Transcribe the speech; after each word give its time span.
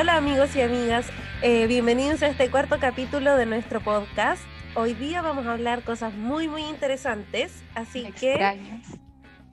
Hola 0.00 0.14
amigos 0.14 0.54
y 0.54 0.60
amigas, 0.62 1.06
eh, 1.42 1.66
bienvenidos 1.66 2.22
a 2.22 2.28
este 2.28 2.48
cuarto 2.52 2.78
capítulo 2.78 3.34
de 3.36 3.46
nuestro 3.46 3.80
podcast. 3.80 4.40
Hoy 4.76 4.94
día 4.94 5.22
vamos 5.22 5.44
a 5.46 5.52
hablar 5.54 5.82
cosas 5.82 6.14
muy 6.14 6.46
muy 6.46 6.62
interesantes, 6.62 7.64
así 7.74 8.06
Extrañas. 8.06 8.86
que... 8.92 8.98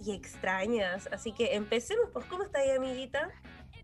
Y 0.06 0.14
extrañas, 0.14 1.10
así 1.12 1.32
que 1.32 1.56
empecemos, 1.56 2.10
pues 2.14 2.26
¿cómo 2.26 2.44
está 2.44 2.60
ahí 2.60 2.70
amiguita? 2.70 3.32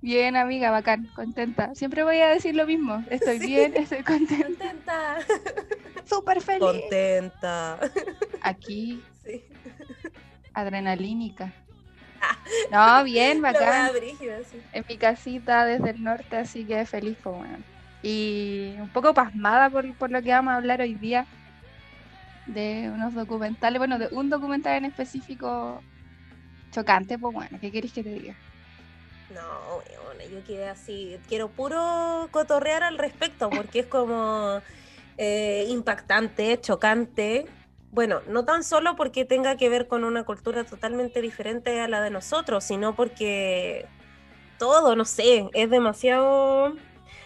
Bien, 0.04 0.36
amiga, 0.36 0.70
bacán, 0.70 1.08
contenta. 1.16 1.74
Siempre 1.74 2.04
voy 2.04 2.18
a 2.20 2.28
decir 2.28 2.56
lo 2.56 2.68
mismo. 2.68 3.04
Estoy 3.10 3.40
Sí. 3.40 3.48
bien, 3.48 3.76
estoy 3.76 4.04
contenta. 4.04 4.46
Contenta. 4.46 5.18
Súper 6.06 6.42
feliz. 6.42 6.60
Contenta. 6.60 7.80
Aquí, 8.44 9.04
Sí. 9.26 9.44
adrenalínica. 10.54 11.54
No, 12.70 13.04
bien, 13.04 13.42
bacán. 13.42 13.92
sí. 14.44 14.64
En 14.72 14.84
mi 14.90 14.98
casita 14.98 15.66
desde 15.66 15.92
el 15.92 16.02
norte, 16.04 16.38
así 16.38 16.68
que 16.68 16.86
feliz, 16.86 17.18
pues 17.24 17.36
bueno. 17.36 17.66
Y 18.02 18.78
un 18.82 18.92
poco 18.92 19.14
pasmada 19.14 19.70
por, 19.72 19.98
por 19.98 20.12
lo 20.12 20.22
que 20.24 20.32
vamos 20.32 20.54
a 20.54 20.58
hablar 20.58 20.82
hoy 20.82 20.96
día. 20.96 21.30
De 22.46 22.90
unos 22.94 23.14
documentales, 23.14 23.80
bueno, 23.80 23.98
de 24.00 24.08
un 24.12 24.30
documental 24.30 24.78
en 24.78 24.86
específico 24.86 25.86
chocante, 26.72 27.20
pues 27.20 27.34
bueno, 27.34 27.58
¿qué 27.62 27.72
queréis 27.72 27.94
que 27.94 28.04
te 28.04 28.12
diga? 28.12 28.38
No, 29.30 29.78
weona, 29.90 30.26
yo 30.26 30.44
quedé 30.44 30.68
así, 30.68 31.18
quiero 31.28 31.54
puro 31.56 32.30
cotorrear 32.34 32.84
al 32.84 32.98
respecto 32.98 33.50
porque 33.50 33.80
es 33.80 33.88
como 33.88 34.62
eh, 35.18 35.66
impactante, 35.70 36.60
chocante. 36.62 37.54
Bueno, 37.92 38.22
no 38.28 38.46
tan 38.46 38.64
solo 38.64 38.96
porque 38.96 39.26
tenga 39.26 39.58
que 39.58 39.68
ver 39.68 39.88
con 39.88 40.06
una 40.06 40.24
cultura 40.24 40.64
totalmente 40.64 41.22
diferente 41.22 41.82
a 41.82 41.90
la 41.90 42.02
de 42.02 42.10
nosotros, 42.10 42.64
sino 42.64 42.96
porque 42.96 43.86
todo, 44.58 44.96
no 44.96 45.04
sé, 45.04 45.50
es 45.54 45.70
demasiado, 45.70 46.74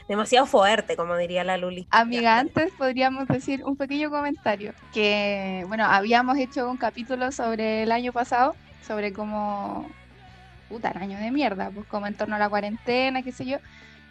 demasiado 0.08 0.48
fuerte, 0.48 0.96
como 0.96 1.16
diría 1.18 1.44
la 1.44 1.58
Luli. 1.58 1.88
Amiga, 1.92 2.40
antes 2.40 2.72
podríamos 2.78 3.28
decir 3.28 3.64
un 3.64 3.76
pequeño 3.76 4.10
comentario, 4.10 4.74
que 4.92 5.66
bueno, 5.68 5.86
habíamos 5.86 6.38
hecho 6.40 6.68
un 6.70 6.78
capítulo 6.78 7.32
sobre 7.32 7.84
el 7.84 7.92
año 7.92 8.12
pasado, 8.12 8.56
sobre 8.88 9.14
cómo, 9.14 9.88
puta, 10.68 10.90
el 10.90 10.98
año 10.98 11.20
de 11.20 11.30
mierda, 11.30 11.70
pues 11.70 11.86
como 11.86 12.08
en 12.08 12.16
torno 12.16 12.38
a 12.38 12.40
la 12.40 12.50
cuarentena, 12.50 13.22
qué 13.22 13.32
sé 13.32 13.46
yo, 13.46 13.58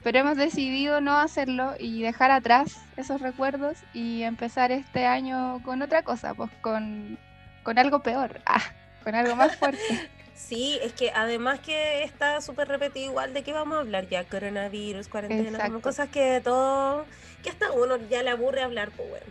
pero 0.04 0.18
hemos 0.18 0.36
decidido 0.36 1.00
no 1.00 1.16
hacerlo 1.16 1.74
y 1.80 2.02
dejar 2.02 2.30
atrás 2.30 2.76
esos 2.98 3.22
recuerdos 3.22 3.78
y 3.94 4.22
empezar 4.22 4.70
este 4.70 5.06
año 5.06 5.62
con 5.64 5.80
otra 5.80 6.02
cosa, 6.02 6.34
pues 6.34 6.50
con, 6.60 7.18
con 7.62 7.78
algo 7.78 8.00
peor, 8.00 8.42
ah, 8.44 8.62
con 9.02 9.14
algo 9.16 9.34
más 9.34 9.56
fuerte. 9.56 9.80
Sí, 10.36 10.80
es 10.82 10.92
que 10.92 11.12
además 11.14 11.60
que 11.60 12.02
está 12.02 12.40
súper 12.40 12.66
repetido 12.66 13.06
igual 13.06 13.32
de 13.32 13.44
qué 13.44 13.52
vamos 13.52 13.76
a 13.76 13.80
hablar 13.80 14.08
ya, 14.08 14.24
coronavirus, 14.24 15.06
cuarentena, 15.06 15.64
como 15.66 15.80
cosas 15.80 16.08
que 16.08 16.40
todo, 16.42 17.06
que 17.44 17.50
hasta 17.50 17.70
uno 17.70 17.96
ya 18.10 18.24
le 18.24 18.30
aburre 18.30 18.60
hablar, 18.60 18.90
pues 18.90 19.08
bueno. 19.08 19.26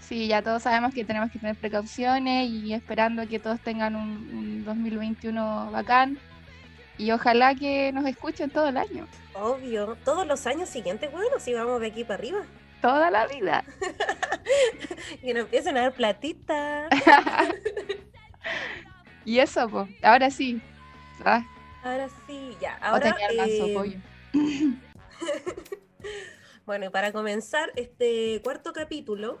Sí, 0.00 0.26
ya 0.26 0.42
todos 0.42 0.64
sabemos 0.64 0.92
que 0.92 1.04
tenemos 1.04 1.30
que 1.30 1.38
tener 1.38 1.54
precauciones 1.54 2.50
y 2.50 2.74
esperando 2.74 3.26
que 3.28 3.38
todos 3.38 3.60
tengan 3.60 3.94
un, 3.94 4.10
un 4.34 4.64
2021 4.64 5.70
bacán. 5.70 6.18
Y 6.98 7.12
ojalá 7.12 7.54
que 7.54 7.92
nos 7.92 8.04
escuchen 8.06 8.50
todo 8.50 8.68
el 8.68 8.76
año, 8.76 9.06
Obvio, 9.34 9.96
todos 10.04 10.26
los 10.26 10.44
años 10.48 10.68
siguientes, 10.68 11.12
bueno, 11.12 11.38
si 11.38 11.54
vamos 11.54 11.80
de 11.80 11.86
aquí 11.86 12.02
para 12.02 12.14
arriba. 12.14 12.40
toda 12.82 13.10
la 13.10 13.26
vida. 13.26 13.64
Que 15.20 15.34
nos 15.34 15.44
empiecen 15.44 15.76
a 15.76 15.82
dar 15.82 15.92
platita. 15.92 16.88
y 19.24 19.38
eso, 19.38 19.68
pues, 19.68 19.88
ahora 20.02 20.30
sí. 20.30 20.60
Ah, 21.24 21.44
Ahora 21.82 22.08
sí, 22.26 22.56
ya. 22.60 22.76
Ahora, 22.80 23.14
eh, 23.30 24.00
bueno, 26.66 26.86
y 26.86 26.88
para 26.88 27.12
comenzar 27.12 27.70
este 27.76 28.40
cuarto 28.42 28.72
capítulo, 28.72 29.38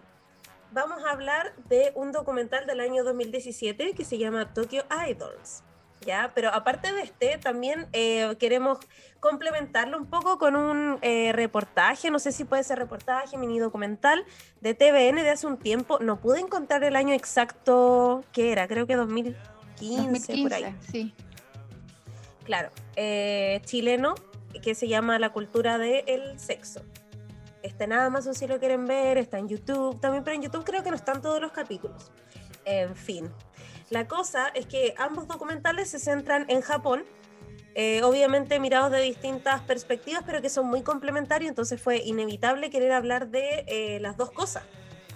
vamos 0.72 1.02
a 1.04 1.10
hablar 1.10 1.54
de 1.68 1.92
un 1.94 2.12
documental 2.12 2.66
del 2.66 2.80
año 2.80 3.02
2017 3.02 3.94
que 3.94 4.04
se 4.04 4.18
llama 4.18 4.52
Tokyo 4.52 4.84
Idols. 5.08 5.62
¿Ya? 6.06 6.30
Pero 6.34 6.48
aparte 6.54 6.92
de 6.92 7.02
este, 7.02 7.38
también 7.38 7.86
eh, 7.92 8.36
queremos 8.38 8.78
complementarlo 9.20 9.98
un 9.98 10.06
poco 10.06 10.38
con 10.38 10.56
un 10.56 10.98
eh, 11.02 11.32
reportaje, 11.32 12.10
no 12.10 12.18
sé 12.18 12.32
si 12.32 12.44
puede 12.44 12.62
ser 12.62 12.78
reportaje, 12.78 13.36
mini 13.36 13.58
documental 13.58 14.24
de 14.60 14.74
TVN 14.74 15.16
de 15.16 15.30
hace 15.30 15.46
un 15.46 15.58
tiempo. 15.58 15.98
No 15.98 16.20
pude 16.20 16.40
encontrar 16.40 16.84
el 16.84 16.96
año 16.96 17.14
exacto 17.14 18.24
que 18.32 18.52
era, 18.52 18.68
creo 18.68 18.86
que 18.86 18.96
2015, 18.96 20.42
por 20.42 20.54
ahí. 20.54 20.62
2015, 20.62 20.92
sí. 20.92 21.14
Claro, 22.44 22.70
eh, 22.96 23.60
chileno 23.64 24.14
que 24.62 24.74
se 24.74 24.88
llama 24.88 25.18
La 25.18 25.30
cultura 25.30 25.78
del 25.78 26.38
sexo. 26.40 26.80
Está 27.62 27.84
en 27.84 27.92
Amazon 27.92 28.34
si 28.34 28.46
lo 28.46 28.58
quieren 28.58 28.86
ver, 28.86 29.18
está 29.18 29.38
en 29.38 29.48
YouTube 29.48 30.00
también, 30.00 30.24
pero 30.24 30.36
en 30.36 30.42
YouTube 30.42 30.64
creo 30.64 30.82
que 30.82 30.90
no 30.90 30.96
están 30.96 31.20
todos 31.20 31.40
los 31.40 31.52
capítulos. 31.52 32.10
En 32.64 32.94
fin, 32.94 33.30
la 33.90 34.06
cosa 34.06 34.48
es 34.48 34.66
que 34.66 34.94
ambos 34.98 35.28
documentales 35.28 35.90
se 35.90 35.98
centran 35.98 36.44
en 36.48 36.60
Japón, 36.60 37.04
eh, 37.74 38.02
obviamente 38.02 38.58
mirados 38.60 38.90
de 38.90 39.00
distintas 39.00 39.62
perspectivas, 39.62 40.22
pero 40.26 40.42
que 40.42 40.50
son 40.50 40.66
muy 40.66 40.82
complementarios, 40.82 41.48
entonces 41.48 41.80
fue 41.80 41.98
inevitable 41.98 42.70
querer 42.70 42.92
hablar 42.92 43.28
de 43.28 43.64
eh, 43.66 43.98
las 44.00 44.16
dos 44.16 44.30
cosas. 44.30 44.64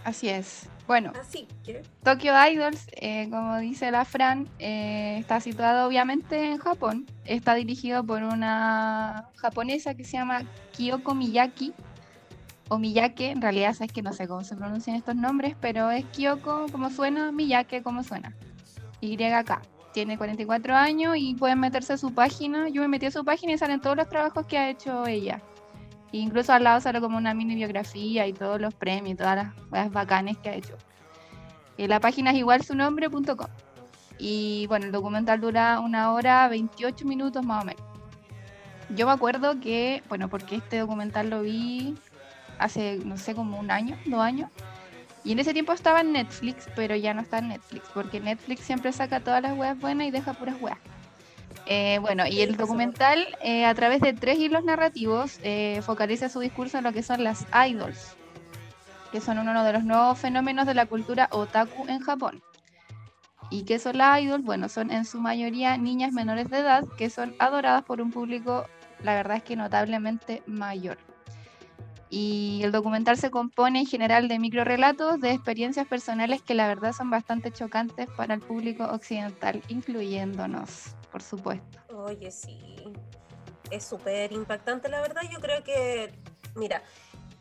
Así 0.05 0.29
es. 0.29 0.69
Bueno, 0.87 1.13
Así 1.21 1.47
que, 1.65 1.83
Tokyo 2.03 2.33
Idols, 2.51 2.87
eh, 2.93 3.29
como 3.31 3.59
dice 3.59 3.91
la 3.91 4.05
Fran, 4.05 4.49
está 4.59 5.41
situado 5.41 5.87
obviamente 5.87 6.45
en 6.45 6.59
Japón. 6.59 7.07
Está 7.25 7.55
dirigido 7.55 8.05
por 8.05 8.23
una 8.23 9.29
japonesa 9.37 9.95
que 9.95 10.05
se 10.05 10.17
llama 10.17 10.43
Kyoko 10.77 11.15
Miyaki. 11.15 11.73
O 12.69 12.79
Miyake, 12.79 13.31
en 13.31 13.43
realidad 13.43 13.75
sabes 13.75 13.93
que 13.93 14.03
no 14.03 14.13
sé 14.13 14.27
cómo 14.27 14.43
se 14.43 14.57
pronuncian 14.57 14.97
estos 14.97 15.15
nombres, 15.15 15.55
pero 15.61 15.91
es 15.91 16.05
Kyoko 16.07 16.67
como 16.73 16.91
suena, 16.91 17.31
Miyake 17.31 17.83
como 17.83 18.03
suena. 18.03 18.35
YK. 19.03 19.61
Tiene 19.93 20.17
44 20.17 20.75
años 20.75 21.17
y 21.19 21.35
pueden 21.35 21.61
meterse 21.61 21.93
a 21.93 21.99
su 21.99 22.15
página. 22.15 22.69
Yo 22.69 22.81
me 22.81 22.89
metí 22.89 23.07
a 23.07 23.11
su 23.11 23.25
página 23.25 23.53
y 23.53 23.59
salen 23.59 23.81
todos 23.81 23.97
los 23.97 24.09
trabajos 24.09 24.47
que 24.47 24.57
ha 24.57 24.71
hecho 24.71 25.07
ella. 25.07 25.43
Incluso 26.13 26.53
al 26.53 26.65
lado 26.65 26.81
sale 26.81 27.01
como 27.01 27.17
una 27.17 27.35
mini 27.35 27.55
biografía 27.55 28.27
y 28.27 28.33
todos 28.33 28.61
los 28.61 28.75
premios 28.75 29.15
y 29.15 29.17
todas 29.17 29.37
las 29.37 29.55
cosas 29.55 29.91
bacanes 29.93 30.39
que 30.39 30.49
ha 30.49 30.55
hecho. 30.55 30.77
Eh, 31.79 31.89
la 31.89 32.01
página 32.01 32.31
es 32.31 32.37
igual 32.37 32.63
su 32.63 32.75
nombre.com. 32.75 33.49
Y 34.19 34.67
bueno, 34.69 34.87
el 34.87 34.93
documental 34.93 35.41
dura 35.41 35.81
una 35.81 36.13
hora 36.13 36.49
28 36.49 37.05
minutos 37.07 37.45
más 37.45 37.63
o 37.63 37.67
menos. 37.67 37.83
Yo 38.91 39.07
me 39.07 39.13
acuerdo 39.13 39.59
que, 39.59 40.03
bueno, 40.09 40.29
porque 40.29 40.57
este 40.57 40.79
documental 40.79 41.31
lo 41.31 41.43
vi 41.43 41.95
hace, 42.59 42.99
no 43.05 43.17
sé, 43.17 43.35
como 43.35 43.59
un 43.59 43.71
año, 43.71 43.97
dos 44.07 44.21
años. 44.21 44.51
Y 45.25 45.33
en 45.33 45.39
ese 45.39 45.53
tiempo 45.53 45.73
estaba 45.73 46.01
en 46.01 46.13
Netflix, 46.13 46.67
pero 46.75 46.97
ya 46.97 47.15
no 47.15 47.23
está 47.23 47.39
en 47.39 47.49
Netflix, 47.49 47.89
porque 47.95 48.21
Netflix 48.21 48.61
siempre 48.63 48.93
saca 48.93 49.21
todas 49.21 49.41
las 49.43 49.57
weas 49.57 49.79
buenas 49.79 50.09
y 50.09 50.11
deja 50.11 50.35
puras 50.35 50.57
weas. 50.61 50.79
Eh, 51.67 51.99
bueno, 52.01 52.27
y 52.27 52.41
el 52.41 52.57
documental, 52.57 53.25
eh, 53.41 53.65
a 53.65 53.75
través 53.75 54.01
de 54.01 54.13
tres 54.13 54.39
hilos 54.39 54.65
narrativos, 54.65 55.39
eh, 55.43 55.81
focaliza 55.83 56.29
su 56.29 56.41
discurso 56.41 56.79
en 56.79 56.85
lo 56.85 56.93
que 56.93 57.05
son 57.05 57.23
las 57.23 57.47
idols, 57.69 58.17
que 59.13 59.21
son 59.21 59.39
uno 59.39 59.63
de 59.63 59.73
los 59.73 59.85
nuevos 59.85 60.19
fenómenos 60.19 60.67
de 60.67 60.75
la 60.75 60.87
cultura 60.87 61.29
otaku 61.31 61.87
en 61.87 62.01
Japón. 62.01 62.43
¿Y 63.51 63.63
qué 63.63 63.79
son 63.79 63.99
las 63.99 64.21
idols? 64.21 64.45
Bueno, 64.45 64.69
son 64.69 64.91
en 64.91 65.05
su 65.05 65.21
mayoría 65.21 65.77
niñas 65.77 66.13
menores 66.13 66.49
de 66.51 66.59
edad 66.59 66.85
que 66.97 67.11
son 67.11 67.35
adoradas 67.39 67.85
por 67.85 68.01
un 68.01 68.11
público, 68.11 68.67
la 69.03 69.15
verdad 69.15 69.37
es 69.37 69.43
que 69.45 69.57
notablemente 69.57 70.43
mayor. 70.47 70.99
Y 72.15 72.61
el 72.63 72.73
documental 72.73 73.17
se 73.17 73.31
compone 73.31 73.81
en 73.81 73.87
general 73.87 74.29
de 74.29 74.39
microrelatos 74.39 75.19
de 75.19 75.31
experiencias 75.31 75.87
personales 75.87 76.43
que 76.43 76.53
la 76.53 76.69
verdad 76.69 76.93
son 76.93 77.09
bastante 77.09 77.51
chocantes 77.51 78.07
para 78.15 78.35
el 78.35 78.41
público 78.41 78.85
occidental, 78.85 79.63
incluyéndonos, 79.69 80.95
por 81.11 81.23
supuesto. 81.23 81.79
Oye, 81.97 82.31
sí. 82.31 82.59
Es 83.71 83.85
súper 83.85 84.31
impactante, 84.31 84.91
la 84.91 85.01
verdad. 85.01 85.23
Yo 85.33 85.41
creo 85.41 85.65
que, 85.65 86.13
mira, 86.55 86.83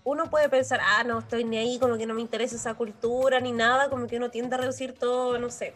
uno 0.05 0.29
puede 0.29 0.47
pensar, 0.47 0.79
ah, 0.81 1.03
no 1.03 1.19
estoy 1.19 1.43
ni 1.43 1.57
ahí, 1.57 1.77
como 1.77 1.97
que 1.97 2.05
no 2.05 2.13
me 2.13 2.21
interesa 2.21 2.55
esa 2.55 2.73
cultura 2.75 3.41
ni 3.41 3.51
nada, 3.51 3.89
como 3.89 4.07
que 4.07 4.15
uno 4.15 4.31
tiende 4.31 4.55
a 4.55 4.59
reducir 4.59 4.93
todo, 4.93 5.37
no 5.37 5.49
sé, 5.49 5.75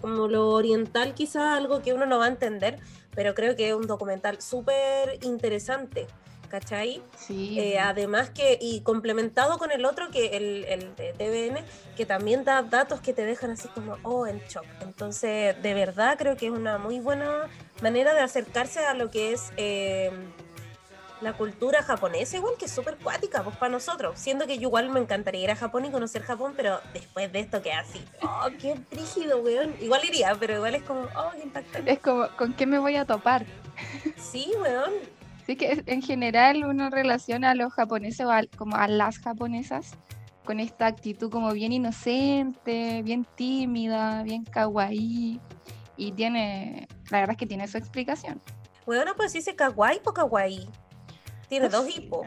como 0.00 0.26
lo 0.26 0.50
oriental, 0.50 1.14
quizá 1.14 1.54
algo 1.54 1.82
que 1.82 1.94
uno 1.94 2.04
no 2.04 2.18
va 2.18 2.24
a 2.24 2.30
entender, 2.30 2.80
pero 3.14 3.32
creo 3.36 3.54
que 3.54 3.68
es 3.68 3.74
un 3.76 3.86
documental 3.86 4.42
súper 4.42 5.20
interesante, 5.22 6.08
¿cachai? 6.54 7.02
Sí. 7.18 7.58
Eh, 7.58 7.80
además 7.80 8.30
que, 8.30 8.56
y 8.60 8.80
complementado 8.82 9.58
con 9.58 9.72
el 9.72 9.84
otro, 9.84 10.12
que 10.12 10.36
el, 10.36 10.64
el 10.66 10.94
de 10.94 11.12
TVN, 11.14 11.64
que 11.96 12.06
también 12.06 12.44
da 12.44 12.62
datos 12.62 13.00
que 13.00 13.12
te 13.12 13.24
dejan 13.24 13.50
así 13.50 13.66
como, 13.68 13.96
oh, 14.04 14.24
en 14.28 14.38
shock. 14.48 14.64
Entonces, 14.82 15.60
de 15.60 15.74
verdad 15.74 16.16
creo 16.16 16.36
que 16.36 16.46
es 16.46 16.52
una 16.52 16.78
muy 16.78 17.00
buena 17.00 17.48
manera 17.82 18.14
de 18.14 18.20
acercarse 18.20 18.86
a 18.86 18.94
lo 18.94 19.10
que 19.10 19.32
es 19.32 19.52
eh, 19.56 20.12
la 21.20 21.32
cultura 21.32 21.82
japonesa, 21.82 22.36
igual 22.36 22.54
que 22.56 22.66
es 22.66 22.70
súper 22.70 22.98
cuática, 22.98 23.42
pues 23.42 23.56
para 23.56 23.72
nosotros. 23.72 24.16
Siendo 24.16 24.46
que 24.46 24.56
yo 24.58 24.68
igual 24.68 24.90
me 24.90 25.00
encantaría 25.00 25.42
ir 25.42 25.50
a 25.50 25.56
Japón 25.56 25.86
y 25.86 25.90
conocer 25.90 26.22
Japón, 26.22 26.52
pero 26.54 26.78
después 26.92 27.32
de 27.32 27.40
esto 27.40 27.62
que 27.62 27.72
así, 27.72 28.00
oh, 28.22 28.46
qué 28.60 28.76
rígido, 28.92 29.40
weón. 29.40 29.74
Igual 29.80 30.04
iría, 30.04 30.36
pero 30.38 30.54
igual 30.54 30.76
es 30.76 30.84
como, 30.84 31.00
oh, 31.16 31.32
qué 31.32 31.42
impactante. 31.42 31.90
Es 31.90 31.98
como, 31.98 32.28
¿con 32.36 32.52
qué 32.52 32.64
me 32.64 32.78
voy 32.78 32.94
a 32.94 33.04
topar? 33.04 33.44
Sí, 34.16 34.52
weón. 34.62 35.23
Sí, 35.46 35.56
que 35.56 35.82
en 35.86 36.00
general 36.00 36.64
uno 36.64 36.88
relaciona 36.88 37.50
a 37.50 37.54
los 37.54 37.72
japoneses 37.72 38.26
o 38.26 38.30
como 38.56 38.76
a 38.76 38.88
las 38.88 39.18
japonesas 39.18 39.92
con 40.44 40.60
esta 40.60 40.86
actitud 40.86 41.30
como 41.30 41.52
bien 41.52 41.72
inocente, 41.72 43.02
bien 43.02 43.26
tímida, 43.34 44.22
bien 44.22 44.44
kawaii. 44.44 45.40
Y 45.96 46.12
tiene, 46.12 46.88
la 47.10 47.20
verdad 47.20 47.32
es 47.32 47.38
que 47.38 47.46
tiene 47.46 47.68
su 47.68 47.78
explicación. 47.78 48.40
Bueno, 48.86 49.12
pues 49.16 49.32
dice 49.32 49.54
kawaii 49.54 50.00
o 50.04 50.12
kawaii. 50.12 50.68
Tiene 51.48 51.68
dos 51.68 51.94
hipos. 51.94 52.26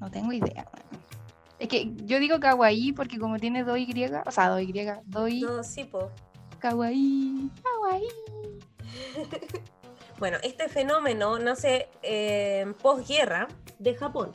No 0.00 0.10
tengo 0.10 0.32
idea. 0.32 0.68
Es 1.58 1.68
que 1.68 1.92
yo 2.04 2.18
digo 2.18 2.40
kawaii 2.40 2.92
porque 2.92 3.18
como 3.18 3.38
tiene 3.38 3.64
dos 3.64 3.78
Y, 3.78 4.04
o 4.26 4.30
sea, 4.30 4.48
dos 4.48 4.62
Y, 4.62 4.72
dos 5.06 5.30
Y. 5.30 5.40
Dos 5.40 5.78
hipos. 5.78 6.04
Kawaii, 6.58 7.50
kawaii. 7.62 8.08
bueno, 10.20 10.36
este 10.42 10.68
fenómeno 10.68 11.38
nace 11.38 11.88
en 12.02 12.74
posguerra 12.74 13.48
de 13.78 13.94
Japón. 13.94 14.32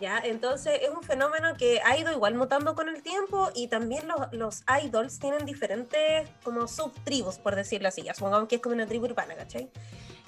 ¿Ya? 0.00 0.20
Entonces 0.24 0.80
es 0.82 0.90
un 0.90 1.02
fenómeno 1.02 1.54
que 1.56 1.80
ha 1.84 1.96
ido 1.96 2.12
igual 2.12 2.34
mutando 2.34 2.74
con 2.74 2.88
el 2.88 3.02
tiempo 3.02 3.50
y 3.54 3.68
también 3.68 4.06
los, 4.08 4.32
los 4.32 4.64
idols 4.84 5.18
tienen 5.18 5.46
diferentes 5.46 6.28
como 6.42 6.66
subtribus, 6.66 7.38
por 7.38 7.54
decirlo 7.54 7.88
así, 7.88 8.02
ya 8.02 8.12
supongamos 8.12 8.48
que 8.48 8.56
es 8.56 8.62
como 8.62 8.74
una 8.74 8.86
tribu 8.86 9.06
urbana, 9.06 9.34
¿cachai? 9.34 9.70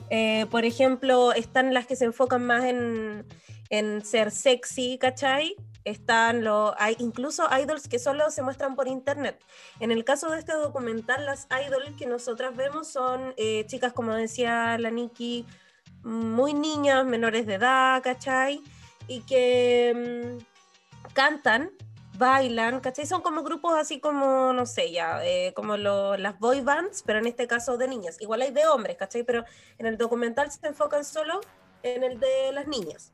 Eh, 0.08 0.46
por 0.50 0.64
ejemplo, 0.64 1.32
están 1.32 1.74
las 1.74 1.86
que 1.86 1.96
se 1.96 2.04
enfocan 2.04 2.46
más 2.46 2.64
en, 2.64 3.26
en 3.70 4.04
ser 4.04 4.30
sexy, 4.30 4.98
¿cachai? 4.98 5.56
Están 5.86 6.42
los, 6.42 6.74
hay 6.78 6.96
incluso 6.98 7.46
idols 7.56 7.86
que 7.86 8.00
solo 8.00 8.28
se 8.32 8.42
muestran 8.42 8.74
por 8.74 8.88
internet. 8.88 9.40
En 9.78 9.92
el 9.92 10.04
caso 10.04 10.28
de 10.30 10.40
este 10.40 10.52
documental, 10.52 11.24
las 11.24 11.46
idols 11.64 11.96
que 11.96 12.06
nosotras 12.06 12.56
vemos 12.56 12.88
son 12.88 13.32
eh, 13.36 13.64
chicas, 13.66 13.92
como 13.92 14.12
decía 14.12 14.76
la 14.78 14.90
Nikki, 14.90 15.46
muy 16.02 16.54
niñas, 16.54 17.06
menores 17.06 17.46
de 17.46 17.54
edad, 17.54 18.02
¿cachai? 18.02 18.60
Y 19.06 19.20
que 19.20 20.36
mm, 20.36 21.12
cantan, 21.12 21.70
bailan, 22.18 22.80
¿cachai? 22.80 23.06
Son 23.06 23.22
como 23.22 23.44
grupos 23.44 23.74
así 23.78 24.00
como, 24.00 24.52
no 24.52 24.66
sé, 24.66 24.90
ya, 24.90 25.24
eh, 25.24 25.52
como 25.54 25.76
las 25.76 26.36
boy 26.40 26.62
bands, 26.62 27.04
pero 27.06 27.20
en 27.20 27.26
este 27.28 27.46
caso 27.46 27.76
de 27.76 27.86
niñas. 27.86 28.20
Igual 28.20 28.42
hay 28.42 28.50
de 28.50 28.66
hombres, 28.66 28.96
¿cachai? 28.96 29.22
Pero 29.22 29.44
en 29.78 29.86
el 29.86 29.96
documental 29.96 30.50
se 30.50 30.66
enfocan 30.66 31.04
solo 31.04 31.40
en 31.84 32.02
el 32.02 32.18
de 32.18 32.50
las 32.52 32.66
niñas. 32.66 33.12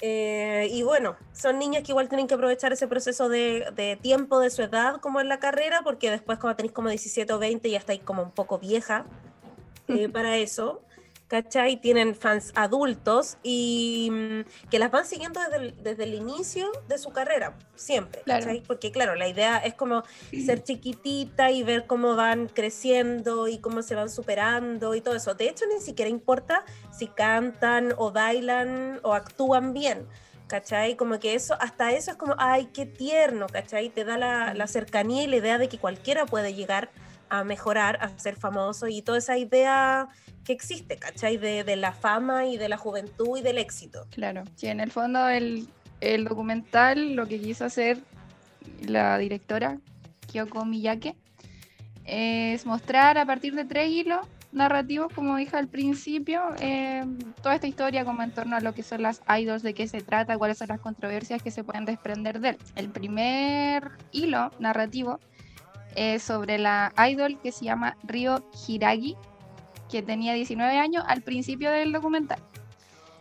Eh, 0.00 0.68
y 0.70 0.82
bueno, 0.82 1.16
son 1.32 1.58
niñas 1.58 1.82
que 1.82 1.92
igual 1.92 2.08
tienen 2.08 2.26
que 2.26 2.34
aprovechar 2.34 2.72
ese 2.72 2.88
proceso 2.88 3.28
de, 3.28 3.98
tiempo 4.02 4.40
de 4.40 4.50
su 4.50 4.62
edad 4.62 5.00
como 5.00 5.20
en 5.20 5.28
la 5.28 5.38
carrera, 5.38 5.82
porque 5.82 6.10
después 6.10 6.38
cuando 6.38 6.56
tenéis 6.56 6.72
como 6.72 6.88
17 6.88 7.32
o 7.32 7.38
20 7.38 7.70
ya 7.70 7.78
estáis 7.78 8.00
como 8.00 8.22
un 8.22 8.30
poco 8.30 8.58
vieja 8.58 9.06
eh, 9.88 10.08
para 10.08 10.36
eso. 10.36 10.82
¿Cachai? 11.28 11.80
Tienen 11.80 12.14
fans 12.14 12.52
adultos 12.54 13.38
y 13.42 14.08
mm, 14.10 14.68
que 14.70 14.78
las 14.78 14.90
van 14.90 15.06
siguiendo 15.06 15.40
desde 15.40 15.56
el, 15.56 15.82
desde 15.82 16.04
el 16.04 16.14
inicio 16.14 16.70
de 16.88 16.98
su 16.98 17.10
carrera, 17.10 17.56
siempre, 17.74 18.22
¿cachai? 18.26 18.62
Porque 18.62 18.92
claro, 18.92 19.14
la 19.14 19.28
idea 19.28 19.58
es 19.58 19.74
como 19.74 20.02
ser 20.44 20.62
chiquitita 20.62 21.50
y 21.50 21.62
ver 21.62 21.86
cómo 21.86 22.14
van 22.16 22.48
creciendo 22.48 23.48
y 23.48 23.58
cómo 23.58 23.82
se 23.82 23.94
van 23.94 24.10
superando 24.10 24.94
y 24.94 25.00
todo 25.00 25.14
eso. 25.14 25.34
De 25.34 25.48
hecho, 25.48 25.64
ni 25.66 25.80
siquiera 25.80 26.10
importa 26.10 26.64
si 26.96 27.06
cantan 27.06 27.94
o 27.96 28.12
bailan 28.12 29.00
o 29.02 29.14
actúan 29.14 29.72
bien. 29.72 30.06
¿cachai? 30.46 30.94
Como 30.94 31.18
que 31.18 31.34
eso, 31.34 31.56
hasta 31.58 31.92
eso 31.92 32.10
es 32.10 32.16
como, 32.16 32.34
ay, 32.38 32.66
qué 32.66 32.84
tierno, 32.84 33.46
¿cachai? 33.46 33.88
Te 33.88 34.04
da 34.04 34.18
la, 34.18 34.54
la, 34.54 34.66
cercanía 34.66 35.24
y 35.24 35.26
la 35.26 35.36
idea 35.36 35.58
de 35.58 35.68
que 35.68 35.78
cualquiera 35.78 36.26
puede 36.26 36.54
llegar 36.54 36.90
a 37.38 37.44
mejorar, 37.44 37.98
a 38.00 38.16
ser 38.18 38.36
famoso 38.36 38.86
y 38.88 39.02
toda 39.02 39.18
esa 39.18 39.36
idea 39.38 40.08
que 40.44 40.52
existe, 40.52 40.96
¿cachai? 40.98 41.36
De, 41.36 41.64
de, 41.64 41.76
la 41.76 41.92
fama 41.92 42.46
y 42.46 42.56
de 42.56 42.68
la 42.68 42.76
juventud 42.76 43.38
y 43.38 43.42
del 43.42 43.58
éxito. 43.58 44.06
Claro, 44.10 44.44
sí, 44.56 44.66
en 44.66 44.80
el 44.80 44.90
fondo 44.90 45.28
el, 45.28 45.68
el 46.00 46.24
documental 46.24 47.14
lo 47.14 47.26
que 47.26 47.40
quiso 47.40 47.64
hacer 47.64 47.98
la 48.86 49.18
directora 49.18 49.78
Kyoko 50.30 50.64
Miyake 50.64 51.16
es 52.04 52.66
mostrar 52.66 53.16
a 53.18 53.24
partir 53.24 53.54
de 53.54 53.64
tres 53.64 53.90
hilos 53.90 54.26
narrativos, 54.54 55.12
como 55.12 55.36
dije 55.36 55.56
al 55.56 55.68
principio, 55.68 56.42
eh, 56.60 57.04
toda 57.42 57.56
esta 57.56 57.66
historia 57.66 58.04
como 58.04 58.22
en 58.22 58.30
torno 58.30 58.56
a 58.56 58.60
lo 58.60 58.72
que 58.72 58.82
son 58.82 59.02
las 59.02 59.20
idols, 59.38 59.62
de 59.62 59.74
qué 59.74 59.88
se 59.88 60.00
trata, 60.00 60.38
cuáles 60.38 60.58
son 60.58 60.68
las 60.68 60.80
controversias 60.80 61.42
que 61.42 61.50
se 61.50 61.64
pueden 61.64 61.84
desprender 61.84 62.40
de 62.40 62.50
él. 62.50 62.58
El 62.76 62.88
primer 62.88 63.90
hilo 64.12 64.50
narrativo 64.60 65.18
es 65.94 66.22
sobre 66.22 66.58
la 66.58 66.92
idol 67.08 67.38
que 67.40 67.52
se 67.52 67.64
llama 67.64 67.96
Ryo 68.04 68.42
Hiragi, 68.66 69.16
que 69.90 70.02
tenía 70.02 70.34
19 70.34 70.78
años 70.78 71.04
al 71.06 71.22
principio 71.22 71.70
del 71.70 71.92
documental. 71.92 72.40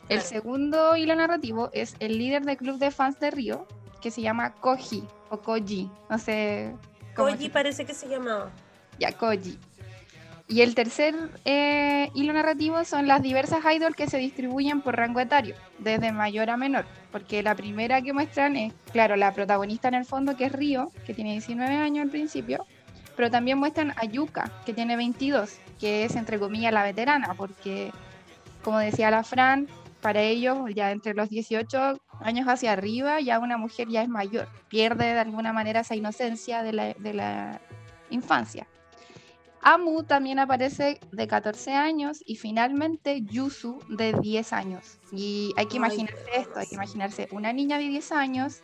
El 0.10 0.22
segundo 0.22 0.96
hilo 0.98 1.16
narrativo 1.16 1.70
es 1.74 1.96
el 2.00 2.18
líder 2.18 2.44
del 2.44 2.58
club 2.58 2.78
de 2.78 2.92
fans 2.92 3.20
de 3.20 3.32
Río, 3.32 3.68
que 4.02 4.12
se 4.12 4.22
llama 4.22 4.54
Koji 4.56 5.04
o 5.30 5.38
Koji, 5.38 5.90
no 6.10 6.18
sé. 6.18 6.76
Koji 7.16 7.50
parece 7.50 7.86
que 7.86 7.94
se 7.94 8.08
llamaba. 8.08 8.52
Ya, 9.00 9.12
Koji. 9.12 9.58
Y 10.54 10.62
el 10.62 10.76
tercer 10.76 11.16
eh, 11.46 12.12
hilo 12.14 12.32
narrativo 12.32 12.84
son 12.84 13.08
las 13.08 13.24
diversas 13.24 13.62
idols 13.66 13.96
que 13.96 14.08
se 14.08 14.20
distribuyen 14.20 14.84
por 14.84 14.96
rango 14.96 15.20
etario, 15.20 15.56
desde 15.80 16.12
mayor 16.12 16.52
a 16.52 16.58
menor. 16.58 16.86
Porque 17.12 17.42
la 17.42 17.56
primera 17.56 18.04
que 18.04 18.14
muestran 18.14 18.56
es, 18.56 18.72
claro, 18.92 19.16
la 19.16 19.34
protagonista 19.34 19.88
en 19.88 19.96
el 19.96 20.06
fondo, 20.06 20.38
que 20.38 20.46
es 20.46 20.52
Río, 20.52 20.92
que 21.08 21.16
tiene 21.16 21.32
19 21.32 21.74
años 21.74 22.04
al 22.04 22.12
principio, 22.12 22.68
pero 23.16 23.32
también 23.32 23.58
muestran 23.58 23.96
a 23.98 24.06
Yuka, 24.06 24.52
que 24.64 24.76
tiene 24.76 24.96
22, 24.96 25.58
que 25.80 26.06
es 26.06 26.16
entre 26.16 26.38
comillas 26.38 26.72
la 26.72 26.84
veterana, 26.84 27.34
porque 27.36 27.92
como 28.64 28.78
decía 28.78 29.10
la 29.10 29.24
Fran, 29.24 29.68
para 30.04 30.22
ellos 30.22 30.70
ya 30.76 30.92
entre 30.92 31.16
los 31.16 31.30
18 31.30 32.00
años 32.22 32.48
hacia 32.48 32.74
arriba 32.74 33.20
ya 33.22 33.40
una 33.40 33.58
mujer 33.58 33.88
ya 33.90 34.04
es 34.04 34.08
mayor, 34.08 34.48
pierde 34.68 35.16
de 35.16 35.20
alguna 35.20 35.52
manera 35.52 35.80
esa 35.80 35.96
inocencia 35.96 36.62
de 36.62 36.74
la, 36.74 36.94
de 36.94 37.14
la 37.16 37.60
infancia. 38.12 38.68
Amu 39.64 40.04
también 40.04 40.40
aparece 40.40 41.00
de 41.12 41.28
14 41.28 41.74
años 41.74 42.22
y 42.26 42.36
finalmente 42.36 43.22
Yusu 43.22 43.80
de 43.90 44.14
10 44.14 44.54
años. 44.54 45.00
Y 45.12 45.54
hay 45.56 45.68
que 45.68 45.78
imaginarse 45.78 46.26
esto, 46.36 46.60
hay 46.60 46.68
que 46.68 46.76
imaginarse 46.76 47.28
una 47.32 47.54
niña 47.54 47.78
de 47.78 47.86
10 47.86 48.12
años 48.12 48.62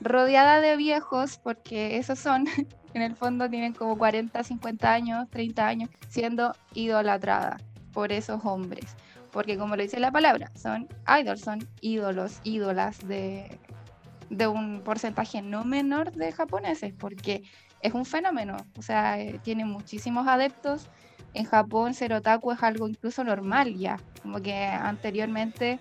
rodeada 0.00 0.60
de 0.60 0.76
viejos, 0.76 1.38
porque 1.38 1.98
esos 1.98 2.18
son, 2.18 2.46
en 2.94 3.02
el 3.02 3.14
fondo 3.14 3.48
tienen 3.48 3.72
como 3.72 3.96
40, 3.96 4.42
50 4.42 4.92
años, 4.92 5.30
30 5.30 5.66
años, 5.66 5.90
siendo 6.08 6.52
idolatrada 6.74 7.58
por 7.92 8.10
esos 8.10 8.44
hombres. 8.44 8.96
Porque 9.30 9.56
como 9.56 9.76
lo 9.76 9.82
dice 9.82 10.00
la 10.00 10.10
palabra, 10.10 10.50
son 10.56 10.88
idols, 11.20 11.42
son 11.42 11.60
ídolos, 11.80 12.40
ídolas 12.42 12.98
de, 13.06 13.60
de 14.30 14.48
un 14.48 14.82
porcentaje 14.82 15.42
no 15.42 15.64
menor 15.64 16.10
de 16.12 16.32
japoneses, 16.32 16.92
porque 16.92 17.44
es 17.82 17.94
un 17.94 18.04
fenómeno, 18.04 18.56
o 18.76 18.82
sea, 18.82 19.20
eh, 19.20 19.40
tiene 19.42 19.64
muchísimos 19.64 20.26
adeptos. 20.26 20.86
En 21.32 21.44
Japón 21.44 21.94
ser 21.94 22.12
otaku 22.12 22.52
es 22.52 22.62
algo 22.62 22.88
incluso 22.88 23.22
normal 23.22 23.76
ya, 23.76 23.98
como 24.22 24.42
que 24.42 24.54
anteriormente 24.54 25.78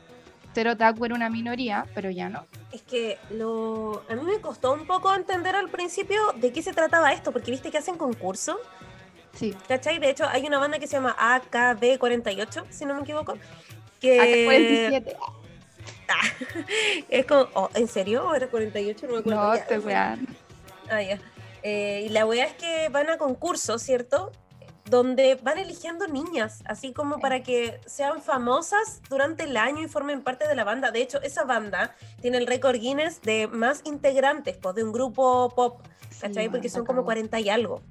ser 0.53 0.67
otaku 0.67 1.05
era 1.05 1.15
una 1.15 1.29
minoría, 1.29 1.85
pero 1.95 2.09
ya 2.09 2.29
no. 2.29 2.45
Es 2.71 2.81
que 2.83 3.17
lo 3.31 4.03
a 4.09 4.15
mí 4.15 4.21
me 4.23 4.39
costó 4.39 4.73
un 4.73 4.85
poco 4.85 5.13
entender 5.13 5.55
al 5.55 5.69
principio 5.69 6.33
de 6.35 6.51
qué 6.51 6.61
se 6.61 6.73
trataba 6.73 7.13
esto, 7.13 7.31
porque 7.31 7.51
viste 7.51 7.71
que 7.71 7.77
hacen 7.77 7.97
concurso. 7.97 8.59
Sí. 9.33 9.55
¿Cachai? 9.67 9.99
De 9.99 10.09
hecho, 10.09 10.27
hay 10.27 10.45
una 10.45 10.59
banda 10.59 10.79
que 10.79 10.87
se 10.87 10.97
llama 10.97 11.15
AKB48, 11.17 12.65
si 12.69 12.85
no 12.85 12.95
me 12.95 13.01
equivoco. 13.01 13.35
Que... 13.99 14.47
AK47. 14.47 15.15
es 17.09 17.25
como, 17.25 17.47
oh, 17.53 17.69
¿en 17.75 17.87
serio? 17.87 18.27
¿O 18.27 18.35
era 18.35 18.47
48? 18.47 19.05
No 19.05 19.13
me 19.13 19.19
acuerdo. 19.19 19.53
No, 19.53 19.59
te 19.61 19.77
voy 19.77 19.93
a... 19.93 20.17
Ah, 20.89 21.01
ya. 21.01 21.19
Eh, 21.63 22.03
y 22.05 22.09
la 22.09 22.25
wea 22.25 22.45
es 22.45 22.53
que 22.53 22.89
van 22.89 23.09
a 23.09 23.17
concursos, 23.17 23.81
¿cierto? 23.81 24.31
Donde 24.85 25.35
van 25.35 25.57
eligiendo 25.57 26.07
niñas, 26.07 26.63
así 26.65 26.93
como 26.93 27.19
para 27.19 27.43
que 27.43 27.79
sean 27.85 28.21
famosas 28.21 29.01
durante 29.09 29.43
el 29.43 29.57
año 29.57 29.83
y 29.83 29.87
formen 29.87 30.23
parte 30.23 30.47
de 30.47 30.55
la 30.55 30.63
banda. 30.63 30.91
De 30.91 31.01
hecho, 31.01 31.21
esa 31.21 31.43
banda 31.43 31.95
tiene 32.21 32.37
el 32.37 32.47
récord 32.47 32.77
Guinness 32.77 33.21
de 33.21 33.47
más 33.47 33.81
integrantes 33.85 34.57
pues, 34.57 34.75
de 34.75 34.83
un 34.83 34.91
grupo 34.91 35.53
pop, 35.55 35.81
¿cachai? 36.19 36.49
Porque 36.49 36.69
son 36.69 36.85
como 36.85 37.03
40 37.03 37.39
y 37.39 37.49
algo. 37.49 37.83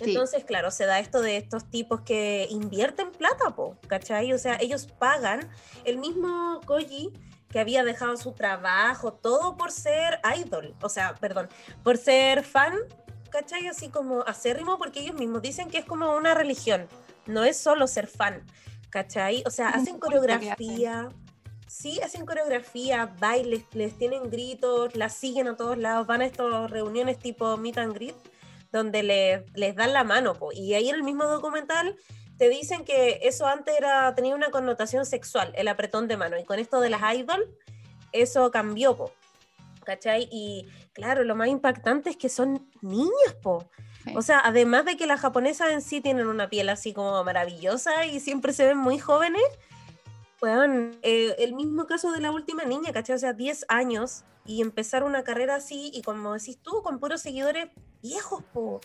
Entonces, 0.00 0.44
claro, 0.44 0.70
se 0.70 0.86
da 0.86 0.98
esto 0.98 1.20
de 1.20 1.36
estos 1.36 1.68
tipos 1.68 2.00
que 2.00 2.46
invierten 2.50 3.10
plata, 3.10 3.54
po, 3.54 3.76
¿cachai? 3.86 4.32
O 4.32 4.38
sea, 4.38 4.56
ellos 4.60 4.86
pagan. 4.86 5.48
El 5.84 5.98
mismo 5.98 6.60
Koji 6.64 7.12
que 7.50 7.58
había 7.58 7.84
dejado 7.84 8.16
su 8.16 8.32
trabajo, 8.32 9.12
todo 9.12 9.56
por 9.56 9.72
ser 9.72 10.20
idol, 10.38 10.74
o 10.80 10.88
sea, 10.88 11.14
perdón, 11.16 11.48
por 11.82 11.98
ser 11.98 12.44
fan, 12.44 12.74
¿cachai? 13.30 13.66
Así 13.66 13.88
como 13.88 14.22
acérrimo, 14.22 14.78
porque 14.78 15.00
ellos 15.00 15.16
mismos 15.16 15.42
dicen 15.42 15.68
que 15.68 15.78
es 15.78 15.84
como 15.84 16.14
una 16.14 16.34
religión, 16.34 16.86
no 17.26 17.44
es 17.44 17.56
solo 17.56 17.86
ser 17.88 18.06
fan, 18.06 18.46
¿cachai? 18.88 19.42
O 19.46 19.50
sea, 19.50 19.70
hacen 19.70 19.98
coreografía, 19.98 21.08
sí, 21.66 22.00
hacen 22.00 22.24
coreografía, 22.24 23.14
bailes, 23.18 23.64
les 23.72 23.98
tienen 23.98 24.30
gritos, 24.30 24.94
las 24.94 25.14
siguen 25.14 25.48
a 25.48 25.56
todos 25.56 25.76
lados, 25.76 26.06
van 26.06 26.22
a 26.22 26.26
estas 26.26 26.70
reuniones 26.70 27.18
tipo 27.18 27.56
meet 27.56 27.78
and 27.78 27.94
greet, 27.94 28.16
donde 28.70 29.02
les, 29.02 29.42
les 29.56 29.74
dan 29.74 29.92
la 29.92 30.04
mano, 30.04 30.36
y 30.52 30.74
ahí 30.74 30.88
en 30.88 30.94
el 30.94 31.02
mismo 31.02 31.24
documental 31.24 31.96
te 32.40 32.48
dicen 32.48 32.86
que 32.86 33.20
eso 33.24 33.46
antes 33.46 33.76
era, 33.76 34.14
tenía 34.14 34.34
una 34.34 34.50
connotación 34.50 35.04
sexual, 35.04 35.52
el 35.56 35.68
apretón 35.68 36.08
de 36.08 36.16
mano, 36.16 36.38
y 36.38 36.44
con 36.44 36.58
esto 36.58 36.80
de 36.80 36.88
las 36.88 37.02
idol, 37.14 37.54
eso 38.12 38.50
cambió, 38.50 38.96
po, 38.96 39.12
¿cachai? 39.84 40.26
Y 40.32 40.66
claro, 40.94 41.22
lo 41.22 41.36
más 41.36 41.48
impactante 41.48 42.08
es 42.08 42.16
que 42.16 42.30
son 42.30 42.66
niñas, 42.80 43.34
po. 43.42 43.68
O 44.14 44.22
sea, 44.22 44.40
además 44.42 44.86
de 44.86 44.96
que 44.96 45.06
las 45.06 45.20
japonesas 45.20 45.70
en 45.70 45.82
sí 45.82 46.00
tienen 46.00 46.28
una 46.28 46.48
piel 46.48 46.70
así 46.70 46.94
como 46.94 47.22
maravillosa 47.24 48.06
y 48.06 48.20
siempre 48.20 48.54
se 48.54 48.64
ven 48.64 48.78
muy 48.78 48.98
jóvenes, 48.98 49.42
bueno, 50.40 50.92
eh, 51.02 51.36
el 51.40 51.52
mismo 51.52 51.86
caso 51.86 52.10
de 52.10 52.22
la 52.22 52.32
última 52.32 52.64
niña, 52.64 52.90
¿cachai? 52.90 53.16
O 53.16 53.18
sea, 53.18 53.34
10 53.34 53.66
años 53.68 54.24
y 54.46 54.62
empezar 54.62 55.04
una 55.04 55.24
carrera 55.24 55.56
así 55.56 55.90
y 55.92 56.00
como 56.00 56.32
decís 56.32 56.56
tú, 56.62 56.82
con 56.82 57.00
puros 57.00 57.20
seguidores 57.20 57.68
viejos, 58.00 58.42
po. 58.54 58.80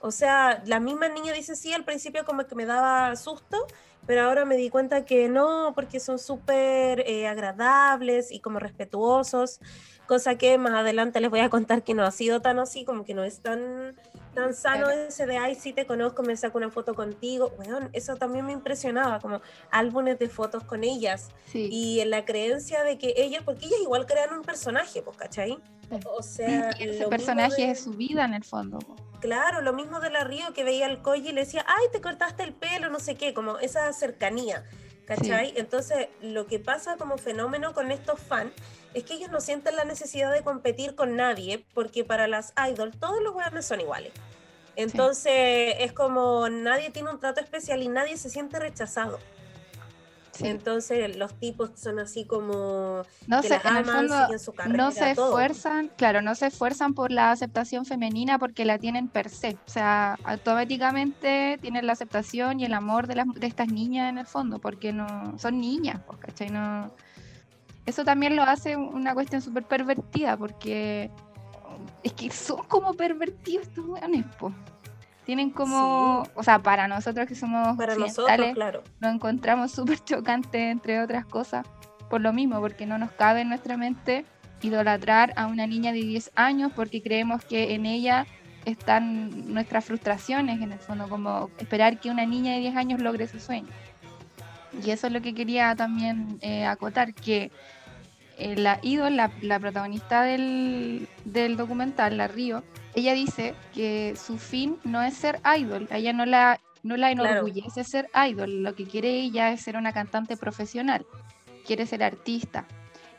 O 0.00 0.10
sea, 0.10 0.62
la 0.66 0.80
misma 0.80 1.08
niña 1.08 1.32
dice 1.32 1.56
sí, 1.56 1.72
al 1.72 1.84
principio 1.84 2.24
como 2.24 2.46
que 2.46 2.54
me 2.54 2.66
daba 2.66 3.14
susto, 3.16 3.66
pero 4.06 4.22
ahora 4.22 4.44
me 4.44 4.56
di 4.56 4.70
cuenta 4.70 5.04
que 5.04 5.28
no, 5.28 5.72
porque 5.74 6.00
son 6.00 6.18
súper 6.18 7.00
eh, 7.00 7.26
agradables 7.26 8.30
y 8.30 8.40
como 8.40 8.58
respetuosos, 8.58 9.60
cosa 10.08 10.36
que 10.36 10.56
más 10.58 10.72
adelante 10.72 11.20
les 11.20 11.30
voy 11.30 11.40
a 11.40 11.50
contar 11.50 11.84
que 11.84 11.94
no 11.94 12.02
ha 12.02 12.10
sido 12.10 12.40
tan 12.40 12.58
así, 12.58 12.84
como 12.84 13.04
que 13.04 13.14
no 13.14 13.22
es 13.22 13.40
tan, 13.40 13.94
tan 14.34 14.54
sano 14.54 14.88
ese 14.88 15.26
de, 15.26 15.36
ay, 15.36 15.54
sí 15.54 15.72
te 15.72 15.86
conozco, 15.86 16.22
me 16.22 16.36
saco 16.36 16.58
una 16.58 16.70
foto 16.70 16.94
contigo. 16.94 17.52
Bueno, 17.58 17.88
eso 17.92 18.16
también 18.16 18.46
me 18.46 18.52
impresionaba, 18.52 19.20
como 19.20 19.42
álbumes 19.70 20.18
de 20.18 20.28
fotos 20.28 20.64
con 20.64 20.82
ellas. 20.82 21.28
Y 21.52 22.00
en 22.00 22.10
la 22.10 22.24
creencia 22.24 22.82
de 22.82 22.98
que 22.98 23.14
ellas, 23.18 23.42
porque 23.44 23.66
ellas 23.66 23.80
igual 23.82 24.06
crean 24.06 24.32
un 24.32 24.42
personaje, 24.42 25.02
pues, 25.02 25.16
¿cachai? 25.16 25.58
O 26.06 26.22
sea, 26.22 26.70
ese 26.80 27.06
personaje 27.06 27.70
es 27.70 27.80
su 27.80 27.90
vida 27.90 28.24
en 28.24 28.32
el 28.32 28.44
fondo. 28.44 28.78
Claro, 29.20 29.60
lo 29.60 29.74
mismo 29.74 30.00
de 30.00 30.10
la 30.10 30.24
Río 30.24 30.54
que 30.54 30.64
veía 30.64 30.86
al 30.86 31.02
Koji 31.02 31.28
y 31.28 31.32
le 31.32 31.42
decía, 31.42 31.66
ay, 31.68 31.86
te 31.92 32.00
cortaste 32.00 32.44
el 32.44 32.54
pelo, 32.54 32.88
no 32.88 32.98
sé 32.98 33.16
qué, 33.16 33.34
como 33.34 33.58
esa 33.58 33.92
cercanía, 33.92 34.64
¿cachai? 35.04 35.52
Entonces, 35.56 36.08
lo 36.22 36.46
que 36.46 36.60
pasa 36.60 36.96
como 36.96 37.18
fenómeno 37.18 37.74
con 37.74 37.90
estos 37.90 38.18
fans 38.20 38.52
es 38.94 39.04
que 39.04 39.14
ellos 39.14 39.30
no 39.30 39.40
sienten 39.40 39.76
la 39.76 39.84
necesidad 39.84 40.32
de 40.32 40.42
competir 40.42 40.94
con 40.94 41.16
nadie, 41.16 41.64
porque 41.74 42.04
para 42.04 42.26
las 42.26 42.52
idols 42.70 42.98
todos 42.98 43.22
los 43.22 43.34
weones 43.34 43.66
son 43.66 43.80
iguales. 43.80 44.12
Entonces, 44.76 45.74
es 45.80 45.92
como 45.92 46.48
nadie 46.48 46.90
tiene 46.90 47.10
un 47.10 47.18
trato 47.18 47.40
especial 47.40 47.82
y 47.82 47.88
nadie 47.88 48.16
se 48.16 48.30
siente 48.30 48.58
rechazado. 48.58 49.18
Entonces 50.40 51.16
los 51.16 51.34
tipos 51.34 51.70
son 51.74 51.98
así 51.98 52.24
como 52.24 53.02
no 53.26 53.42
se, 53.42 53.58
No 54.68 54.90
se 54.92 55.10
esfuerzan, 55.10 55.90
claro, 55.96 56.22
no 56.22 56.34
se 56.34 56.46
esfuerzan 56.46 56.94
por 56.94 57.10
la 57.10 57.32
aceptación 57.32 57.84
femenina 57.84 58.38
porque 58.38 58.64
la 58.64 58.78
tienen 58.78 59.08
per 59.08 59.30
se. 59.30 59.56
O 59.66 59.70
sea, 59.70 60.18
automáticamente 60.24 61.58
tienen 61.60 61.86
la 61.86 61.92
aceptación 61.92 62.60
y 62.60 62.64
el 62.64 62.74
amor 62.74 63.06
de, 63.06 63.16
las, 63.16 63.26
de 63.34 63.46
estas 63.46 63.68
niñas 63.68 64.10
en 64.10 64.18
el 64.18 64.26
fondo, 64.26 64.58
porque 64.58 64.92
no 64.92 65.36
son 65.38 65.60
niñas, 65.60 66.00
pues, 66.06 66.18
¿cachai? 66.18 66.50
No, 66.50 66.92
eso 67.88 68.04
también 68.04 68.36
lo 68.36 68.42
hace 68.42 68.76
una 68.76 69.14
cuestión 69.14 69.40
súper 69.40 69.64
pervertida, 69.64 70.36
porque 70.36 71.10
es 72.02 72.12
que 72.12 72.30
son 72.30 72.64
como 72.66 72.94
pervertidos 72.94 73.66
estos 73.68 73.86
weones, 73.86 74.24
pues 74.38 74.54
tienen 75.24 75.50
como, 75.50 76.24
o 76.34 76.42
sea, 76.42 76.58
para 76.58 76.88
nosotros 76.88 77.26
que 77.26 77.34
somos 77.34 77.76
para 77.76 77.96
nosotros, 77.96 78.52
claro. 78.54 78.82
lo 79.00 79.08
encontramos 79.08 79.72
súper 79.72 79.98
chocante, 80.04 80.70
entre 80.70 81.02
otras 81.02 81.26
cosas, 81.26 81.66
por 82.08 82.20
lo 82.20 82.32
mismo, 82.32 82.60
porque 82.60 82.86
no 82.86 82.98
nos 82.98 83.12
cabe 83.12 83.42
en 83.42 83.50
nuestra 83.50 83.76
mente 83.76 84.24
idolatrar 84.62 85.32
a 85.36 85.46
una 85.46 85.66
niña 85.66 85.92
de 85.92 86.00
10 86.00 86.32
años 86.34 86.72
porque 86.74 87.02
creemos 87.02 87.44
que 87.44 87.74
en 87.74 87.86
ella 87.86 88.26
están 88.64 89.52
nuestras 89.52 89.84
frustraciones, 89.84 90.60
en 90.60 90.72
el 90.72 90.78
fondo, 90.78 91.08
como 91.08 91.50
esperar 91.58 92.00
que 92.00 92.10
una 92.10 92.26
niña 92.26 92.52
de 92.52 92.60
10 92.60 92.76
años 92.76 93.00
logre 93.00 93.28
su 93.28 93.40
sueño. 93.40 93.68
Y 94.84 94.90
eso 94.90 95.06
es 95.06 95.12
lo 95.12 95.20
que 95.20 95.34
quería 95.34 95.74
también 95.74 96.38
eh, 96.40 96.64
acotar, 96.64 97.14
que 97.14 97.50
eh, 98.38 98.54
la 98.56 98.78
Idol, 98.82 99.16
la, 99.16 99.58
protagonista 99.58 100.22
del, 100.22 101.08
del 101.24 101.56
documental, 101.56 102.16
la 102.16 102.28
Río, 102.28 102.62
ella 102.94 103.12
dice 103.12 103.54
que 103.74 104.14
su 104.16 104.38
fin 104.38 104.78
no 104.84 105.02
es 105.02 105.14
ser 105.14 105.40
idol, 105.58 105.88
ella 105.90 106.12
no 106.12 106.24
la, 106.24 106.60
no 106.84 106.96
la 106.96 107.10
enorgullece 107.10 107.82
ser 107.82 108.08
idol, 108.28 108.62
lo 108.62 108.74
que 108.76 108.86
quiere 108.86 109.10
ella 109.10 109.50
es 109.50 109.62
ser 109.62 109.76
una 109.76 109.92
cantante 109.92 110.36
profesional, 110.36 111.04
quiere 111.66 111.86
ser 111.86 112.02
artista. 112.02 112.66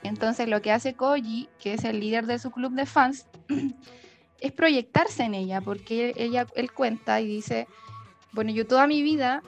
Entonces 0.04 0.48
lo 0.48 0.62
que 0.62 0.72
hace 0.72 0.94
Koji, 0.94 1.50
que 1.60 1.74
es 1.74 1.84
el 1.84 2.00
líder 2.00 2.26
de 2.26 2.40
su 2.40 2.52
club 2.52 2.74
de 2.74 2.86
fans, 2.86 3.28
es 4.40 4.52
proyectarse 4.54 5.24
en 5.24 5.34
ella, 5.34 5.60
porque 5.60 6.14
ella, 6.16 6.48
él 6.56 6.72
cuenta 6.72 7.20
y 7.20 7.28
dice, 7.28 7.68
bueno, 8.32 8.52
yo 8.52 8.66
toda 8.66 8.88
mi 8.88 9.04
vida, 9.04 9.44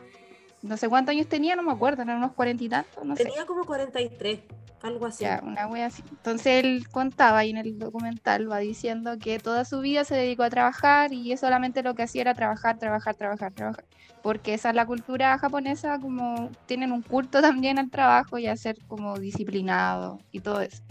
no 0.62 0.76
sé 0.76 0.90
cuántos 0.90 1.14
años 1.14 1.28
tenía, 1.28 1.56
no 1.56 1.64
me 1.64 1.72
acuerdo, 1.72 2.02
eran 2.02 2.18
unos 2.18 2.34
cuarenta 2.34 2.64
y 2.64 2.70
tantos, 2.70 3.06
no 3.06 3.16
tenía 3.16 3.46
como 3.46 3.64
43 3.64 4.40
algo 4.84 5.06
así. 5.06 5.26
una 5.44 5.68
wea 5.68 5.88
así. 5.88 6.04
Entonces 6.10 6.64
él 6.64 6.88
contaba 6.90 7.40
ahí 7.40 7.52
en 7.52 7.58
el 7.58 7.78
documental, 7.78 8.52
va 8.52 8.60
diciendo 8.60 9.18
que 9.20 9.40
toda 9.40 9.66
su 9.66 9.82
vida 9.82 10.04
se 10.04 10.16
dedicó 10.16 10.44
a 10.44 10.50
trabajar 10.50 11.14
y 11.14 11.36
solamente 11.38 11.84
lo 11.84 11.94
que 11.94 12.04
hacía 12.04 12.22
era 12.22 12.34
trabajar, 12.34 12.78
trabajar, 12.80 13.16
trabajar, 13.16 13.54
trabajar. 13.54 13.86
Porque 14.24 14.54
esa 14.54 14.70
es 14.70 14.76
la 14.76 14.86
cultura 14.86 15.38
japonesa, 15.38 16.00
como 16.00 16.50
tienen 16.66 16.92
un 16.92 17.02
culto 17.02 17.42
también 17.42 17.80
al 17.80 17.90
trabajo 17.90 18.38
y 18.38 18.48
a 18.48 18.56
ser 18.56 18.78
como 18.88 19.18
disciplinado 19.18 20.20
y 20.32 20.40
todo 20.40 20.62
eso. 20.62 20.82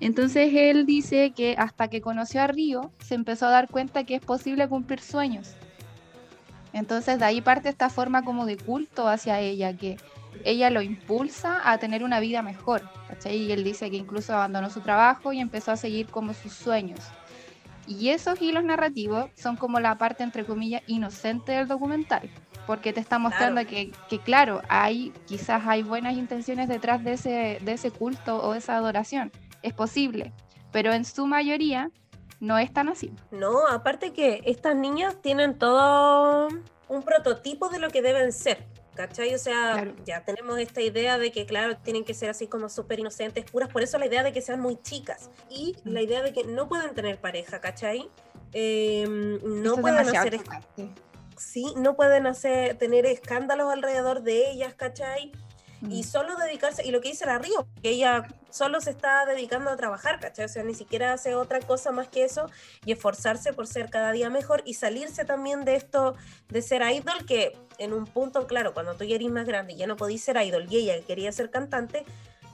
Entonces 0.00 0.52
él 0.54 0.86
dice 0.86 1.32
que 1.32 1.56
hasta 1.58 1.88
que 1.88 2.00
conoció 2.00 2.42
a 2.42 2.46
Río 2.46 2.92
se 3.00 3.14
empezó 3.14 3.46
a 3.46 3.50
dar 3.50 3.68
cuenta 3.68 4.04
que 4.04 4.14
es 4.14 4.20
posible 4.24 4.68
cumplir 4.68 5.00
sueños. 5.00 5.54
Entonces 6.72 7.18
de 7.18 7.24
ahí 7.24 7.40
parte 7.40 7.68
esta 7.68 7.90
forma 7.90 8.22
como 8.22 8.46
de 8.46 8.56
culto 8.56 9.08
hacia 9.08 9.40
ella, 9.40 9.76
que 9.76 9.96
ella 10.44 10.70
lo 10.70 10.82
impulsa 10.82 11.60
a 11.70 11.78
tener 11.78 12.04
una 12.04 12.20
vida 12.20 12.42
mejor. 12.42 12.82
Y 13.24 13.50
él 13.50 13.64
dice 13.64 13.90
que 13.90 13.96
incluso 13.96 14.34
abandonó 14.34 14.70
su 14.70 14.80
trabajo 14.80 15.32
y 15.32 15.40
empezó 15.40 15.72
a 15.72 15.76
seguir 15.76 16.06
como 16.06 16.34
sus 16.34 16.52
sueños. 16.52 17.00
Y 17.86 18.10
esos 18.10 18.40
hilos 18.40 18.64
narrativos 18.64 19.30
son 19.34 19.56
como 19.56 19.80
la 19.80 19.96
parte, 19.96 20.22
entre 20.22 20.44
comillas, 20.44 20.82
inocente 20.86 21.52
del 21.52 21.66
documental, 21.66 22.28
porque 22.66 22.92
te 22.92 23.00
está 23.00 23.18
mostrando 23.18 23.64
Que, 23.66 23.92
que, 24.10 24.18
claro, 24.18 24.60
hay 24.68 25.12
quizás 25.26 25.66
hay 25.66 25.82
buenas 25.82 26.14
intenciones 26.14 26.68
detrás 26.68 27.02
de 27.02 27.14
ese, 27.14 27.58
de 27.62 27.72
ese 27.72 27.90
culto 27.90 28.36
o 28.42 28.54
esa 28.54 28.76
adoración. 28.76 29.32
Es 29.62 29.72
posible, 29.72 30.32
pero 30.70 30.92
en 30.92 31.04
su 31.04 31.26
mayoría 31.26 31.90
no 32.40 32.58
es 32.58 32.72
tan 32.72 32.88
así. 32.88 33.10
No, 33.30 33.66
aparte 33.66 34.12
que 34.12 34.42
estas 34.44 34.76
niñas 34.76 35.20
tienen 35.22 35.58
todo 35.58 36.48
un 36.88 37.02
prototipo 37.02 37.68
de 37.68 37.78
lo 37.78 37.90
que 37.90 38.02
deben 38.02 38.32
ser. 38.32 38.66
¿Cachai? 38.98 39.32
O 39.32 39.38
sea, 39.38 39.94
ya 40.04 40.24
tenemos 40.24 40.58
esta 40.58 40.82
idea 40.82 41.18
de 41.18 41.30
que, 41.30 41.46
claro, 41.46 41.76
tienen 41.76 42.04
que 42.04 42.14
ser 42.14 42.30
así 42.30 42.48
como 42.48 42.68
súper 42.68 42.98
inocentes, 42.98 43.48
puras, 43.48 43.68
por 43.68 43.82
eso 43.82 43.96
la 43.96 44.06
idea 44.06 44.24
de 44.24 44.32
que 44.32 44.42
sean 44.42 44.60
muy 44.60 44.76
chicas 44.82 45.30
y 45.48 45.76
mm. 45.84 45.88
la 45.90 46.02
idea 46.02 46.20
de 46.20 46.32
que 46.32 46.42
no 46.42 46.68
pueden 46.68 46.94
tener 46.94 47.20
pareja, 47.20 47.60
¿cachai? 47.60 48.10
Em, 48.52 49.38
no 49.62 49.76
pueden 49.76 50.00
hacer... 50.00 50.40
Sí, 51.36 51.72
no 51.76 51.94
pueden 51.94 52.26
hacer, 52.26 52.76
tener 52.76 53.06
escándalos 53.06 53.72
alrededor 53.72 54.22
de 54.22 54.50
ellas, 54.50 54.74
¿cachai? 54.74 55.30
Y 55.82 56.02
solo 56.02 56.36
dedicarse, 56.36 56.84
y 56.84 56.90
lo 56.90 57.00
que 57.00 57.10
dice 57.10 57.26
la 57.26 57.38
Río, 57.38 57.68
que 57.82 57.90
ella 57.90 58.26
solo 58.50 58.80
se 58.80 58.90
está 58.90 59.24
dedicando 59.26 59.70
a 59.70 59.76
trabajar, 59.76 60.18
¿cachai? 60.18 60.46
O 60.46 60.48
sea, 60.48 60.62
ni 60.64 60.74
siquiera 60.74 61.12
hace 61.12 61.34
otra 61.34 61.60
cosa 61.60 61.92
más 61.92 62.08
que 62.08 62.24
eso 62.24 62.46
y 62.84 62.92
esforzarse 62.92 63.52
por 63.52 63.66
ser 63.66 63.90
cada 63.90 64.12
día 64.12 64.30
mejor 64.30 64.62
y 64.64 64.74
salirse 64.74 65.24
también 65.24 65.64
de 65.64 65.76
esto 65.76 66.16
de 66.48 66.62
ser 66.62 66.82
idol, 66.82 67.24
que 67.26 67.56
en 67.78 67.92
un 67.92 68.06
punto, 68.06 68.46
claro, 68.46 68.74
cuando 68.74 68.94
tú 68.94 69.04
ya 69.04 69.14
eres 69.16 69.30
más 69.30 69.46
grande 69.46 69.74
y 69.74 69.76
ya 69.76 69.86
no 69.86 69.96
podías 69.96 70.22
ser 70.22 70.36
idol 70.42 70.66
y 70.68 70.78
ella 70.78 71.00
quería 71.06 71.30
ser 71.30 71.50
cantante, 71.50 72.04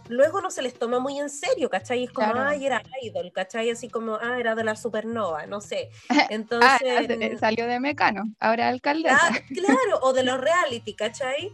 luego 0.09 0.41
no 0.41 0.51
se 0.51 0.63
les 0.63 0.75
toma 0.75 0.99
muy 0.99 1.19
en 1.19 1.31
serio, 1.31 1.71
¿cachai? 1.71 2.05
Es 2.05 2.11
como, 2.11 2.35
ay, 2.35 2.67
era 2.67 2.83
idol, 3.03 3.33
¿cachai? 3.33 3.71
Así 3.71 3.89
como, 3.89 4.17
ah, 4.21 4.39
era 4.39 4.55
de 4.55 4.65
la 4.65 4.77
supernova, 4.77 5.47
no 5.47 5.61
sé. 5.61 5.91
Ah, 6.11 6.27
Entonces. 6.31 7.41
salió 7.41 7.67
de 7.67 7.81
Mecano, 7.81 8.25
ahora 8.39 8.69
alcaldesa. 8.69 9.19
Ah, 9.21 9.39
claro, 9.53 10.01
o 10.03 10.13
de 10.13 10.23
los 10.25 10.41
reality, 10.41 10.95
¿cachai? 10.95 11.53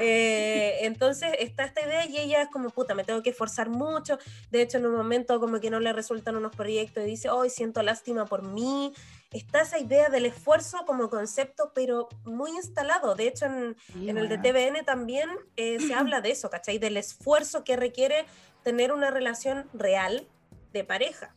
Eh, 0.00 0.78
entonces 0.86 1.30
está 1.38 1.64
esta 1.64 1.82
idea 1.82 2.06
y 2.06 2.18
ella 2.18 2.42
es 2.42 2.48
como, 2.48 2.70
puta, 2.70 2.94
me 2.94 3.04
tengo 3.04 3.22
que 3.22 3.30
esforzar 3.30 3.68
mucho. 3.68 4.18
De 4.50 4.62
hecho, 4.62 4.78
en 4.78 4.86
un 4.86 4.96
momento 4.96 5.38
como 5.38 5.60
que 5.60 5.70
no 5.70 5.80
le 5.80 5.92
resultan 5.92 6.36
unos 6.36 6.54
proyectos 6.54 7.04
y 7.04 7.06
dice, 7.06 7.30
hoy 7.30 7.50
siento 7.50 7.82
lástima 7.82 8.24
por 8.24 8.42
mí. 8.42 8.92
Está 9.30 9.62
esa 9.62 9.78
idea 9.78 10.08
del 10.08 10.26
esfuerzo 10.26 10.84
como 10.86 11.08
concepto, 11.08 11.72
pero 11.74 12.08
muy 12.24 12.50
instalado. 12.52 13.14
De 13.14 13.26
hecho, 13.26 13.46
en, 13.46 13.76
el 13.94 14.28
de 14.28 14.38
TVN 14.38 14.84
también 14.84 15.28
eh, 15.56 15.78
se 15.80 15.94
habla 15.94 16.20
de 16.20 16.30
eso, 16.30 16.50
¿cachai? 16.50 16.78
Del 16.78 16.96
esfuerzo 16.96 17.64
que 17.64 17.76
requiere 17.76 18.26
tener 18.62 18.92
una 18.92 19.10
relación 19.10 19.68
real 19.72 20.26
de 20.72 20.84
pareja. 20.84 21.34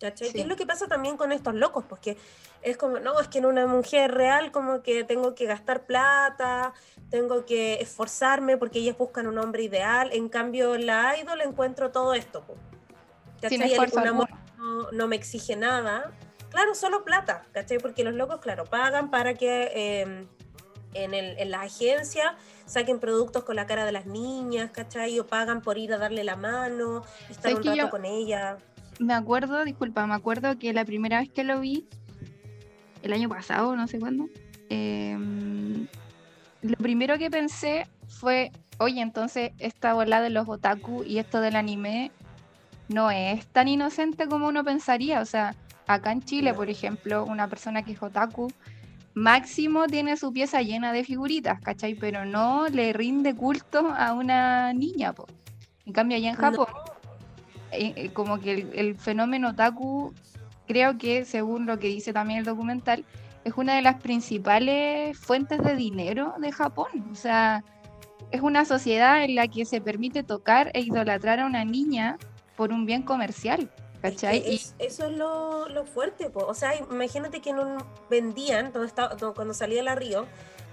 ¿Cachai? 0.00 0.32
¿Qué 0.32 0.40
es 0.40 0.46
lo 0.46 0.56
que 0.56 0.64
pasa 0.64 0.86
también 0.86 1.18
con 1.18 1.30
estos 1.30 1.54
locos? 1.54 1.84
Porque 1.86 2.16
es 2.62 2.76
como, 2.76 2.98
no, 2.98 3.18
es 3.20 3.28
que 3.28 3.38
en 3.38 3.46
una 3.46 3.66
mujer 3.66 4.12
real 4.12 4.52
como 4.52 4.82
que 4.82 5.04
tengo 5.04 5.34
que 5.34 5.46
gastar 5.46 5.84
plata, 5.86 6.72
tengo 7.10 7.44
que 7.46 7.74
esforzarme 7.80 8.56
porque 8.56 8.80
ellas 8.80 8.96
buscan 8.98 9.26
un 9.26 9.38
hombre 9.38 9.62
ideal. 9.62 10.10
En 10.12 10.28
cambio, 10.28 10.74
en 10.74 10.86
la 10.86 11.18
idol 11.18 11.40
encuentro 11.40 11.90
todo 11.90 12.14
esto. 12.14 12.44
¿Cachai? 13.40 13.76
un 13.92 14.06
amor 14.06 14.28
no, 14.92 15.08
me 15.08 15.16
exige 15.16 15.56
nada. 15.56 16.12
Claro, 16.50 16.74
solo 16.74 17.04
plata, 17.04 17.44
¿cachai? 17.52 17.78
Porque 17.78 18.04
los 18.04 18.14
locos, 18.14 18.40
claro, 18.40 18.64
pagan 18.64 19.10
para 19.10 19.34
que... 19.34 20.02
Em, 20.02 20.26
en, 20.92 21.14
el, 21.14 21.38
en 21.38 21.52
la 21.52 21.60
agencia 21.60 22.34
saquen 22.66 22.98
productos 22.98 23.44
con 23.44 23.54
la 23.54 23.64
cara 23.64 23.84
de 23.84 23.92
las 23.92 24.06
niñas, 24.06 24.72
¿cachai? 24.72 25.20
O 25.20 25.26
pagan 25.26 25.62
por 25.62 25.78
ir 25.78 25.92
a 25.92 25.98
darle 25.98 26.24
la 26.24 26.34
mano, 26.34 27.04
estar 27.28 27.54
un 27.54 27.62
rato 27.62 27.90
con 27.90 28.04
ella. 28.04 28.58
Me 28.98 29.14
acuerdo, 29.14 29.64
disculpa, 29.64 30.06
me 30.06 30.14
acuerdo 30.14 30.58
que 30.58 30.72
la 30.72 30.84
primera 30.84 31.20
vez 31.20 31.30
que 31.30 31.44
lo 31.44 31.60
vi, 31.60 31.88
el 33.02 33.12
año 33.12 33.28
pasado, 33.28 33.76
no 33.76 33.86
sé 33.86 33.98
cuándo, 33.98 34.28
em, 34.68 35.86
lo 36.62 36.76
primero 36.76 37.18
que 37.18 37.30
pensé 37.30 37.86
fue, 38.08 38.52
oye, 38.78 39.00
entonces 39.00 39.52
esta 39.58 39.94
bola 39.94 40.20
de 40.20 40.30
los 40.30 40.48
otaku 40.48 41.02
y 41.04 41.18
esto 41.18 41.40
del 41.40 41.56
anime 41.56 42.10
no 42.88 43.10
es 43.10 43.46
tan 43.46 43.68
inocente 43.68 44.26
como 44.28 44.48
uno 44.48 44.64
pensaría. 44.64 45.20
O 45.20 45.24
sea, 45.24 45.54
acá 45.86 46.12
en 46.12 46.22
Chile, 46.22 46.52
por 46.52 46.68
ejemplo, 46.68 47.24
una 47.24 47.48
persona 47.48 47.82
que 47.82 47.92
es 47.92 48.02
otaku, 48.02 48.48
máximo 49.14 49.86
tiene 49.86 50.16
su 50.16 50.32
pieza 50.32 50.62
llena 50.62 50.92
de 50.92 51.04
figuritas, 51.04 51.60
¿cachai? 51.60 51.94
Pero 51.94 52.24
no 52.24 52.68
le 52.68 52.92
rinde 52.92 53.34
culto 53.34 53.92
a 53.96 54.12
una 54.12 54.72
niña, 54.72 55.12
po. 55.12 55.26
En 55.86 55.92
cambio, 55.92 56.16
allá 56.16 56.30
en 56.30 56.36
Japón, 56.36 56.66
eh, 57.72 57.92
eh, 57.96 58.10
como 58.12 58.38
que 58.40 58.52
el, 58.52 58.70
el, 58.74 58.94
fenómeno 58.96 59.50
otaku, 59.50 60.12
creo 60.70 60.98
que 60.98 61.24
según 61.24 61.66
lo 61.66 61.80
que 61.80 61.88
dice 61.88 62.12
también 62.12 62.38
el 62.38 62.44
documental, 62.44 63.04
es 63.42 63.54
una 63.56 63.74
de 63.74 63.82
las 63.82 64.00
principales 64.00 65.18
fuentes 65.18 65.60
de 65.64 65.74
dinero 65.74 66.34
de 66.38 66.52
Japón. 66.52 67.08
O 67.10 67.16
sea, 67.16 67.64
es 68.30 68.40
una 68.40 68.64
sociedad 68.64 69.24
en 69.24 69.34
la 69.34 69.48
que 69.48 69.64
se 69.64 69.80
permite 69.80 70.22
tocar 70.22 70.70
e 70.72 70.82
idolatrar 70.82 71.40
a 71.40 71.46
una 71.46 71.64
niña 71.64 72.18
por 72.56 72.70
un 72.70 72.86
bien 72.86 73.02
comercial. 73.02 73.68
¿Cachai? 74.00 74.38
eso 74.48 74.74
es 74.78 74.98
lo, 75.12 75.68
lo 75.68 75.84
fuerte, 75.84 76.30
o 76.32 76.54
sea, 76.54 76.72
imagínate 76.74 77.42
que 77.42 77.52
no 77.52 77.76
vendían 78.08 78.72
cuando 79.34 79.52
salía 79.52 79.82
la 79.82 79.94
Río, 79.94 80.24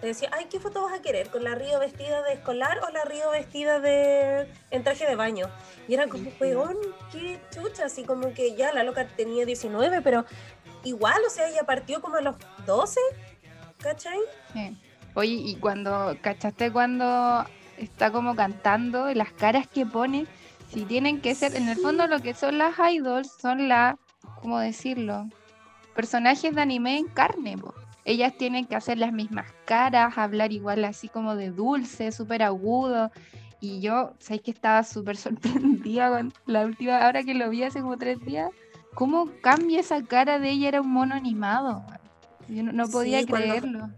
te 0.02 0.08
decía, 0.08 0.30
ay, 0.32 0.46
¿qué 0.50 0.60
foto 0.60 0.84
vas 0.84 0.94
a 0.94 1.02
querer? 1.02 1.30
¿Con 1.30 1.44
la 1.44 1.56
Río 1.56 1.80
vestida 1.80 2.22
de 2.24 2.34
escolar 2.34 2.80
o 2.88 2.92
la 2.92 3.04
Río 3.04 3.32
vestida 3.32 3.80
de 3.80 4.48
en 4.70 4.84
traje 4.84 5.08
de 5.08 5.16
baño? 5.16 5.48
Y 5.88 5.96
era 5.96 6.08
como, 6.08 6.30
peón, 6.32 6.78
qué 7.12 7.40
chucha, 7.52 7.86
así 7.86 8.04
como 8.04 8.34
que 8.34 8.56
ya 8.56 8.74
la 8.74 8.84
loca 8.84 9.08
tenía 9.08 9.46
19, 9.46 10.02
pero 10.02 10.26
igual, 10.84 11.20
o 11.26 11.30
sea, 11.30 11.50
ella 11.50 11.64
partió 11.64 12.02
como 12.02 12.18
a 12.18 12.22
los 12.22 12.36
12, 12.66 13.00
¿cachai? 13.80 14.20
Oye, 15.16 15.34
y 15.34 15.56
cuando, 15.56 16.16
¿cachaste 16.22 16.72
cuando 16.72 17.46
está 17.78 18.12
como 18.12 18.36
cantando, 18.36 19.12
las 19.16 19.32
caras 19.32 19.68
que 19.68 19.86
pone? 19.86 20.28
Si 20.72 20.84
tienen 20.84 21.22
que 21.22 21.34
ser, 21.34 21.56
en 21.56 21.70
el 21.70 21.78
fondo 21.78 22.06
lo 22.08 22.20
que 22.20 22.34
son 22.34 22.58
las 22.58 22.76
idols 22.78 23.32
son 23.42 23.68
las, 23.68 23.96
¿cómo 24.42 24.60
decirlo? 24.60 25.28
Personajes 25.96 26.54
de 26.54 26.62
anime 26.62 26.98
en 26.98 27.08
carne, 27.08 27.56
Ellas 28.08 28.38
tienen 28.38 28.66
que 28.66 28.78
hacer 28.78 28.98
las 28.98 29.12
mismas 29.12 29.52
caras, 29.66 30.18
hablar 30.18 30.54
igual 30.54 30.86
así 30.86 31.10
como 31.10 31.36
de 31.36 31.52
dulce, 31.52 32.14
súper 32.14 32.42
agudo. 32.42 33.12
Y 33.60 33.82
yo, 33.82 34.14
sabéis 34.20 34.44
que 34.44 34.52
estaba 34.52 34.82
súper 34.84 35.18
sorprendida 35.18 36.10
con 36.10 36.34
la 36.46 36.66
última, 36.66 37.06
ahora 37.06 37.24
que 37.24 37.34
lo 37.34 37.50
vi 37.50 37.64
hace 37.64 37.82
como 37.82 37.98
tres 37.98 38.22
días, 38.22 38.50
cómo 38.94 39.30
cambia 39.42 39.82
esa 39.82 40.02
cara 40.06 40.40
de 40.40 40.52
ella, 40.52 40.70
era 40.70 40.82
un 40.82 40.90
mono 40.90 41.16
animado. 41.16 41.84
Yo 42.48 42.64
no, 42.64 42.88
podía 42.88 43.26
creerlo. 43.26 43.90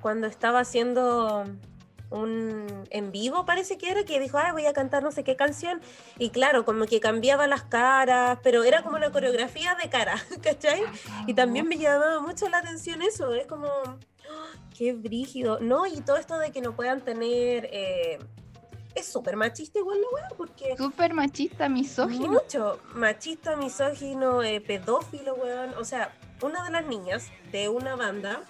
cuando 0.00 0.26
estaba 0.26 0.58
haciendo 0.58 1.44
un 2.10 2.86
en 2.90 3.12
vivo 3.12 3.44
parece 3.44 3.78
que 3.78 3.90
era, 3.90 4.04
que 4.04 4.20
dijo, 4.20 4.38
ah, 4.38 4.52
voy 4.52 4.66
a 4.66 4.72
cantar 4.72 5.02
no 5.02 5.10
sé 5.10 5.24
qué 5.24 5.36
canción, 5.36 5.80
y 6.18 6.30
claro, 6.30 6.64
como 6.64 6.86
que 6.86 7.00
cambiaba 7.00 7.46
las 7.46 7.62
caras, 7.62 8.38
pero 8.42 8.64
era 8.64 8.82
como 8.82 8.96
una 8.96 9.10
coreografía 9.10 9.74
de 9.82 9.88
cara, 9.88 10.16
¿cachai? 10.42 10.82
Y 11.26 11.34
también 11.34 11.66
me 11.66 11.76
llamaba 11.78 12.20
mucho 12.20 12.48
la 12.48 12.58
atención 12.58 13.02
eso, 13.02 13.34
es 13.34 13.46
como, 13.46 13.66
¡ah! 13.66 13.96
qué 14.76 14.92
brígido, 14.92 15.58
¿no? 15.60 15.86
Y 15.86 16.00
todo 16.00 16.16
esto 16.16 16.38
de 16.38 16.52
que 16.52 16.60
no 16.60 16.74
puedan 16.74 17.00
tener... 17.00 17.68
Eh, 17.72 18.18
es 18.94 19.06
súper 19.06 19.36
machista 19.36 19.78
igual 19.78 20.00
la 20.00 20.06
weá, 20.14 20.28
porque... 20.38 20.74
Súper 20.76 21.12
machista, 21.12 21.68
misógino. 21.68 22.28
Mucho, 22.28 22.80
machista, 22.94 23.54
misógino, 23.54 24.42
eh, 24.42 24.62
pedófilo, 24.62 25.34
weón. 25.34 25.74
O 25.74 25.84
sea, 25.84 26.14
una 26.40 26.64
de 26.64 26.70
las 26.70 26.86
niñas 26.86 27.28
de 27.52 27.68
una 27.68 27.94
banda 27.94 28.42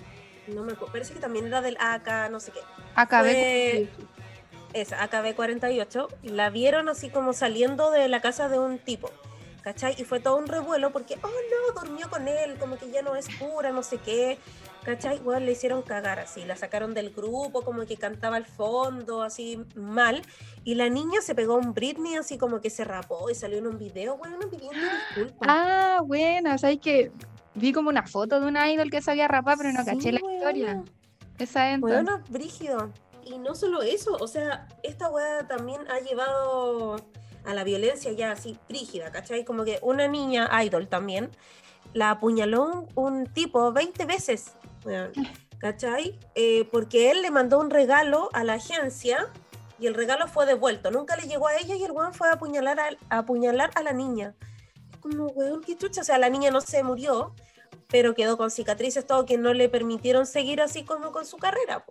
no 0.49 0.63
me 0.63 0.73
acuerdo, 0.73 0.93
parece 0.93 1.15
que 1.15 1.21
también 1.21 1.47
era 1.47 1.61
del 1.61 1.77
AK, 1.79 2.31
no 2.31 2.41
sé 2.41 2.53
qué. 2.53 2.61
AKB. 2.95 3.89
esa, 4.73 5.03
AKB 5.03 5.35
48, 5.35 6.09
la 6.23 6.51
vieron 6.51 6.89
así 6.89 7.11
como 7.11 7.33
saliendo 7.33 7.91
de 7.91 8.09
la 8.09 8.21
casa 8.21 8.49
de 8.49 8.59
un 8.59 8.79
tipo, 8.79 9.11
¿cachai? 9.63 9.95
Y 9.99 10.05
fue 10.05 10.21
todo 10.21 10.37
un 10.37 10.47
revuelo 10.47 10.93
porque, 10.93 11.19
oh 11.23 11.29
no, 11.29 11.81
durmió 11.81 12.09
con 12.09 12.29
él, 12.29 12.59
como 12.59 12.79
que 12.79 12.91
ya 12.91 13.03
no 13.03 13.17
es 13.17 13.27
pura, 13.39 13.71
no 13.71 13.83
sé 13.83 13.99
qué, 13.99 14.39
¿cachai? 14.85 15.17
Igual 15.17 15.45
le 15.47 15.53
hicieron 15.53 15.83
cagar 15.83 16.21
así, 16.21 16.45
la 16.45 16.57
sacaron 16.57 16.95
del 16.95 17.11
grupo, 17.11 17.63
como 17.63 17.85
que 17.87 17.97
cantaba 17.97 18.37
al 18.37 18.47
fondo, 18.47 19.23
así 19.23 19.61
mal, 19.75 20.23
y 20.63 20.75
la 20.75 20.89
niña 20.89 21.21
se 21.21 21.35
pegó 21.35 21.57
un 21.57 21.75
Britney 21.75 22.17
así 22.17 22.39
como 22.39 22.61
que 22.61 22.71
se 22.71 22.85
rapó 22.85 23.31
y 23.31 23.35
salió 23.35 23.59
en 23.59 23.67
un 23.67 23.79
video, 23.79 24.17
bueno, 24.17 24.39
pidiendo 24.51 24.87
disculpas. 25.15 25.49
Ah, 25.49 26.01
bueno, 26.05 26.57
¿sabes 26.59 26.79
que 26.81 27.11
vi 27.57 27.73
como 27.73 27.89
una 27.89 28.07
foto 28.07 28.39
de 28.39 28.47
una 28.47 28.71
idol 28.71 28.91
que 28.91 29.03
se 29.03 29.11
había 29.11 29.27
rapado, 29.27 29.59
pero 29.59 29.73
no 29.73 29.85
caché 29.85 30.13
la 30.13 30.21
historia. 30.37 30.85
Esa 31.39 31.73
entonces. 31.73 32.03
Bueno, 32.03 32.23
brígido. 32.29 32.93
Y 33.25 33.39
no 33.39 33.55
solo 33.55 33.83
eso, 33.83 34.17
o 34.21 34.29
sea, 34.29 34.69
esta 34.83 35.11
weá 35.11 35.47
también 35.49 35.81
ha 35.91 35.99
llevado 35.99 36.97
a 37.45 37.55
la 37.55 37.65
violencia 37.65 38.13
ya 38.13 38.33
así 38.33 38.59
brígida, 38.69 39.11
¿cachai? 39.11 39.45
Como 39.45 39.65
que 39.65 39.79
una 39.83 40.07
niña 40.09 40.49
idol 40.63 40.89
también 40.89 41.31
la 41.93 42.11
apuñaló 42.11 42.87
un, 42.95 43.27
tipo 43.27 43.73
20 43.73 44.05
veces, 44.05 44.53
¿cachai? 45.59 46.19
Eh, 46.35 46.69
porque 46.71 47.11
él 47.11 47.23
le 47.23 47.31
mandó 47.31 47.59
un 47.59 47.71
regalo 47.71 48.29
a 48.33 48.45
la 48.45 48.55
agencia 48.55 49.29
y 49.79 49.87
el 49.87 49.95
regalo 49.95 50.29
fue 50.29 50.47
devuelto. 50.47 50.91
Nunca 50.91 51.17
le 51.17 51.27
llegó 51.27 51.49
a 51.49 51.57
ella 51.57 51.75
y 51.75 51.85
el 51.85 51.93
weón 51.93 52.15
fue 52.15 52.29
a 52.29 52.35
apuñalar 52.35 52.79
a, 52.81 53.19
apuñalar 53.19 53.71
a 53.75 53.83
la 53.83 53.93
niña. 53.93 54.35
Como, 55.01 55.27
weón, 55.29 55.63
qué 55.63 55.77
chucha. 55.77 56.01
O 56.01 56.05
sea, 56.05 56.19
la 56.19 56.29
niña 56.29 56.51
no 56.51 56.61
se 56.61 56.83
murió, 56.83 57.35
pero 57.89 58.15
quedó 58.15 58.37
con 58.37 58.51
cicatrices, 58.51 59.07
todo 59.07 59.27
que 59.27 59.39
no 59.39 59.53
le 59.55 59.69
permitieron 59.69 60.27
seguir 60.27 60.61
así 60.61 60.85
como 60.85 61.13
con 61.13 61.27
su 61.27 61.37
carrera. 61.37 61.85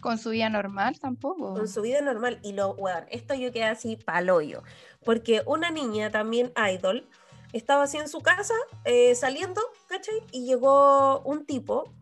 Con 0.00 0.18
su 0.18 0.30
vida 0.30 0.48
normal 0.48 0.98
tampoco. 0.98 1.54
Con 1.54 1.68
su 1.68 1.80
vida 1.82 2.00
normal. 2.00 2.40
Y 2.42 2.52
lo, 2.52 2.74
bueno, 2.74 3.06
esto 3.10 3.34
yo 3.34 3.52
quedé 3.52 3.64
así 3.64 3.96
paloyo. 3.96 4.62
Porque 5.04 5.42
una 5.46 5.70
niña 5.70 6.10
también 6.10 6.52
idol 6.72 7.08
estaba 7.52 7.84
así 7.84 7.98
en 7.98 8.08
su 8.08 8.20
casa 8.20 8.54
eh, 8.84 9.14
saliendo, 9.14 9.60
¿cachai? 9.88 10.14
Y 10.32 10.46
llegó 10.46 11.20
un 11.20 11.46
tipo 11.46 11.92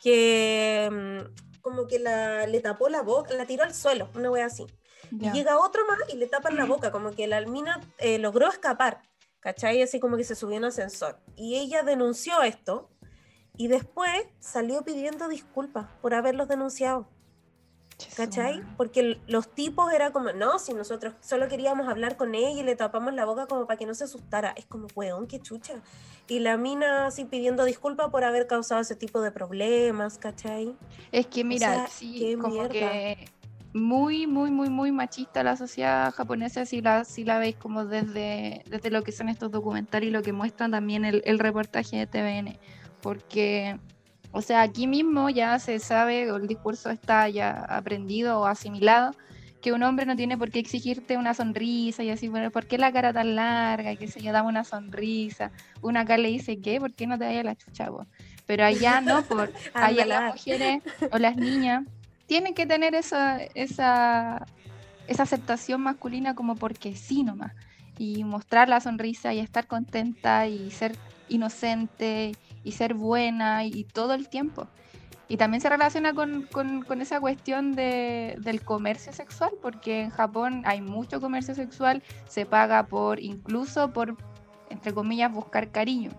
que 0.00 0.88
mm, 0.90 1.60
como 1.60 1.86
que 1.86 1.98
la, 1.98 2.46
le 2.46 2.60
tapó 2.60 2.88
la 2.88 3.02
boca, 3.02 3.34
la 3.34 3.46
tiró 3.46 3.64
al 3.64 3.74
suelo, 3.74 4.08
una 4.14 4.30
wea 4.30 4.46
así. 4.46 4.66
Y 5.10 5.30
llega 5.30 5.58
otro 5.58 5.86
más 5.86 5.98
y 6.12 6.16
le 6.16 6.26
tapan 6.26 6.56
la 6.56 6.64
boca, 6.64 6.90
como 6.90 7.12
que 7.12 7.26
la 7.26 7.36
almina 7.36 7.80
eh, 7.98 8.18
logró 8.18 8.48
escapar. 8.48 9.02
¿Cachai? 9.44 9.82
Así 9.82 10.00
como 10.00 10.16
que 10.16 10.24
se 10.24 10.34
subió 10.34 10.56
en 10.56 10.64
ascensor. 10.64 11.18
Y 11.36 11.56
ella 11.56 11.82
denunció 11.82 12.42
esto 12.42 12.88
y 13.58 13.68
después 13.68 14.10
salió 14.40 14.82
pidiendo 14.82 15.28
disculpas 15.28 15.86
por 16.00 16.14
haberlos 16.14 16.48
denunciado. 16.48 17.06
¿Cachai? 18.16 18.62
Porque 18.76 19.20
los 19.28 19.48
tipos 19.54 19.92
era 19.92 20.10
como, 20.10 20.32
no, 20.32 20.58
si 20.58 20.72
nosotros 20.72 21.14
solo 21.20 21.46
queríamos 21.46 21.86
hablar 21.88 22.16
con 22.16 22.34
ella 22.34 22.60
y 22.60 22.64
le 22.64 22.74
tapamos 22.74 23.12
la 23.12 23.24
boca 23.24 23.46
como 23.46 23.66
para 23.66 23.78
que 23.78 23.86
no 23.86 23.94
se 23.94 24.04
asustara. 24.04 24.52
Es 24.56 24.64
como, 24.64 24.88
weón, 24.96 25.28
qué 25.28 25.38
chucha. 25.38 25.74
Y 26.26 26.40
la 26.40 26.56
mina 26.56 27.06
así 27.06 27.24
pidiendo 27.24 27.64
disculpas 27.64 28.10
por 28.10 28.24
haber 28.24 28.46
causado 28.46 28.80
ese 28.80 28.96
tipo 28.96 29.20
de 29.20 29.30
problemas, 29.30 30.18
¿cachai? 30.18 30.74
Es 31.12 31.26
que 31.26 31.44
mira, 31.44 31.86
sí, 31.86 32.36
como 32.40 32.68
que 32.68 33.28
muy, 33.74 34.28
muy, 34.28 34.52
muy, 34.52 34.70
muy 34.70 34.92
machista 34.92 35.42
la 35.42 35.56
sociedad 35.56 36.14
japonesa 36.14 36.64
si 36.64 36.80
la, 36.80 37.04
si 37.04 37.24
la 37.24 37.38
veis 37.38 37.56
como 37.56 37.84
desde, 37.84 38.62
desde 38.70 38.90
lo 38.90 39.02
que 39.02 39.10
son 39.10 39.28
estos 39.28 39.50
documentales 39.50 40.08
y 40.08 40.12
lo 40.12 40.22
que 40.22 40.32
muestran 40.32 40.70
también 40.70 41.04
el, 41.04 41.22
el 41.26 41.40
reportaje 41.40 41.96
de 41.96 42.06
TVN. 42.06 42.56
Porque, 43.02 43.76
o 44.30 44.42
sea, 44.42 44.62
aquí 44.62 44.86
mismo 44.86 45.28
ya 45.28 45.58
se 45.58 45.80
sabe, 45.80 46.30
o 46.30 46.36
el 46.36 46.46
discurso 46.46 46.88
está 46.88 47.28
ya 47.28 47.50
aprendido 47.68 48.40
o 48.40 48.46
asimilado, 48.46 49.10
que 49.60 49.72
un 49.72 49.82
hombre 49.82 50.06
no 50.06 50.14
tiene 50.14 50.38
por 50.38 50.52
qué 50.52 50.60
exigirte 50.60 51.16
una 51.16 51.34
sonrisa 51.34 52.04
y 52.04 52.10
así, 52.10 52.28
bueno, 52.28 52.52
¿por 52.52 52.66
qué 52.66 52.78
la 52.78 52.92
cara 52.92 53.12
tan 53.12 53.34
larga? 53.34 53.92
Y 53.92 53.96
que 53.96 54.06
se 54.06 54.20
yo 54.20 54.30
dame 54.30 54.50
una 54.50 54.62
sonrisa. 54.62 55.50
Una 55.82 56.00
acá 56.00 56.16
le 56.16 56.28
dice, 56.28 56.60
¿qué? 56.60 56.78
¿Por 56.78 56.92
qué 56.92 57.08
no 57.08 57.18
te 57.18 57.24
vaya 57.24 57.42
la 57.42 57.56
chucha 57.56 57.90
Pero 58.46 58.64
allá 58.64 59.00
no, 59.00 59.22
por 59.22 59.52
allá 59.74 60.06
las 60.06 60.34
mujeres 60.34 60.80
o 61.10 61.18
las 61.18 61.36
niñas 61.36 61.84
tienen 62.26 62.54
que 62.54 62.66
tener 62.66 62.94
esa, 62.94 63.38
esa, 63.54 64.46
aceptación 65.18 65.82
masculina 65.82 66.34
como 66.34 66.56
porque 66.56 66.96
sí 66.96 67.22
nomás. 67.22 67.52
Y 67.98 68.24
mostrar 68.24 68.68
la 68.68 68.80
sonrisa 68.80 69.32
y 69.32 69.38
estar 69.38 69.66
contenta 69.66 70.48
y 70.48 70.70
ser 70.70 70.96
inocente 71.28 72.32
y 72.64 72.72
ser 72.72 72.94
buena 72.94 73.64
y, 73.64 73.84
todo 73.84 74.14
el 74.14 74.28
tiempo. 74.28 74.66
Y 75.28 75.36
también 75.36 75.60
se 75.60 75.68
relaciona 75.68 76.12
con, 76.12 76.42
con, 76.42 77.00
esa 77.00 77.20
cuestión 77.20 77.72
de, 77.72 78.36
del 78.40 78.62
comercio 78.62 79.12
sexual, 79.12 79.52
porque 79.62 80.02
en 80.02 80.10
Japón 80.10 80.62
hay 80.66 80.82
mucho 80.82 81.20
comercio 81.20 81.54
sexual, 81.54 82.02
se 82.28 82.46
paga 82.46 82.86
por, 82.86 83.20
incluso 83.20 83.92
por, 83.92 84.16
entre 84.70 84.92
comillas, 84.92 85.32
buscar 85.32 85.70
cariño, 85.70 86.10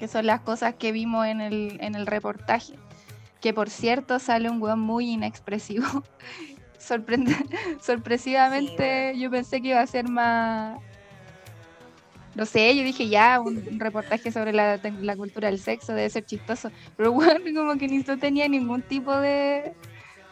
que 0.00 0.08
son 0.08 0.26
las 0.26 0.40
cosas 0.40 0.74
que 0.74 0.90
vimos 0.90 1.26
en 1.26 1.40
el, 1.40 1.78
en 1.80 1.94
el 1.94 2.06
reportaje 2.06 2.76
que 3.40 3.52
por 3.52 3.70
cierto 3.70 4.18
sale 4.18 4.50
un 4.50 4.60
weón 4.60 4.80
muy 4.80 5.10
inexpresivo. 5.10 5.86
Sorprende 6.78 7.34
sorpresivamente 7.80 9.14
yo 9.18 9.30
pensé 9.30 9.60
que 9.60 9.68
iba 9.68 9.80
a 9.80 9.86
ser 9.86 10.08
más... 10.08 10.78
No 12.34 12.44
sé, 12.44 12.76
yo 12.76 12.84
dije 12.84 13.08
ya, 13.08 13.40
un, 13.40 13.80
reportaje 13.80 14.30
sobre 14.30 14.52
la, 14.52 14.78
la, 15.00 15.16
cultura 15.16 15.48
del 15.48 15.58
sexo 15.58 15.94
debe 15.94 16.10
ser 16.10 16.26
chistoso. 16.26 16.70
Pero 16.96 17.12
bueno, 17.12 17.40
como 17.54 17.78
que 17.78 17.88
ni 17.88 17.98
no 17.98 18.18
tenía 18.18 18.46
ningún 18.46 18.82
tipo 18.82 19.16
de, 19.16 19.72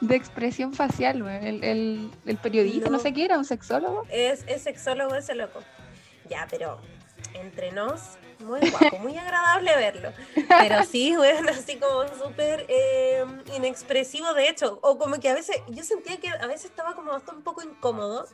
de 0.02 0.16
expresión 0.16 0.74
facial, 0.74 1.26
el, 1.26 1.64
el, 1.64 2.10
el, 2.26 2.36
periodista, 2.36 2.90
no. 2.90 2.98
sé 2.98 3.14
qué 3.14 3.24
era, 3.24 3.38
un 3.38 3.46
sexólogo. 3.46 4.04
Es, 4.10 4.44
es 4.46 4.62
sexólogo 4.62 5.14
ese 5.14 5.34
loco. 5.34 5.60
Ya, 6.28 6.46
pero 6.50 6.78
entre 7.32 7.72
nos, 7.72 8.18
muy 8.40 8.60
guapo, 8.70 8.98
muy 8.98 9.16
agradable 9.16 9.76
verlo. 9.76 10.12
Pero 10.34 10.82
sí, 10.84 11.14
bueno, 11.16 11.50
así 11.50 11.76
como 11.76 12.06
súper 12.08 12.66
eh, 12.68 13.24
inexpresivo, 13.56 14.32
de 14.34 14.48
hecho. 14.48 14.78
O 14.82 14.98
como 14.98 15.18
que 15.20 15.28
a 15.28 15.34
veces, 15.34 15.56
yo 15.68 15.82
sentía 15.84 16.18
que 16.18 16.28
a 16.28 16.46
veces 16.46 16.66
estaba 16.66 16.94
como 16.94 17.12
hasta 17.12 17.32
un 17.32 17.42
poco 17.42 17.62
incómodo. 17.62 18.26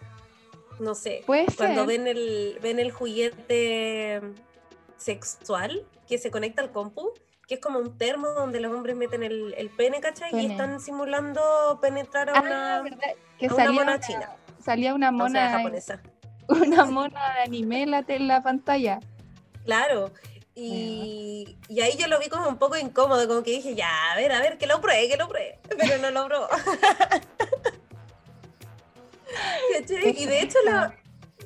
No 0.79 0.95
sé, 0.95 1.23
cuando 1.57 1.85
ven 1.85 2.07
el, 2.07 2.59
ven 2.63 2.79
el 2.79 2.91
juguete 2.91 4.23
sexual 4.97 5.87
que 6.09 6.17
se 6.17 6.31
conecta 6.31 6.63
al 6.63 6.73
compu, 6.73 7.13
que 7.47 7.55
es 7.55 7.61
como 7.61 7.79
un 7.81 7.99
termo 7.99 8.29
donde 8.29 8.61
los 8.61 8.73
hombres 8.73 8.97
meten 8.97 9.23
el, 9.23 9.55
el 9.59 9.71
pene, 9.71 10.01
¿cachai? 10.01 10.35
Y 10.35 10.47
están 10.47 10.81
simulando 10.81 11.79
penetrar 11.83 12.31
a 12.31 12.35
Ah, 12.37 12.81
una. 12.81 12.85
Que 13.39 13.47
a 13.47 13.55
una 13.55 13.73
mona 13.73 13.83
una, 13.83 14.01
china, 14.01 14.31
salía 14.63 14.95
una 14.95 15.09
o 15.09 15.11
sea, 15.11 15.19
mona, 15.19 15.51
japonesa. 15.51 16.03
una 16.49 16.85
mona 16.85 17.35
de 17.35 17.41
anime 17.43 17.83
en 17.83 17.91
la, 17.91 18.05
en 18.07 18.29
la 18.29 18.43
pantalla. 18.43 19.01
Claro. 19.64 20.12
Y, 20.55 21.57
y 21.68 21.81
ahí 21.81 21.96
yo 21.96 22.07
lo 22.07 22.18
vi 22.18 22.29
como 22.29 22.49
un 22.49 22.59
poco 22.59 22.77
incómodo, 22.77 23.27
como 23.27 23.42
que 23.42 23.53
dije, 23.53 23.75
ya, 23.75 24.12
a 24.12 24.16
ver, 24.16 24.33
a 24.33 24.40
ver, 24.40 24.59
que 24.59 24.66
lo 24.66 24.81
pruebe, 24.81 25.09
que 25.09 25.16
lo 25.16 25.29
pruebe. 25.29 25.59
Pero 25.79 25.99
no 25.99 26.11
lo 26.11 26.27
probó. 26.27 26.49
Y 30.05 30.27
de 30.27 30.42
hecho 30.42 30.59
la, 30.64 30.94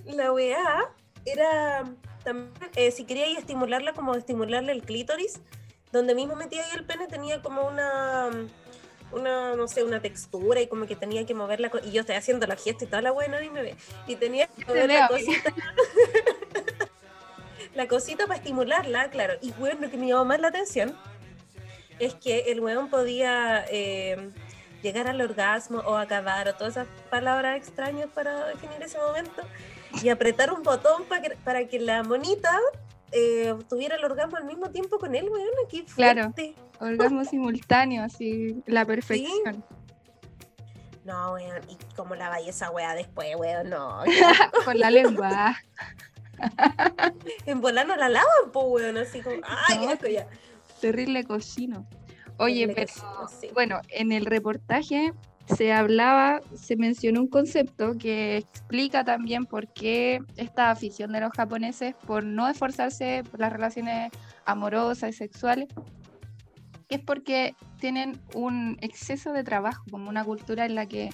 la 0.06 0.32
weá 0.32 0.90
era 1.24 1.84
también, 2.24 2.52
eh, 2.74 2.90
si 2.90 3.04
quería 3.04 3.26
ir 3.26 3.36
a 3.36 3.40
estimularla, 3.40 3.92
como 3.92 4.14
estimularle 4.14 4.72
el 4.72 4.82
clítoris, 4.82 5.40
donde 5.92 6.14
mismo 6.14 6.34
metía 6.34 6.64
ahí 6.64 6.70
el 6.74 6.84
pene 6.84 7.06
tenía 7.06 7.42
como 7.42 7.66
una, 7.66 8.30
una, 9.12 9.54
no 9.54 9.68
sé, 9.68 9.84
una 9.84 10.00
textura 10.00 10.60
y 10.60 10.66
como 10.66 10.86
que 10.86 10.96
tenía 10.96 11.24
que 11.26 11.34
moverla. 11.34 11.70
Y 11.84 11.92
yo 11.92 12.00
estoy 12.00 12.16
haciendo 12.16 12.46
la 12.46 12.56
gesta 12.56 12.84
y 12.84 12.86
toda 12.86 13.02
la 13.02 13.12
weá 13.12 13.28
nadie 13.28 13.50
me 13.50 13.62
ve. 13.62 13.76
Y 14.06 14.16
tenía 14.16 14.46
que 14.48 14.64
Te 14.64 14.72
mover 14.72 14.88
la 14.88 15.08
cosita. 15.08 15.52
la 17.74 17.88
cosita 17.88 18.26
para 18.26 18.38
estimularla, 18.38 19.10
claro. 19.10 19.34
Y 19.40 19.52
bueno, 19.52 19.82
lo 19.82 19.90
que 19.90 19.96
me 19.96 20.08
llamó 20.08 20.24
más 20.24 20.40
la 20.40 20.48
atención 20.48 20.96
es 21.98 22.14
que 22.14 22.52
el 22.52 22.60
weón 22.60 22.88
podía 22.88 23.64
eh, 23.70 24.30
llegar 24.82 25.08
al 25.08 25.20
orgasmo 25.20 25.78
o 25.78 25.96
acabar 25.96 26.48
o 26.48 26.54
todas 26.54 26.76
esas 26.76 26.88
palabras 27.10 27.56
extrañas 27.56 28.08
para 28.14 28.46
definir 28.46 28.82
ese 28.82 28.98
momento 28.98 29.42
y 30.02 30.08
apretar 30.08 30.52
un 30.52 30.62
botón 30.62 31.04
para 31.04 31.22
que, 31.22 31.36
para 31.44 31.66
que 31.66 31.80
la 31.80 32.02
monita 32.02 32.58
eh, 33.12 33.54
tuviera 33.68 33.96
el 33.96 34.04
orgasmo 34.04 34.36
al 34.36 34.44
mismo 34.44 34.70
tiempo 34.70 34.98
con 34.98 35.14
él, 35.14 35.28
weón. 35.28 35.48
Qué 35.70 35.84
Claro. 35.84 36.32
Orgasmo 36.80 37.24
simultáneo, 37.24 38.04
así, 38.04 38.62
la 38.66 38.84
perfección. 38.84 39.64
No, 41.04 41.34
weón, 41.34 41.60
y 41.68 41.76
como 41.94 42.14
la 42.14 42.38
esa 42.40 42.70
weá 42.70 42.94
después, 42.94 43.36
weón, 43.36 43.68
no. 43.68 44.02
Con 44.64 44.78
la 44.78 44.90
lengua. 44.90 45.54
en 47.46 47.60
volar 47.60 47.86
no 47.86 47.96
la 47.96 48.08
lavan, 48.08 48.52
po, 48.52 48.64
weón, 48.64 48.96
así 48.96 49.20
como, 49.20 49.36
ay, 49.44 49.78
No, 49.78 49.90
asco 49.90 50.08
ya. 50.08 50.26
Terrible 50.80 51.24
cochino. 51.24 51.86
Oye, 52.38 52.66
Terrible 52.66 52.74
pero 52.74 52.92
cochino, 52.92 53.28
sí. 53.40 53.48
bueno, 53.54 53.80
en 53.88 54.12
el 54.12 54.26
reportaje 54.26 55.12
se 55.46 55.72
hablaba, 55.72 56.40
se 56.54 56.76
mencionó 56.76 57.20
un 57.20 57.28
concepto 57.28 57.96
que 57.98 58.38
explica 58.38 59.04
también 59.04 59.44
por 59.44 59.72
qué 59.72 60.20
esta 60.36 60.70
afición 60.70 61.12
de 61.12 61.20
los 61.20 61.32
japoneses 61.32 61.94
por 62.06 62.24
no 62.24 62.48
esforzarse 62.48 63.22
por 63.30 63.40
las 63.40 63.52
relaciones 63.52 64.10
amorosas 64.46 65.10
y 65.10 65.12
sexuales, 65.12 65.68
que 66.88 66.96
es 66.96 67.00
porque 67.00 67.54
tienen 67.78 68.18
un 68.34 68.78
exceso 68.80 69.32
de 69.32 69.44
trabajo, 69.44 69.84
como 69.90 70.08
una 70.08 70.24
cultura 70.24 70.64
en 70.64 70.74
la 70.74 70.86
que 70.86 71.10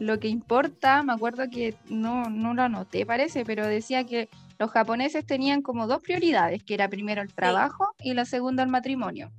lo 0.00 0.18
que 0.18 0.28
importa, 0.28 1.02
me 1.02 1.12
acuerdo 1.12 1.44
que 1.50 1.74
no, 1.88 2.24
no 2.30 2.54
lo 2.54 2.62
anoté, 2.62 3.06
parece, 3.06 3.44
pero 3.44 3.66
decía 3.66 4.04
que 4.04 4.28
los 4.58 4.70
japoneses 4.70 5.24
tenían 5.24 5.62
como 5.62 5.86
dos 5.86 6.02
prioridades, 6.02 6.62
que 6.64 6.74
era 6.74 6.88
primero 6.88 7.22
el 7.22 7.32
trabajo 7.32 7.94
y 8.00 8.14
la 8.14 8.24
segunda 8.24 8.62
el 8.62 8.68
matrimonio. 8.68 9.30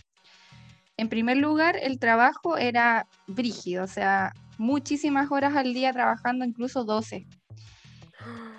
En 0.97 1.10
primer 1.10 1.38
lugar, 1.38 1.77
el 1.82 1.99
trabajo 1.99 2.58
era 2.58 3.08
brígido, 3.27 3.84
o 3.84 3.88
sea, 3.88 4.34
muchísimas 4.58 5.32
horas 5.32 5.55
al 5.55 5.73
día 5.73 5.93
trabajando, 5.93 6.45
incluso 6.45 6.84
12. 6.84 7.25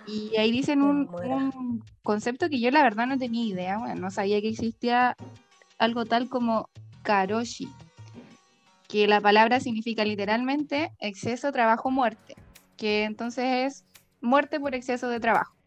Y 0.07 0.37
ahí 0.39 0.51
dicen 0.51 0.83
un, 0.83 1.09
un 1.13 1.85
concepto 2.03 2.49
que 2.49 2.61
yo 2.61 2.71
la 2.71 2.83
verdad 2.83 3.07
no 3.07 3.19
tenía 3.19 3.45
idea, 3.45 3.79
bueno, 3.79 3.95
no 3.95 4.11
sabía 4.11 4.41
que 4.41 4.49
existía 4.49 5.17
algo 5.79 6.05
tal 6.05 6.29
como 6.29 6.69
karoshi, 7.03 7.69
que 8.89 9.07
la 9.07 9.21
palabra 9.21 9.61
significa 9.61 10.05
literalmente 10.05 10.91
exceso, 10.99 11.53
trabajo, 11.53 11.91
muerte, 11.91 12.37
que 12.77 13.05
entonces 13.05 13.45
es 13.45 13.85
muerte 14.21 14.61
por 14.61 14.75
exceso 14.75 15.09
de 15.09 15.21
trabajo. 15.21 15.60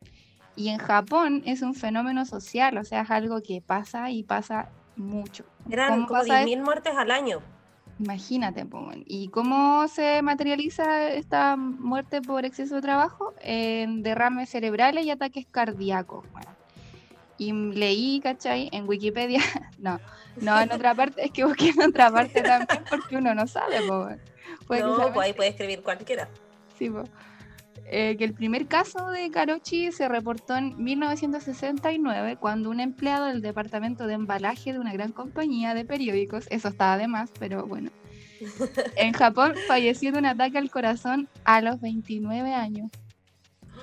Y 0.55 0.69
en 0.69 0.77
Japón 0.77 1.41
es 1.45 1.61
un 1.61 1.73
fenómeno 1.73 2.25
social, 2.25 2.77
o 2.77 2.83
sea, 2.83 3.01
es 3.01 3.11
algo 3.11 3.41
que 3.41 3.61
pasa 3.61 4.11
y 4.11 4.23
pasa 4.23 4.69
mucho. 4.95 5.45
Eran 5.69 5.89
¿Cómo 5.89 6.07
como 6.07 6.19
pasa 6.19 6.43
10.000 6.43 6.63
muertes 6.63 6.95
al 6.95 7.11
año. 7.11 7.41
Imagínate. 7.99 8.65
¿y 9.05 9.27
cómo 9.29 9.87
se 9.87 10.21
materializa 10.21 11.09
esta 11.09 11.55
muerte 11.55 12.21
por 12.21 12.43
exceso 12.43 12.75
de 12.75 12.81
trabajo? 12.81 13.33
En 13.41 14.03
derrames 14.03 14.49
cerebrales 14.49 15.05
y 15.05 15.11
ataques 15.11 15.45
cardíacos. 15.49 16.25
weón. 16.33 16.53
Y 17.37 17.51
leí, 17.51 18.19
¿cachai? 18.21 18.69
En 18.71 18.87
Wikipedia, 18.87 19.41
no, 19.79 19.99
no, 20.37 20.59
en 20.59 20.71
otra 20.71 20.93
parte, 20.95 21.25
es 21.25 21.31
que 21.31 21.45
busqué 21.45 21.69
en 21.69 21.81
otra 21.81 22.11
parte 22.11 22.41
también 22.41 22.83
porque 22.89 23.17
uno 23.17 23.33
no 23.35 23.47
sabe, 23.47 23.81
po. 23.87 24.07
Puede 24.67 24.81
No, 24.81 24.97
pues 25.13 25.27
ahí 25.27 25.33
puede 25.33 25.49
escribir 25.49 25.81
cualquiera. 25.81 26.27
Sí, 26.77 26.89
po. 26.89 27.03
Eh, 27.85 28.15
que 28.17 28.23
el 28.23 28.33
primer 28.33 28.67
caso 28.67 29.09
de 29.09 29.29
Karochi 29.29 29.91
se 29.91 30.07
reportó 30.07 30.55
en 30.55 30.81
1969 30.81 32.37
cuando 32.39 32.69
un 32.69 32.79
empleado 32.79 33.25
del 33.25 33.41
departamento 33.41 34.07
de 34.07 34.13
embalaje 34.13 34.73
de 34.73 34.79
una 34.79 34.93
gran 34.93 35.11
compañía 35.11 35.73
de 35.73 35.85
periódicos, 35.85 36.47
eso 36.49 36.69
estaba 36.69 36.97
de 36.97 37.07
más, 37.07 37.29
pero 37.39 37.65
bueno, 37.67 37.91
en 38.95 39.13
Japón 39.13 39.53
falleció 39.67 40.11
de 40.11 40.19
un 40.19 40.25
ataque 40.25 40.57
al 40.57 40.71
corazón 40.71 41.27
a 41.43 41.61
los 41.61 41.81
29 41.81 42.53
años. 42.53 42.89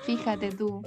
Fíjate 0.03 0.49
tú. 0.51 0.83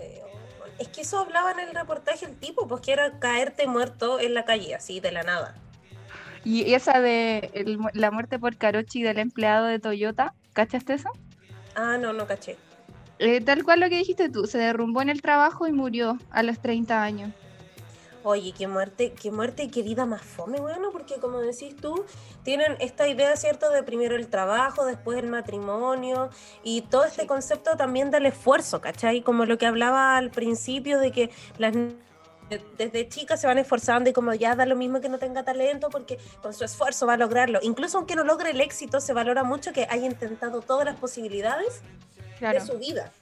Es 0.78 0.88
que 0.88 1.02
eso 1.02 1.20
hablaba 1.20 1.52
en 1.52 1.60
el 1.60 1.74
reportaje 1.74 2.26
el 2.26 2.36
tipo, 2.36 2.66
pues 2.66 2.80
que 2.80 2.92
era 2.92 3.18
caerte 3.20 3.66
muerto 3.66 4.18
en 4.18 4.34
la 4.34 4.44
calle, 4.44 4.74
así 4.74 4.98
de 4.98 5.12
la 5.12 5.22
nada. 5.22 5.54
Y 6.44 6.74
esa 6.74 7.00
de 7.00 7.50
el 7.54 7.78
la 7.94 8.10
muerte 8.10 8.38
por 8.38 8.56
Karochi 8.56 9.02
del 9.02 9.18
empleado 9.18 9.66
de 9.66 9.78
Toyota, 9.78 10.34
¿cachaste 10.52 10.94
eso? 10.94 11.08
Ah, 11.74 11.96
no, 11.96 12.12
no 12.12 12.26
caché. 12.26 12.56
Eh, 13.18 13.40
tal 13.40 13.64
cual 13.64 13.80
lo 13.80 13.88
que 13.88 13.98
dijiste 13.98 14.28
tú, 14.28 14.46
se 14.46 14.58
derrumbó 14.58 15.02
en 15.02 15.08
el 15.08 15.22
trabajo 15.22 15.66
y 15.66 15.72
murió 15.72 16.18
a 16.30 16.42
los 16.42 16.58
30 16.60 17.02
años. 17.02 17.32
Oye, 18.26 18.54
qué 18.56 18.66
muerte, 18.66 19.12
qué 19.12 19.30
muerte 19.30 19.66
vida 19.66 20.06
más 20.06 20.22
fome, 20.22 20.58
bueno, 20.58 20.90
porque 20.92 21.16
como 21.16 21.40
decís 21.40 21.76
tú, 21.76 22.06
tienen 22.42 22.74
esta 22.80 23.06
idea, 23.06 23.36
¿cierto?, 23.36 23.68
de 23.70 23.82
primero 23.82 24.16
el 24.16 24.28
trabajo, 24.28 24.86
después 24.86 25.18
el 25.18 25.28
matrimonio, 25.28 26.30
y 26.62 26.80
todo 26.82 27.04
este 27.04 27.26
concepto 27.26 27.76
también 27.76 28.10
del 28.10 28.24
esfuerzo, 28.24 28.80
¿cachai? 28.80 29.20
Como 29.20 29.44
lo 29.44 29.58
que 29.58 29.66
hablaba 29.66 30.16
al 30.16 30.30
principio 30.30 31.00
de 31.00 31.12
que 31.12 31.30
las 31.58 31.74
desde 32.78 33.08
chicas 33.08 33.40
se 33.40 33.46
van 33.46 33.58
esforzando 33.58 34.10
y 34.10 34.12
como 34.12 34.34
ya 34.34 34.54
da 34.54 34.66
lo 34.66 34.76
mismo 34.76 35.00
que 35.00 35.08
no 35.08 35.18
tenga 35.18 35.44
talento 35.44 35.88
porque 35.88 36.18
con 36.42 36.52
su 36.52 36.64
esfuerzo 36.64 37.06
va 37.06 37.14
a 37.14 37.16
lograrlo. 37.16 37.58
Incluso 37.62 37.98
aunque 37.98 38.16
no 38.16 38.24
logre 38.24 38.50
el 38.50 38.60
éxito, 38.60 39.00
se 39.00 39.12
valora 39.12 39.44
mucho 39.44 39.72
que 39.72 39.86
haya 39.88 40.06
intentado 40.06 40.60
todas 40.60 40.84
las 40.84 40.96
posibilidades 40.96 41.82
Claro. 42.38 42.60
de 42.60 42.66
su 42.66 42.78
vida. 42.78 43.12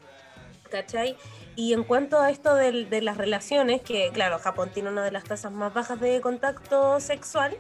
¿Cachai? 0.70 1.16
Y 1.55 1.75
en 1.75 1.85
cuanto 1.85 2.18
a 2.18 2.31
esto 2.31 2.55
del- 2.55 2.88
de, 2.88 3.03
las 3.03 3.18
relaciones, 3.18 3.83
que 3.83 4.11
claro, 4.12 4.38
Japón 4.38 4.70
tiene 4.72 4.88
una 4.88 5.05
de 5.05 5.11
las 5.12 5.25
tasas 5.25 5.53
más 5.53 5.75
bajas 5.75 6.01
de 6.01 6.20
contacto 6.22 6.98
sexual, 6.98 7.55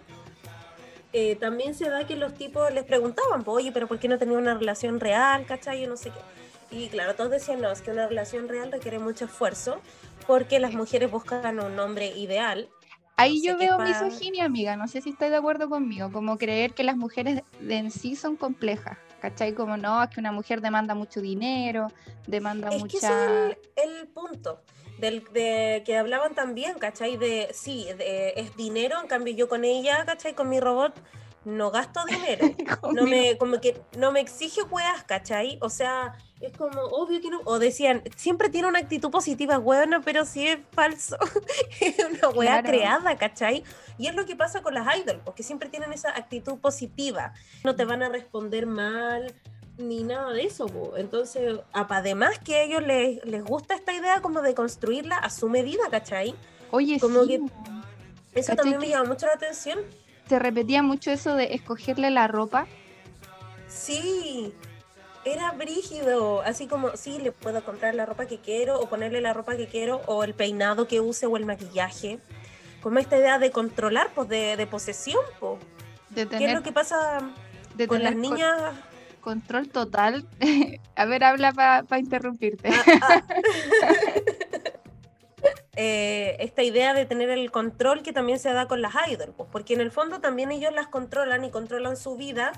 eh, 1.12 1.36
también 1.36 1.74
se 1.74 1.90
da 1.90 2.06
que 2.06 2.16
los 2.16 2.32
tipos 2.34 2.72
les 2.72 2.84
preguntaban, 2.84 3.44
"Po, 3.44 3.52
oye, 3.52 3.70
pero 3.70 3.86
¿por 3.86 3.98
qué 3.98 4.08
no 4.08 4.18
tenía 4.18 4.38
una 4.38 4.54
relación 4.54 4.98
real? 4.98 5.44
¿Cachai? 5.44 5.82
Yo 5.82 5.88
no 5.88 5.96
sé 5.98 6.10
qué. 6.10 6.74
Y 6.74 6.88
claro, 6.88 7.14
todos 7.14 7.30
decían, 7.30 7.60
no, 7.60 7.70
es 7.70 7.82
que 7.82 7.90
una 7.90 8.06
relación 8.06 8.48
real 8.48 8.72
requiere 8.72 8.98
mucho 8.98 9.26
esfuerzo 9.26 9.78
porque 10.26 10.58
las 10.58 10.72
mujeres 10.72 11.10
buscan 11.10 11.60
un 11.60 11.78
hombre 11.78 12.06
ideal. 12.16 12.70
Ahí 13.18 13.34
No 13.36 13.40
sé 13.42 13.46
yo 13.48 13.58
veo 13.58 13.76
pa- 13.76 13.84
misoginia, 13.84 14.46
amiga. 14.46 14.74
No 14.76 14.88
sé 14.88 15.02
si 15.02 15.10
estás 15.10 15.28
de 15.28 15.36
acuerdo 15.36 15.68
conmigo. 15.68 16.10
Como 16.10 16.38
creer 16.38 16.72
que 16.72 16.82
las 16.82 16.96
mujeres 16.96 17.42
de 17.60 17.76
en 17.76 17.90
sí 17.90 18.16
son 18.16 18.36
complejas. 18.36 18.96
¿Cachai? 19.22 19.54
Como 19.54 19.76
no, 19.76 20.02
es 20.02 20.10
que 20.10 20.18
una 20.18 20.32
mujer 20.32 20.60
demanda 20.60 20.96
mucho 20.96 21.20
dinero, 21.20 21.86
demanda 22.26 22.70
Es 22.70 22.74
que 22.74 22.80
mucha. 22.80 22.96
ese 22.96 23.52
es 23.76 23.84
el, 23.84 24.00
el 24.00 24.08
punto 24.08 24.60
del, 24.98 25.22
de 25.32 25.84
que 25.86 25.96
hablaban 25.96 26.34
también, 26.34 26.76
¿cachai? 26.80 27.16
De 27.16 27.48
sí, 27.54 27.86
de- 27.96 28.32
es 28.34 28.56
dinero, 28.56 29.00
en 29.00 29.06
cambio 29.06 29.32
yo 29.32 29.48
con 29.48 29.64
ella, 29.64 30.04
¿cachai? 30.04 30.34
Con 30.34 30.48
mi 30.48 30.58
robot 30.58 30.92
no 31.44 31.70
gasto 31.70 32.00
dinero, 32.08 32.54
no 32.92 33.04
me, 33.04 33.36
como 33.38 33.60
que 33.60 33.80
no 33.96 34.12
me 34.12 34.20
exige 34.20 34.62
weas, 34.62 35.04
¿cachai? 35.04 35.58
O 35.60 35.68
sea, 35.68 36.16
es 36.40 36.56
como 36.56 36.80
obvio 36.82 37.20
que 37.20 37.30
no. 37.30 37.40
O 37.44 37.58
decían, 37.58 38.02
siempre 38.16 38.48
tiene 38.48 38.68
una 38.68 38.80
actitud 38.80 39.10
positiva, 39.10 39.58
bueno, 39.58 40.00
pero 40.04 40.24
si 40.24 40.46
es 40.46 40.58
falso, 40.72 41.16
es 41.80 41.96
una 41.98 42.28
wea 42.30 42.62
creada, 42.62 43.16
¿cachai? 43.16 43.64
Y 43.98 44.06
es 44.06 44.14
lo 44.14 44.26
que 44.26 44.36
pasa 44.36 44.62
con 44.62 44.74
las 44.74 44.96
idols, 44.98 45.20
porque 45.24 45.42
siempre 45.42 45.68
tienen 45.68 45.92
esa 45.92 46.10
actitud 46.10 46.58
positiva. 46.58 47.32
No 47.64 47.76
te 47.76 47.84
van 47.84 48.02
a 48.02 48.08
responder 48.08 48.66
mal, 48.66 49.32
ni 49.78 50.02
nada 50.02 50.32
de 50.32 50.44
eso. 50.44 50.66
Entonces, 50.96 51.60
además 51.72 52.38
que 52.38 52.56
a 52.56 52.62
ellos 52.62 52.82
les, 52.82 53.24
les 53.24 53.44
gusta 53.44 53.74
esta 53.74 53.92
idea 53.92 54.20
como 54.20 54.42
de 54.42 54.54
construirla 54.54 55.16
a 55.16 55.30
su 55.30 55.48
medida, 55.48 55.82
¿cachai? 55.90 56.34
Oye, 56.70 56.98
como 56.98 57.24
sí. 57.24 57.28
que 57.28 58.40
eso 58.40 58.54
también 58.56 58.78
me 58.78 58.88
llama 58.88 59.10
mucho 59.10 59.26
la 59.26 59.34
atención. 59.34 59.80
Se 60.28 60.38
repetía 60.38 60.82
mucho 60.82 61.10
eso 61.10 61.34
de 61.34 61.54
escogerle 61.54 62.10
la 62.10 62.28
ropa. 62.28 62.66
Sí, 63.68 64.52
era 65.24 65.52
brígido, 65.52 66.42
así 66.42 66.66
como, 66.66 66.96
sí, 66.96 67.18
le 67.18 67.32
puedo 67.32 67.64
comprar 67.64 67.94
la 67.94 68.06
ropa 68.06 68.26
que 68.26 68.38
quiero 68.38 68.80
o 68.80 68.88
ponerle 68.88 69.20
la 69.20 69.32
ropa 69.32 69.56
que 69.56 69.66
quiero 69.66 70.02
o 70.06 70.24
el 70.24 70.34
peinado 70.34 70.88
que 70.88 71.00
use 71.00 71.26
o 71.26 71.36
el 71.36 71.46
maquillaje. 71.46 72.18
Como 72.82 72.98
esta 72.98 73.16
idea 73.16 73.38
de 73.38 73.50
controlar, 73.50 74.10
pues 74.14 74.28
de, 74.28 74.66
posesión, 74.70 75.22
pues. 75.38 75.60
De 76.10 76.26
¿Qué 76.26 76.46
es 76.46 76.54
lo 76.54 76.62
que 76.62 76.72
pasa 76.72 77.20
con 77.88 78.02
las 78.02 78.16
niñas? 78.16 78.74
control 79.22 79.70
total. 79.70 80.28
A 80.96 81.06
ver, 81.06 81.24
habla 81.24 81.52
para 81.52 81.98
interrumpirte. 81.98 82.68
Ah, 82.68 82.82
ah. 83.00 83.22
Eh, 85.74 86.36
esta 86.40 86.62
idea 86.62 86.92
de 86.92 87.06
tener 87.06 87.30
el 87.30 87.50
control 87.50 88.02
que 88.02 88.12
también 88.12 88.38
se 88.38 88.52
da 88.52 88.68
con 88.68 88.82
las 88.82 88.92
idols, 89.08 89.32
pues, 89.34 89.48
porque 89.50 89.72
en 89.72 89.80
el 89.80 89.90
fondo 89.90 90.20
también 90.20 90.52
ellos 90.52 90.70
las 90.74 90.88
controlan 90.88 91.44
y 91.46 91.50
controlan 91.50 91.96
su 91.96 92.14
vida 92.16 92.52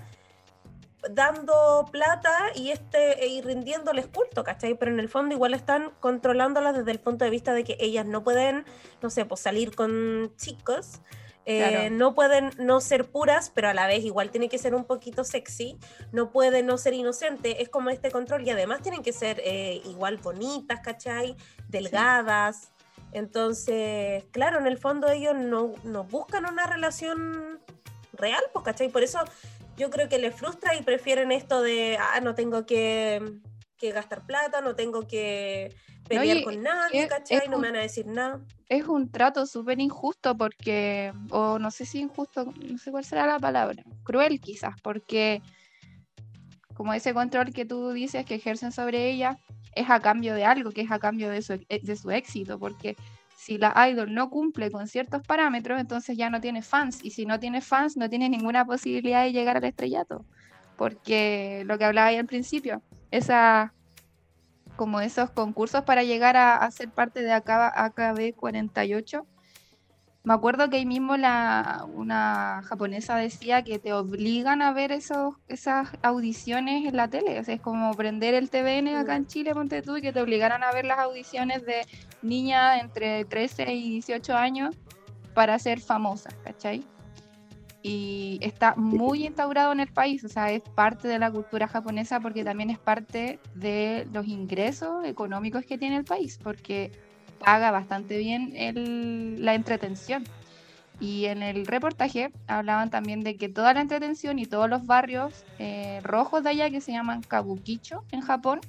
dando 1.11 1.87
plata 1.92 2.37
y 2.57 2.70
este 2.70 3.27
y 3.29 3.40
rindiéndoles 3.42 4.09
culto, 4.09 4.42
¿cachai? 4.42 4.74
Pero 4.74 4.90
en 4.90 4.98
el 4.98 5.09
fondo 5.09 5.35
igual 5.35 5.55
están 5.55 5.92
controlándolas 6.00 6.77
desde 6.77 6.90
el 6.90 6.98
punto 6.98 7.24
de 7.24 7.31
vista 7.31 7.53
de 7.53 7.62
que 7.62 7.77
ellas 7.79 8.07
no 8.07 8.24
pueden, 8.24 8.64
no 9.00 9.11
sé, 9.11 9.24
pues 9.24 9.40
salir 9.40 9.77
con 9.77 10.33
chicos, 10.37 11.00
eh, 11.46 11.90
no 11.90 12.14
pueden 12.14 12.50
no 12.59 12.81
ser 12.81 13.11
puras, 13.11 13.50
pero 13.55 13.68
a 13.68 13.74
la 13.74 13.87
vez 13.87 14.05
igual 14.05 14.31
tiene 14.31 14.48
que 14.48 14.59
ser 14.59 14.74
un 14.74 14.85
poquito 14.85 15.24
sexy, 15.24 15.79
no 16.11 16.31
puede 16.31 16.62
no 16.62 16.79
ser 16.79 16.94
inocente, 16.94 17.62
es 17.62 17.68
como 17.68 17.90
este 17.90 18.11
control 18.11 18.46
y 18.46 18.50
además 18.50 18.81
tienen 18.83 19.03
que 19.03 19.12
ser 19.12 19.40
eh, 19.44 19.83
igual 19.85 20.16
bonitas, 20.16 20.81
¿cachai? 20.81 21.37
Delgadas. 21.68 22.73
Entonces, 23.14 24.24
claro, 24.33 24.59
en 24.59 24.66
el 24.66 24.77
fondo 24.77 25.09
ellos 25.09 25.37
no, 25.37 25.72
no 25.85 26.03
buscan 26.03 26.46
una 26.46 26.66
relación 26.66 27.61
real, 28.12 28.42
pues, 28.53 28.64
¿cachai? 28.64 28.88
Por 28.88 29.05
eso 29.05 29.20
yo 29.77 29.88
creo 29.88 30.09
que 30.09 30.18
les 30.18 30.35
frustra 30.35 30.74
y 30.74 30.83
prefieren 30.83 31.31
esto 31.31 31.62
de, 31.62 31.96
ah, 31.96 32.20
no 32.20 32.35
tengo 32.35 32.66
que, 32.66 33.22
que 33.79 33.92
gastar 33.92 34.27
plata, 34.27 34.61
no 34.61 34.74
tengo 34.74 35.07
que 35.07 35.72
pelear 36.09 36.42
con 36.42 36.61
nadie, 36.61 37.07
¿cachai? 37.07 37.48
no 37.48 37.59
me 37.59 37.68
van 37.68 37.77
a 37.77 37.83
decir 37.83 38.07
nada. 38.07 38.40
Es 38.68 38.85
un 38.88 39.09
trato 39.09 39.46
súper 39.46 39.81
injusto 39.81 40.37
porque, 40.37 41.12
o 41.31 41.61
no 41.61 41.70
sé 41.70 41.87
si 41.87 42.00
injusto, 42.00 42.44
no 42.44 42.79
sé 42.79 42.90
cuál 42.90 43.05
será 43.05 43.29
la 43.29 43.38
palabra, 43.38 43.85
cruel 44.03 44.40
quizás, 44.40 44.74
porque 44.83 45.40
como 46.74 46.92
ese 46.92 47.14
control 47.14 47.53
que 47.53 47.64
tú 47.64 47.92
dices 47.92 48.27
que 48.27 48.35
ejercen 48.35 48.72
sobre 48.72 49.09
ella 49.09 49.38
es 49.76 49.90
a 49.90 50.00
cambio 50.00 50.34
de 50.34 50.44
algo, 50.44 50.70
que 50.70 50.82
es 50.82 50.90
a 50.90 50.98
cambio 50.98 51.30
de 51.30 51.42
su, 51.42 51.58
de 51.68 51.96
su 51.96 52.10
éxito, 52.10 52.58
porque 52.58 52.96
si 53.37 53.58
la 53.58 53.74
idol 53.88 54.14
no 54.14 54.30
cumple 54.30 54.70
con 54.70 54.88
ciertos 54.88 55.22
parámetros, 55.22 55.80
entonces 55.80 56.16
ya 56.16 56.30
no 56.30 56.40
tiene 56.40 56.62
fans, 56.62 57.00
y 57.02 57.10
si 57.10 57.26
no 57.26 57.40
tiene 57.40 57.60
fans, 57.60 57.96
no 57.96 58.08
tiene 58.08 58.28
ninguna 58.28 58.64
posibilidad 58.64 59.24
de 59.24 59.32
llegar 59.32 59.56
al 59.56 59.64
estrellato, 59.64 60.24
porque 60.76 61.62
lo 61.66 61.78
que 61.78 61.84
hablaba 61.84 62.08
ahí 62.08 62.16
al 62.16 62.26
principio, 62.26 62.82
esa 63.10 63.72
como 64.76 65.00
esos 65.00 65.30
concursos 65.30 65.82
para 65.82 66.02
llegar 66.02 66.37
a, 66.37 66.68
ser 66.70 66.90
parte 66.90 67.22
de 67.22 67.32
AKB 67.32 68.34
48. 68.37 69.26
Me 70.24 70.32
acuerdo 70.32 70.70
que 70.70 70.76
ahí 70.78 70.87
mismo 70.87 71.18
la, 71.18 71.87
una 71.92 72.62
japonesa 72.64 73.16
decía 73.16 73.62
que 73.62 73.78
te 73.78 73.92
obligan 73.92 74.62
a 74.62 74.72
ver 74.72 74.90
esos, 74.90 75.34
esas 75.48 75.90
audiciones 76.02 76.87
en 76.87 76.96
la 76.96 77.08
tele. 77.08 77.38
O 77.38 77.44
sea, 77.44 77.54
es 77.54 77.60
como 77.60 77.92
prender 77.92 78.32
el 78.32 78.48
TVN 78.48 78.96
acá 78.96 79.16
en 79.16 79.26
Chile, 79.26 79.52
ponte 79.52 79.82
tú, 79.82 79.98
y 79.98 80.00
que 80.00 80.14
te 80.14 80.22
obligaran 80.22 80.62
a 80.62 80.72
ver 80.72 80.87
las 80.87 80.98
audiciones 80.98 81.66
de 81.66 81.87
niñas 82.22 82.80
entre 82.80 83.26
13 83.26 83.74
y 83.74 83.90
18 83.90 84.34
años 84.34 84.74
para 85.34 85.58
ser 85.58 85.80
famosas, 85.80 86.34
¿cachai? 86.42 86.82
y 87.87 88.38
está 88.40 88.74
muy 88.76 89.26
instaurado 89.26 89.70
en 89.70 89.80
el 89.80 89.92
país, 89.92 90.24
o 90.24 90.28
sea, 90.30 90.50
es 90.50 90.62
parte 90.62 91.06
de 91.06 91.18
la 91.18 91.30
cultura 91.30 91.68
japonesa 91.68 92.18
porque 92.18 92.42
también 92.42 92.70
es 92.70 92.78
parte 92.78 93.38
de 93.54 94.08
los 94.10 94.26
ingresos 94.26 95.04
económicos 95.04 95.66
que 95.66 95.76
tiene 95.76 95.98
el 95.98 96.04
país, 96.04 96.38
porque 96.42 96.92
paga 97.38 97.70
bastante 97.70 98.18
bien 98.18 98.52
el, 98.56 99.44
la 99.44 99.54
entretención. 99.54 100.24
Y 101.00 101.26
en 101.26 101.42
el 101.42 101.66
reportaje 101.66 102.30
hablaban 102.46 102.88
también 102.88 103.24
de 103.24 103.36
que 103.36 103.48
toda 103.48 103.74
la 103.74 103.80
entretención 103.80 104.38
y 104.38 104.46
todos 104.46 104.70
los 104.70 104.86
barrios 104.86 105.44
eh, 105.58 106.00
rojos 106.04 106.44
de 106.44 106.50
allá, 106.50 106.70
que 106.70 106.80
se 106.80 106.92
llaman 106.92 107.22
kabukicho 107.22 108.04
en 108.12 108.20
Japón, 108.20 108.60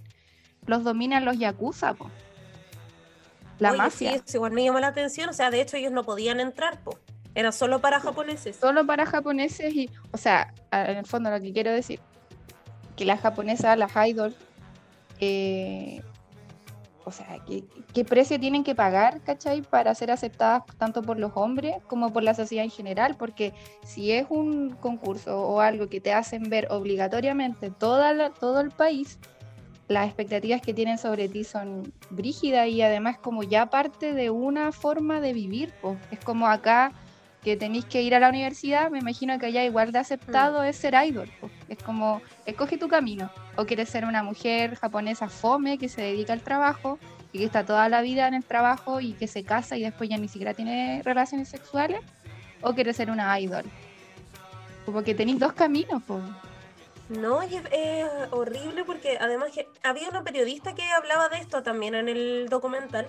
los 0.65 0.83
dominan 0.83 1.23
los 1.23 1.37
yakuza, 1.37 1.95
La 3.59 3.73
mafia. 3.73 4.13
Sí, 4.25 4.37
igual 4.37 4.53
me 4.53 4.63
llamó 4.63 4.79
la 4.79 4.87
atención, 4.87 5.29
o 5.29 5.33
sea, 5.33 5.51
de 5.51 5.61
hecho 5.61 5.77
ellos 5.77 5.91
no 5.91 6.03
podían 6.03 6.39
entrar, 6.39 6.79
po. 6.81 6.97
Era 7.35 7.51
solo 7.51 7.79
para 7.79 7.99
japoneses. 7.99 8.55
Solo 8.55 8.85
para 8.85 9.05
japoneses 9.05 9.73
y, 9.73 9.89
o 10.11 10.17
sea, 10.17 10.53
en 10.71 10.97
el 10.97 11.05
fondo 11.05 11.29
lo 11.29 11.39
que 11.39 11.53
quiero 11.53 11.71
decir, 11.71 11.99
que 12.95 13.05
las 13.05 13.19
japonesas, 13.19 13.77
las 13.77 13.91
idols, 14.07 14.35
eh, 15.19 16.01
o 17.05 17.11
sea, 17.11 17.37
¿qué, 17.93 18.03
precio 18.03 18.39
tienen 18.39 18.63
que 18.63 18.73
pagar, 18.73 19.21
cachai, 19.21 19.61
para 19.61 19.93
ser 19.93 20.09
aceptadas 20.09 20.63
tanto 20.77 21.03
por 21.03 21.19
los 21.19 21.31
hombres 21.35 21.75
como 21.87 22.11
por 22.11 22.23
la 22.23 22.33
sociedad 22.33 22.65
en 22.65 22.71
general? 22.71 23.15
Porque 23.15 23.53
si 23.83 24.11
es 24.11 24.25
un 24.29 24.71
concurso 24.71 25.39
o 25.39 25.61
algo 25.61 25.87
que 25.87 26.01
te 26.01 26.13
hacen 26.13 26.49
ver 26.49 26.67
obligatoriamente 26.71 27.69
toda 27.69 28.31
todo 28.31 28.59
el 28.59 28.71
país, 28.71 29.19
las 29.87 30.07
expectativas 30.07 30.61
que 30.61 30.73
tienen 30.73 30.97
sobre 30.97 31.29
ti 31.29 31.43
son 31.43 31.93
brígidas 32.09 32.67
y 32.69 32.81
además 32.81 33.19
como 33.19 33.43
ya 33.43 33.67
parte 33.67 34.13
de 34.13 34.31
una 34.31 34.71
forma 34.71 35.21
de 35.21 35.33
vivir. 35.33 35.73
Pues. 35.81 35.97
Es 36.09 36.19
como 36.19 36.47
acá 36.47 36.91
que 37.45 37.55
tenéis 37.55 37.85
que 37.85 38.01
ir 38.01 38.15
a 38.15 38.19
la 38.19 38.29
universidad, 38.29 38.89
me 38.89 38.97
imagino 38.97 39.37
que 39.37 39.45
allá 39.45 39.63
igual 39.63 39.91
de 39.91 39.99
aceptado 39.99 40.63
mm. 40.63 40.65
es 40.65 40.77
ser 40.77 40.95
idol. 41.05 41.29
Es 41.69 41.77
como, 41.77 42.23
escoge 42.47 42.79
tu 42.79 42.87
camino. 42.87 43.29
O 43.55 43.65
quieres 43.65 43.87
ser 43.87 44.03
una 44.03 44.23
mujer 44.23 44.75
japonesa 44.75 45.29
fome 45.29 45.77
que 45.77 45.87
se 45.87 46.01
dedica 46.01 46.33
al 46.33 46.41
trabajo 46.41 46.97
y 47.31 47.37
que 47.37 47.45
está 47.45 47.63
toda 47.63 47.87
la 47.87 48.01
vida 48.01 48.27
en 48.27 48.33
el 48.33 48.43
trabajo 48.43 48.99
y 48.99 49.13
que 49.13 49.27
se 49.27 49.43
casa 49.43 49.77
y 49.77 49.83
después 49.83 50.09
ya 50.09 50.17
ni 50.17 50.27
siquiera 50.27 50.55
tiene 50.55 51.03
relaciones 51.05 51.47
sexuales. 51.47 51.99
O 52.63 52.73
quieres 52.73 52.97
ser 52.97 53.11
una 53.11 53.39
idol. 53.39 53.65
Como 54.83 55.03
que 55.03 55.13
tenéis 55.13 55.37
dos 55.37 55.53
caminos. 55.53 56.01
No, 57.09 57.43
es, 57.43 57.53
es, 57.71 58.07
horrible 58.31 58.83
porque 58.85 59.19
además 59.21 59.51
que 59.51 59.67
había 59.83 60.09
una 60.09 60.23
periodista 60.23 60.73
que 60.73 60.81
hablaba 60.81 61.29
de 61.29 61.37
esto 61.37 61.61
también 61.61 61.93
en 61.93 62.09
el 62.09 62.47
documental 62.49 63.07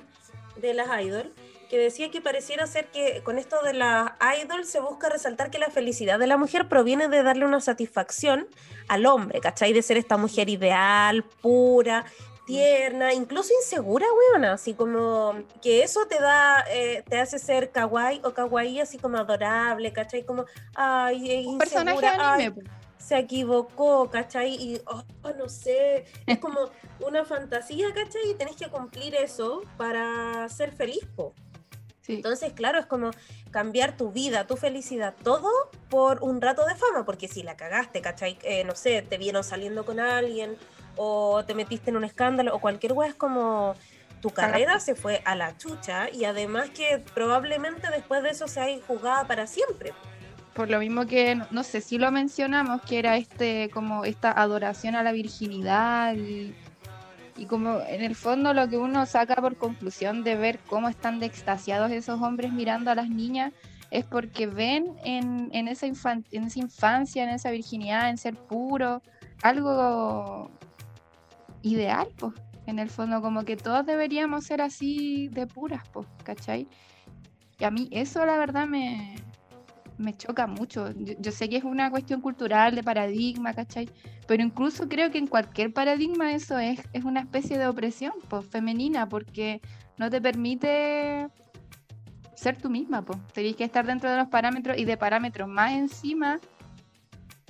de 0.61 0.75
las 0.75 0.89
idols 1.01 1.31
que 1.69 1.79
decía 1.79 2.11
que 2.11 2.21
pareciera 2.21 2.67
ser 2.67 2.87
que 2.87 3.23
con 3.23 3.39
esto 3.39 3.63
de 3.63 3.73
la 3.73 4.17
idol 4.43 4.65
se 4.65 4.81
busca 4.81 5.09
resaltar 5.09 5.51
que 5.51 5.59
la 5.59 5.71
felicidad 5.71 6.19
de 6.19 6.27
la 6.27 6.37
mujer 6.37 6.69
proviene 6.69 7.09
de 7.09 7.23
darle 7.23 7.45
una 7.45 7.61
satisfacción 7.61 8.49
al 8.89 9.07
hombre, 9.07 9.41
¿cachai? 9.41 9.73
De 9.73 9.83
ser 9.83 9.97
esta 9.97 10.17
mujer 10.17 10.49
ideal, 10.49 11.25
pura, 11.41 12.05
tierna, 12.47 13.13
incluso 13.13 13.53
insegura, 13.61 14.07
weón, 14.33 14.45
así 14.47 14.73
como 14.73 15.35
que 15.61 15.83
eso 15.83 16.07
te 16.07 16.19
da, 16.19 16.65
eh, 16.71 17.03
te 17.07 17.19
hace 17.19 17.39
ser 17.39 17.71
kawaii 17.71 18.21
o 18.25 18.33
kawaii, 18.33 18.81
así 18.81 18.99
como 18.99 19.19
adorable, 19.19 19.93
¿cachai? 19.93 20.25
Como, 20.25 20.47
ay, 20.75 21.41
es 21.41 21.47
Un 21.47 21.59
personaje 21.59 22.07
anime, 22.07 22.53
pues. 22.53 22.67
se 22.99 23.19
equivocó, 23.19 24.09
¿cachai? 24.11 24.55
Y, 24.55 24.81
oh, 24.87 25.03
no 25.37 25.49
sé, 25.49 26.07
es 26.27 26.39
como 26.41 26.71
una 27.01 27.25
fantasía, 27.25 27.89
¿cachai? 27.93 28.31
Y 28.31 28.35
tenés 28.35 28.57
que 28.57 28.69
cumplir 28.69 29.17
eso 29.17 29.63
para 29.77 30.49
ser 30.49 30.73
feliz, 30.73 31.05
po. 31.17 31.35
Entonces, 32.09 32.53
claro, 32.53 32.79
es 32.79 32.87
como 32.87 33.11
cambiar 33.51 33.97
tu 33.97 34.13
vida, 34.13 34.47
tu 34.47 34.57
felicidad, 34.57 35.15
todo 35.23 35.51
por 35.89 36.23
un 36.23 36.41
rato 36.41 36.65
de 36.67 36.75
fama, 36.75 37.05
porque 37.05 37.29
si 37.29 37.43
la 37.43 37.57
cagaste, 37.57 38.01
¿cachai? 38.01 38.39
Eh, 38.43 38.65
no 38.65 38.75
sé, 38.75 39.03
te 39.03 39.19
vieron 39.19 39.45
saliendo 39.45 39.85
con 39.85 40.01
alguien 40.01 40.57
o 40.97 41.45
te 41.45 41.55
metiste 41.55 41.91
en 41.91 41.97
un 41.97 42.05
escándalo 42.05 42.55
o 42.55 42.61
cualquier 42.61 42.93
wea, 42.93 43.09
es 43.09 43.15
como 43.15 43.75
tu 44.21 44.31
carrera 44.31 44.81
se 44.81 44.95
fue 44.95 45.23
a 45.25 45.35
la 45.35 45.57
chucha 45.57 46.09
y 46.11 46.25
además 46.25 46.71
que 46.71 47.03
probablemente 47.15 47.89
después 47.91 48.23
de 48.23 48.31
eso 48.31 48.49
se 48.49 48.61
haya 48.61 48.83
jugada 48.87 49.27
para 49.27 49.47
siempre. 49.47 49.93
Por 50.55 50.71
lo 50.71 50.79
mismo 50.79 51.07
que, 51.07 51.39
no 51.51 51.63
sé 51.63 51.83
si 51.83 51.99
lo 51.99 52.11
mencionamos, 52.11 52.81
que 52.83 52.99
era 52.99 53.19
este, 53.19 53.69
como 53.71 54.07
esta 54.07 54.33
adoración 54.33 54.97
a 54.97 55.03
la 55.03 55.13
virginidad 55.13 56.15
y 56.15 56.55
y 57.37 57.47
como 57.47 57.81
en 57.81 58.03
el 58.03 58.15
fondo 58.15 58.55
lo 58.55 58.69
que 58.69 58.79
uno 58.79 59.07
saca 59.07 59.37
por 59.37 59.57
conclusión 59.57 60.25
de 60.25 60.37
ver 60.37 60.59
cómo 60.69 60.89
están 60.89 61.21
de 61.21 61.31
esos 61.97 62.21
hombres 62.23 62.53
mirando 62.53 62.91
a 62.91 62.95
las 62.95 63.09
niñas 63.09 63.53
es 63.91 64.05
porque 64.05 64.47
ven 64.47 64.97
en, 65.05 65.51
en, 65.53 65.69
esa 65.69 65.87
en 65.87 66.45
esa 66.45 66.59
infancia, 66.59 67.23
en 67.23 67.31
esa 67.31 67.51
virginidad, 67.51 68.11
en 68.11 68.19
ser 68.19 68.35
puro, 68.35 69.03
algo 69.43 70.51
ideal, 71.63 72.09
pues. 72.17 72.33
En 72.67 72.81
el 72.81 72.91
fondo, 72.91 73.23
como 73.23 73.45
que 73.45 73.57
todos 73.57 73.87
deberíamos 73.87 74.45
ser 74.45 74.61
así 74.61 75.29
de 75.29 75.47
puras, 75.47 75.89
pues, 75.93 76.05
¿cachai? 76.25 76.67
Y 77.61 77.65
a 77.65 77.71
mí 77.71 77.89
eso 77.93 78.27
la 78.27 78.37
verdad 78.37 78.67
me, 78.67 79.15
me 79.99 80.17
choca 80.17 80.47
mucho. 80.47 80.93
Yo, 80.97 81.33
sé 81.33 81.49
que 81.49 81.57
es 81.57 81.65
una 81.65 81.91
cuestión 81.91 82.21
cultural, 82.21 82.75
de 82.75 82.83
paradigma, 82.83 83.55
¿cachai? 83.55 83.89
Pero 84.27 84.43
incluso 84.43 84.89
creo 84.89 85.11
que 85.11 85.19
en 85.19 85.27
cualquier 85.27 85.73
paradigma 85.73 86.33
eso 86.33 86.59
es, 86.59 86.81
es 86.93 87.05
una 87.05 87.21
especie 87.21 87.59
de 87.59 87.67
opresión 87.67 88.13
pues, 88.29 88.47
femenina, 88.47 89.09
porque 89.09 89.61
no 89.99 90.11
te 90.11 90.21
permite 90.21 91.29
ser 92.35 92.61
tú 92.61 92.69
misma, 92.69 93.03
pues. 93.03 93.19
Tenéis 93.33 93.57
que 93.57 93.65
estar 93.65 93.87
dentro 93.87 94.11
de 94.11 94.17
los 94.17 94.29
parámetros 94.29 94.77
y 94.79 94.85
de 94.85 94.97
parámetros 94.97 95.49
más 95.49 95.73
encima 95.73 96.41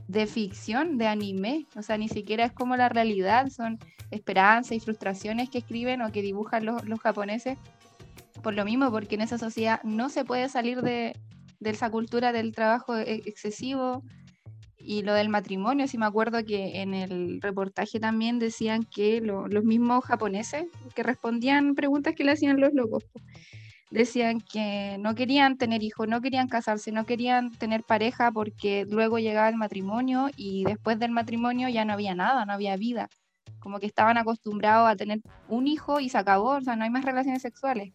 de 0.06 0.26
ficción, 0.26 0.98
de 0.98 1.09
anime. 1.09 1.66
O 1.76 1.82
sea, 1.82 1.98
ni 1.98 2.09
siquiera 2.09 2.44
es 2.44 2.52
como 2.52 2.76
la 2.76 2.88
realidad, 2.88 3.48
son 3.48 3.78
esperanzas 4.11 4.72
y 4.72 4.80
frustraciones 4.80 5.50
que 5.50 5.59
escriben 5.59 6.02
o 6.02 6.12
que 6.12 6.22
dibujan 6.22 6.64
los, 6.64 6.85
los 6.85 7.00
japoneses. 7.00 7.59
Por 8.42 8.54
lo 8.54 8.64
mismo, 8.64 8.92
porque 8.92 9.16
en 9.16 9.22
esa 9.22 9.38
sociedad 9.38 9.82
no 9.82 10.09
se 10.09 10.24
puede 10.24 10.48
salir 10.48 10.82
de, 10.82 11.16
de 11.60 11.70
esa 11.70 11.90
cultura 11.90 12.32
del 12.32 12.52
trabajo 12.52 12.96
e-, 12.96 13.22
excesivo 13.26 14.02
y 14.78 15.02
lo 15.02 15.14
del 15.14 15.28
matrimonio. 15.28 15.88
Sí 15.88 15.98
me 15.98 16.06
acuerdo 16.06 16.44
que 16.44 16.80
en 16.80 16.94
el 16.94 17.40
reportaje 17.42 17.98
también 18.00 18.38
decían 18.38 18.84
que 18.84 19.20
los 19.20 19.64
mismos 19.64 20.04
japoneses 20.04 20.66
que 20.94 21.02
respondían 21.02 21.74
preguntas 21.74 22.14
que 22.14 22.24
le 22.24 22.32
hacían 22.32 22.60
los 22.60 22.72
locos, 22.72 23.04
decían 23.90 24.40
que 24.40 24.96
no 24.98 25.14
querían 25.14 25.56
tener 25.56 25.82
hijos, 25.82 26.08
no 26.08 26.20
querían 26.20 26.48
casarse, 26.48 26.92
no 26.92 27.04
querían 27.04 27.50
tener 27.50 27.82
pareja 27.82 28.30
porque 28.30 28.86
luego 28.88 29.18
llegaba 29.18 29.48
el 29.48 29.56
matrimonio 29.56 30.28
y 30.36 30.64
después 30.64 30.98
del 30.98 31.10
matrimonio 31.10 31.68
ya 31.68 31.84
no 31.84 31.92
había 31.92 32.14
nada, 32.14 32.44
no 32.46 32.52
había 32.52 32.76
vida. 32.76 33.08
Como 33.58 33.80
que 33.80 33.86
estaban 33.86 34.16
acostumbrados 34.18 34.88
a 34.88 34.96
tener 34.96 35.20
un 35.48 35.66
hijo 35.66 35.98
y 35.98 36.08
se 36.08 36.18
acabó, 36.18 36.50
o 36.50 36.60
sea, 36.60 36.76
no 36.76 36.84
hay 36.84 36.90
más 36.90 37.04
relaciones 37.04 37.42
sexuales. 37.42 37.92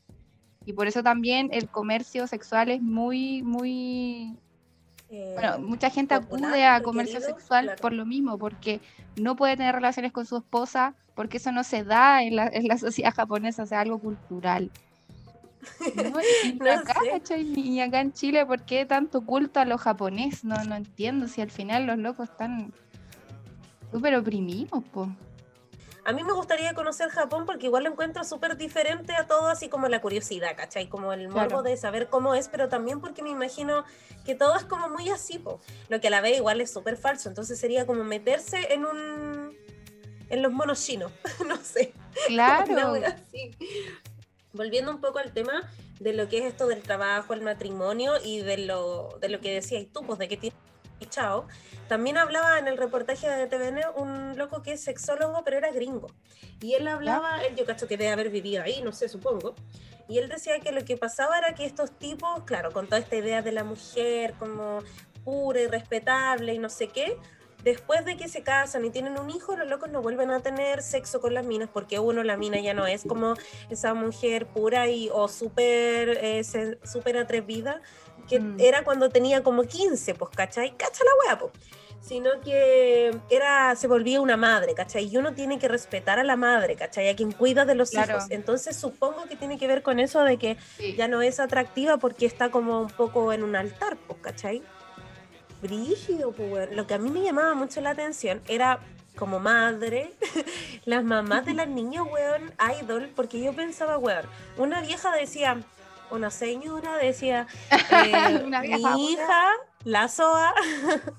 Y 0.65 0.73
por 0.73 0.87
eso 0.87 1.01
también 1.01 1.49
el 1.51 1.67
comercio 1.67 2.27
sexual 2.27 2.69
es 2.69 2.81
muy, 2.81 3.41
muy... 3.41 4.37
bueno, 5.09 5.55
eh, 5.55 5.59
mucha 5.59 5.89
gente 5.89 6.13
acude 6.13 6.65
a 6.65 6.81
comercio 6.81 7.19
sexual 7.19 7.75
por 7.81 7.93
lo 7.93 8.05
mismo, 8.05 8.37
porque 8.37 8.79
no 9.19 9.35
puede 9.35 9.57
tener 9.57 9.75
relaciones 9.75 10.11
con 10.11 10.25
su 10.25 10.37
esposa, 10.37 10.93
porque 11.15 11.37
eso 11.37 11.51
no 11.51 11.63
se 11.63 11.83
da 11.83 12.23
en 12.23 12.35
la, 12.35 12.47
en 12.47 12.67
la 12.67 12.77
sociedad 12.77 13.13
japonesa, 13.13 13.63
o 13.63 13.65
sea, 13.65 13.81
algo 13.81 13.99
cultural. 13.99 14.71
No, 15.95 16.19
y 16.43 16.67
acá, 16.67 16.95
ni 17.37 17.81
acá 17.81 18.01
en 18.01 18.13
Chile, 18.13 18.45
¿por 18.45 18.63
qué 18.63 18.85
tanto 18.85 19.21
culto 19.21 19.59
a 19.59 19.65
los 19.65 19.79
japoneses? 19.81 20.43
No, 20.43 20.55
no 20.63 20.75
entiendo, 20.75 21.27
si 21.27 21.41
al 21.41 21.51
final 21.51 21.85
los 21.85 21.99
locos 21.99 22.29
están 22.29 22.73
súper 23.91 24.15
oprimidos, 24.15 24.83
pues. 24.91 25.09
A 26.03 26.13
mí 26.13 26.23
me 26.23 26.33
gustaría 26.33 26.73
conocer 26.73 27.09
Japón 27.09 27.45
porque 27.45 27.67
igual 27.67 27.83
lo 27.83 27.91
encuentro 27.91 28.23
súper 28.23 28.57
diferente 28.57 29.13
a 29.13 29.27
todo, 29.27 29.47
así 29.47 29.69
como 29.69 29.87
la 29.87 30.01
curiosidad, 30.01 30.55
¿cachai? 30.57 30.87
Como 30.87 31.13
el 31.13 31.29
morbo 31.29 31.61
de 31.61 31.77
saber 31.77 32.09
cómo 32.09 32.33
es, 32.33 32.47
pero 32.47 32.69
también 32.69 32.99
porque 32.99 33.21
me 33.21 33.29
imagino 33.29 33.85
que 34.25 34.33
todo 34.33 34.55
es 34.55 34.63
como 34.63 34.89
muy 34.89 35.09
así, 35.09 35.37
po. 35.37 35.59
lo 35.89 36.01
que 36.01 36.07
a 36.07 36.11
la 36.11 36.21
vez 36.21 36.37
igual 36.37 36.59
es 36.59 36.71
súper 36.71 36.97
falso, 36.97 37.29
entonces 37.29 37.59
sería 37.59 37.85
como 37.85 38.03
meterse 38.03 38.73
en 38.73 38.85
un... 38.85 39.55
en 40.29 40.41
los 40.41 40.51
monos 40.51 40.83
chinos, 40.83 41.11
no 41.47 41.57
sé. 41.57 41.93
Claro. 42.27 42.93
Volviendo 44.53 44.91
un 44.91 45.01
poco 45.01 45.19
al 45.19 45.31
tema 45.31 45.69
de 45.99 46.13
lo 46.13 46.27
que 46.27 46.39
es 46.39 46.45
esto 46.45 46.65
del 46.65 46.81
trabajo, 46.81 47.33
el 47.33 47.41
matrimonio 47.41 48.13
y 48.23 48.41
de 48.41 48.57
lo, 48.57 49.17
de 49.21 49.29
lo 49.29 49.39
que 49.39 49.53
decías 49.53 49.85
tú, 49.93 50.01
pues 50.01 50.17
de 50.17 50.27
que 50.27 50.35
tienes 50.35 50.59
chao. 51.07 51.47
También 51.87 52.17
hablaba 52.17 52.59
en 52.59 52.67
el 52.67 52.77
reportaje 52.77 53.29
de 53.29 53.47
TVN 53.47 53.81
un 53.95 54.37
loco 54.37 54.61
que 54.61 54.73
es 54.73 54.83
sexólogo, 54.83 55.43
pero 55.43 55.57
era 55.57 55.71
gringo. 55.71 56.07
Y 56.61 56.73
él 56.73 56.87
hablaba, 56.87 57.43
él 57.43 57.55
yo 57.55 57.65
cacho 57.65 57.87
que 57.87 57.97
debe 57.97 58.11
haber 58.11 58.29
vivido 58.29 58.63
ahí, 58.63 58.81
no 58.81 58.91
sé, 58.93 59.09
supongo. 59.09 59.55
Y 60.07 60.17
él 60.17 60.29
decía 60.29 60.59
que 60.59 60.71
lo 60.71 60.83
que 60.83 60.97
pasaba 60.97 61.37
era 61.37 61.55
que 61.55 61.65
estos 61.65 61.91
tipos, 61.91 62.43
claro, 62.43 62.71
con 62.71 62.85
toda 62.87 62.99
esta 62.99 63.15
idea 63.15 63.41
de 63.41 63.51
la 63.51 63.63
mujer 63.63 64.33
como 64.37 64.79
pura 65.23 65.61
y 65.61 65.67
respetable 65.67 66.53
y 66.53 66.59
no 66.59 66.69
sé 66.69 66.87
qué, 66.87 67.17
después 67.63 68.05
de 68.05 68.17
que 68.17 68.27
se 68.27 68.43
casan 68.43 68.85
y 68.85 68.89
tienen 68.89 69.19
un 69.19 69.29
hijo, 69.29 69.55
los 69.55 69.69
locos 69.69 69.89
no 69.89 70.01
vuelven 70.01 70.31
a 70.31 70.39
tener 70.39 70.81
sexo 70.81 71.21
con 71.21 71.33
las 71.33 71.45
minas 71.45 71.69
porque 71.71 71.99
uno, 71.99 72.23
la 72.23 72.37
mina 72.37 72.59
ya 72.59 72.73
no 72.73 72.87
es 72.87 73.03
como 73.03 73.35
esa 73.69 73.93
mujer 73.93 74.47
pura 74.47 74.89
y 74.89 75.09
o 75.11 75.27
súper 75.27 76.17
eh, 76.21 76.43
super 76.83 77.17
atrevida 77.17 77.81
que 78.31 78.39
mm. 78.39 78.59
era 78.59 78.83
cuando 78.85 79.09
tenía 79.09 79.43
como 79.43 79.63
15, 79.63 80.15
pues, 80.15 80.31
¿cachai? 80.33 80.71
Cacha 80.77 81.03
la 81.03 81.11
wea, 81.25 81.39
pues 81.39 81.51
sino 82.01 82.31
que 82.43 83.15
era, 83.29 83.75
se 83.75 83.87
volvía 83.87 84.21
una 84.21 84.35
madre, 84.35 84.73
¿cachai? 84.73 85.07
Y 85.07 85.17
uno 85.17 85.33
tiene 85.33 85.59
que 85.59 85.67
respetar 85.67 86.17
a 86.17 86.23
la 86.23 86.35
madre, 86.35 86.75
¿cachai? 86.75 87.07
A 87.09 87.15
quien 87.15 87.31
cuida 87.31 87.63
de 87.63 87.75
los 87.75 87.93
hijos. 87.93 88.25
Entonces 88.31 88.75
supongo 88.75 89.25
que 89.29 89.35
tiene 89.35 89.59
que 89.59 89.67
ver 89.67 89.83
con 89.83 89.99
eso 89.99 90.23
de 90.23 90.37
que 90.37 90.57
ya 90.97 91.07
no 91.07 91.21
es 91.21 91.39
atractiva 91.39 91.97
porque 91.97 92.25
está 92.25 92.49
como 92.49 92.81
un 92.81 92.89
poco 92.89 93.31
en 93.31 93.43
un 93.43 93.55
altar, 93.55 93.97
pues, 94.07 94.19
¿cachai? 94.19 94.63
Brígido, 95.61 96.31
pues, 96.31 96.75
Lo 96.75 96.87
que 96.87 96.95
a 96.95 96.97
mí 96.97 97.11
me 97.11 97.21
llamaba 97.21 97.53
mucho 97.53 97.81
la 97.81 97.91
atención 97.91 98.41
era 98.47 98.79
como 99.15 99.39
madre, 99.39 100.11
las 100.85 101.03
mamás 101.03 101.45
de 101.45 101.53
las 101.53 101.67
niñas, 101.67 102.03
weón, 102.11 102.51
idol, 102.81 103.11
porque 103.15 103.39
yo 103.39 103.53
pensaba, 103.53 103.99
weón, 103.99 104.25
una 104.57 104.81
vieja 104.81 105.15
decía, 105.15 105.61
una 106.11 106.29
señora 106.29 106.97
decía, 106.97 107.47
eh, 107.91 108.43
mi 108.61 109.11
hija, 109.11 109.51
la 109.83 110.07
SOA, 110.07 110.53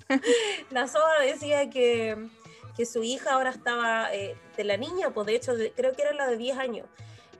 la 0.71 0.87
SOA 0.87 1.21
decía 1.23 1.71
que, 1.71 2.29
que, 2.77 2.87
su 2.87 3.03
hija 3.03 3.33
ahora 3.33 3.51
estaba 3.51 4.13
eh, 4.15 4.37
de 4.57 4.65
la 4.65 4.77
niña, 4.77 5.11
pues 5.11 5.27
de 5.27 5.37
hecho 5.37 5.53
creo 5.75 5.93
que 5.93 6.03
era 6.03 6.13
la 6.13 6.27
de 6.27 6.37
10 6.37 6.59
años. 6.59 6.87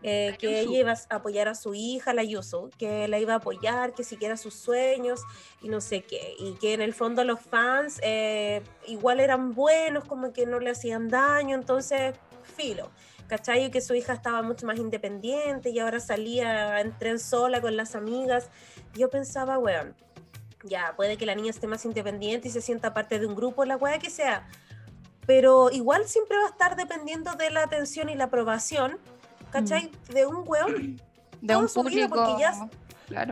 Eh, 0.05 0.37
que 0.41 0.63
ella 0.63 0.81
iba 0.81 0.93
a 0.93 1.15
apoyar 1.15 1.47
a 1.47 1.55
su 1.55 1.77
hija, 1.77 2.13
la 2.13 2.25
Yusu, 2.25 2.71
que 2.77 3.07
la 3.07 3.21
iba 3.21 3.35
a 3.35 3.37
apoyar, 3.37 3.95
que 3.95 4.03
siguiera 4.03 4.37
sus 4.37 4.53
sueños 4.53 5.21
y 5.61 5.69
no 5.69 5.81
sé 5.81 6.03
qué, 6.03 6.35
y 6.41 6.55
que 6.55 6.75
en 6.75 6.81
el 6.81 6.93
fondo 6.93 7.23
los 7.23 7.39
fans 7.39 8.01
igual 8.89 9.21
eran 9.21 9.55
buenos, 9.55 10.05
como 10.05 10.33
que 10.33 10.45
no 10.45 10.59
le 10.59 10.71
hacían 10.71 11.09
daño, 11.09 11.55
entonces, 11.55 12.17
filo. 12.57 12.91
¿Cachai? 13.33 13.71
Que 13.71 13.81
su 13.81 13.95
hija 13.95 14.13
estaba 14.13 14.43
mucho 14.43 14.67
más 14.67 14.77
independiente 14.77 15.71
y 15.71 15.79
ahora 15.79 16.01
salía 16.01 16.83
en 16.83 16.93
tren 16.99 17.19
sola 17.19 17.63
con 17.63 17.75
las 17.79 17.95
amigas. 17.95 18.51
Yo 18.93 19.09
pensaba, 19.09 19.57
weón, 19.59 19.95
ya, 20.65 20.93
puede 20.97 21.17
que 21.17 21.25
la 21.25 21.35
niña 21.35 21.49
esté 21.49 21.67
más 21.67 21.83
independiente 21.87 22.49
y 22.49 22.51
se 22.51 22.61
sienta 22.61 22.93
parte 22.93 23.19
de 23.19 23.27
un 23.27 23.35
grupo, 23.35 23.65
la 23.65 23.79
weá 23.79 23.99
que 23.99 24.11
sea, 24.11 24.47
pero 25.25 25.71
igual 25.71 26.07
siempre 26.09 26.37
va 26.37 26.45
a 26.45 26.51
estar 26.51 26.77
dependiendo 26.77 27.33
de 27.33 27.49
la 27.49 27.63
atención 27.63 28.11
y 28.11 28.17
la 28.17 28.25
aprobación, 28.25 28.99
¿cachai? 29.51 29.87
Mm. 29.87 30.13
De 30.13 30.27
un 30.27 30.45
weón. 30.47 31.01
De 31.41 31.57
un 31.57 31.69
público. 31.69 32.15
porque 32.15 32.35
ya, 32.39 32.69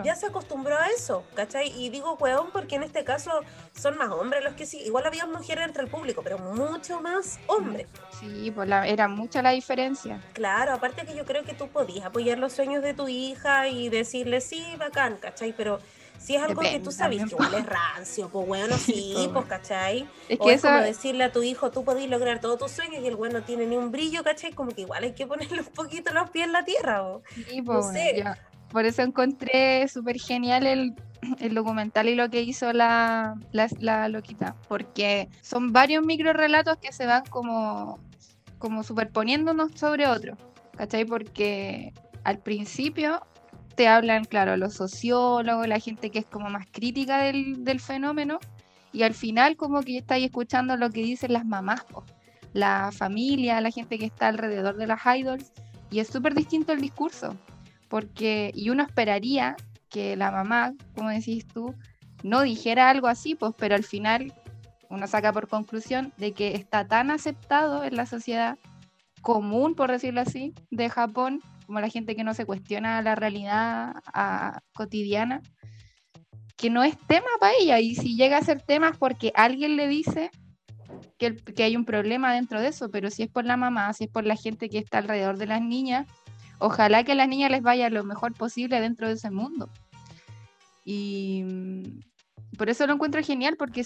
ya 0.05 0.15
se 0.15 0.27
acostumbró 0.27 0.77
a 0.77 0.89
eso, 0.89 1.25
¿cachai? 1.35 1.73
Y 1.81 1.91
digo 1.91 2.15
weón 2.21 2.51
porque 2.53 2.77
en 2.77 2.83
este 2.83 3.05
caso 3.05 3.31
son 3.75 3.97
más 3.97 4.11
hombres 4.11 4.45
los 4.45 4.55
que 4.55 4.67
sí. 4.67 4.79
Igual 4.79 5.07
había 5.07 5.27
mujeres 5.27 5.67
entre 5.67 5.83
el 5.85 5.89
público, 5.89 6.23
pero 6.23 6.39
mucho 6.39 7.01
más 7.01 7.39
hombres. 7.47 7.87
Sí, 8.19 8.51
pues 8.51 8.69
era 8.87 9.09
mucha 9.09 9.43
la 9.43 9.51
diferencia. 9.51 10.21
Claro, 10.33 10.73
aparte 10.73 11.07
que 11.07 11.15
yo 11.15 11.25
creo 11.25 11.45
que 11.45 11.55
tú 11.55 11.69
podías 11.69 12.07
apoyar 12.07 12.39
los 12.39 12.53
sueños 12.53 12.83
de 12.83 12.95
tu 12.95 13.09
hija 13.09 13.69
y 13.69 13.89
decirle, 13.89 14.41
sí, 14.41 14.65
bacán, 14.79 15.17
¿cachai? 15.17 15.53
Pero 15.57 15.81
si 16.21 16.37
es 16.37 16.43
algo 16.43 16.61
que 16.61 16.79
tú 16.81 16.93
sabes 16.93 17.25
que 17.25 17.31
igual 17.31 17.55
es 17.55 17.67
rancio, 17.67 18.29
pues 18.29 18.47
bueno, 18.47 18.77
sí, 18.79 19.29
pues, 19.33 19.47
¿cachai? 19.47 20.07
Es 20.29 20.39
que 20.39 20.45
o 20.45 20.51
es 20.51 20.61
como 20.61 20.79
decirle 20.81 21.25
a 21.25 21.33
tu 21.33 21.43
hijo, 21.43 21.71
tú 21.71 21.83
podés 21.83 22.09
lograr 22.11 22.41
todos 22.41 22.59
tus 22.59 22.71
sueños 22.71 23.03
y 23.03 23.07
el 23.07 23.17
bueno 23.17 23.39
no 23.39 23.45
tiene 23.45 23.65
ni 23.67 23.77
un 23.77 23.91
brillo, 23.91 24.23
¿cachai? 24.23 24.53
Como 24.53 24.73
que 24.73 24.83
igual 24.83 25.05
hay 25.05 25.13
que 25.13 25.27
ponerle 25.27 25.61
un 25.61 25.67
poquito 25.67 26.13
los 26.13 26.29
pies 26.31 26.47
en 26.47 26.53
la 26.53 26.65
tierra, 26.65 27.03
¿o? 27.03 27.23
Sí, 27.35 27.63
pues, 27.63 27.87
no 27.87 27.93
sé. 27.93 28.25
Por 28.71 28.85
eso 28.85 29.03
encontré 29.03 29.89
súper 29.89 30.19
genial 30.19 30.67
el, 31.41 31.55
documental 31.55 32.09
y 32.09 32.15
lo 32.15 32.31
que 32.31 32.43
hizo 32.43 32.73
la, 32.73 33.35
la, 33.53 34.09
loquita, 34.09 34.57
porque 34.69 35.29
son 35.43 35.73
varios 35.73 36.05
micro 36.05 36.33
relatos 36.33 36.77
que 36.79 36.93
se 36.93 37.07
van 37.07 37.25
como, 37.27 37.99
como 38.59 38.83
superponiendo 38.83 39.53
unos 39.53 39.73
sobre 39.75 40.07
otros, 40.07 40.39
¿cachai? 40.77 41.05
Porque 41.05 41.93
al 42.25 42.39
principio 42.39 43.27
te 43.75 43.89
hablan, 43.89 44.25
claro, 44.25 44.57
los 44.57 44.75
sociólogos, 44.75 45.67
la 45.67 45.81
gente 45.81 46.11
que 46.11 46.21
es 46.21 46.27
como 46.27 46.49
más 46.49 46.67
crítica 46.71 47.19
del, 47.19 47.65
del 47.65 47.81
fenómeno, 47.81 48.39
y 48.93 49.03
al 49.03 49.15
final 49.15 49.57
como 49.57 49.83
que 49.83 49.99
estáis 49.99 50.27
escuchando 50.27 50.77
lo 50.77 50.91
que 50.91 51.03
dicen 51.03 51.33
las 51.33 51.45
mamás, 51.45 51.85
la 52.53 52.91
familia, 52.93 53.61
la 53.61 53.71
gente 53.71 53.99
que 53.99 54.07
está 54.07 54.29
alrededor 54.29 54.77
de 54.77 54.87
las 54.87 55.01
idols, 55.17 55.53
y 55.91 55.99
es 55.99 56.09
súper 56.09 56.35
distinto 56.35 56.73
el 56.73 56.81
discurso 56.81 57.37
porque, 57.91 58.53
y 58.55 58.71
uno 58.71 58.85
esperaría 58.85 59.57
que 59.91 60.17
la 60.17 60.31
mamá, 60.31 60.73
como 60.95 61.11
decís 61.11 61.47
tú, 61.47 61.75
no 62.23 62.43
dijera 62.43 62.89
algo 62.89 63.09
así, 63.09 63.35
pues, 63.35 63.53
pero 63.59 63.75
al 63.75 63.83
final 63.83 64.33
uno 64.89 65.07
saca 65.09 65.33
por 65.33 65.49
conclusión 65.49 66.13
de 66.17 66.33
que 66.33 66.55
está 66.55 66.87
tan 66.87 67.11
aceptado 67.11 67.83
en 67.85 67.97
la 67.97 68.07
sociedad 68.07 68.57
común, 69.23 69.75
por 69.75 69.91
decirlo 69.91 70.21
así, 70.21 70.55
de 70.71 70.89
Japón, 70.89 71.41
como 71.67 71.81
la 71.81 71.89
gente 71.89 72.15
que 72.15 72.23
no 72.25 72.33
se 72.33 72.47
cuestiona 72.47 73.03
la 73.03 73.17
realidad 73.17 73.95
cotidiana, 74.73 75.43
que 76.57 76.71
no 76.71 76.85
es 76.85 76.97
tema 77.09 77.29
para 77.41 77.55
ella. 77.59 77.81
Y 77.81 77.97
si 77.97 78.17
llega 78.17 78.39
a 78.39 78.43
ser 78.43 78.63
tema 78.63 78.91
es 78.91 78.99
porque 78.99 79.33
alguien 79.35 79.77
le 79.77 79.89
dice 79.89 80.31
que, 81.19 81.35
que 81.35 81.65
hay 81.65 81.77
un 81.77 81.85
problema 81.85 82.33
dentro 82.33 82.61
de 82.61 82.69
eso, 82.69 82.89
pero 82.89 83.11
si 83.11 83.25
es 83.25 83.29
por 83.29 83.45
la 83.45 83.57
mamá, 83.57 83.93
si 83.95 84.05
es 84.05 84.11
por 84.11 84.27
la 84.27 84.37
gente 84.37 84.69
que 84.69 84.79
está 84.79 84.99
alrededor 84.99 85.39
de 85.39 85.47
las 85.47 85.61
niñas, 85.61 86.07
ojalá 86.61 87.03
que 87.03 87.13
a 87.13 87.17
las 87.17 87.29
niñas 87.29 87.51
les 87.51 87.63
vaya 87.63 87.91
lo 87.91 88.05
mejor 88.05 88.35
posible 88.35 88.81
dentro 88.81 89.09
de 89.09 89.15
ese 89.15 89.31
mundo. 89.31 89.69
Y 90.85 91.43
mm, 91.45 92.01
por 92.57 92.69
eso 92.71 92.87
lo 92.87 92.95
encuentro 92.95 93.23
genial, 93.23 93.57
porque 93.57 93.85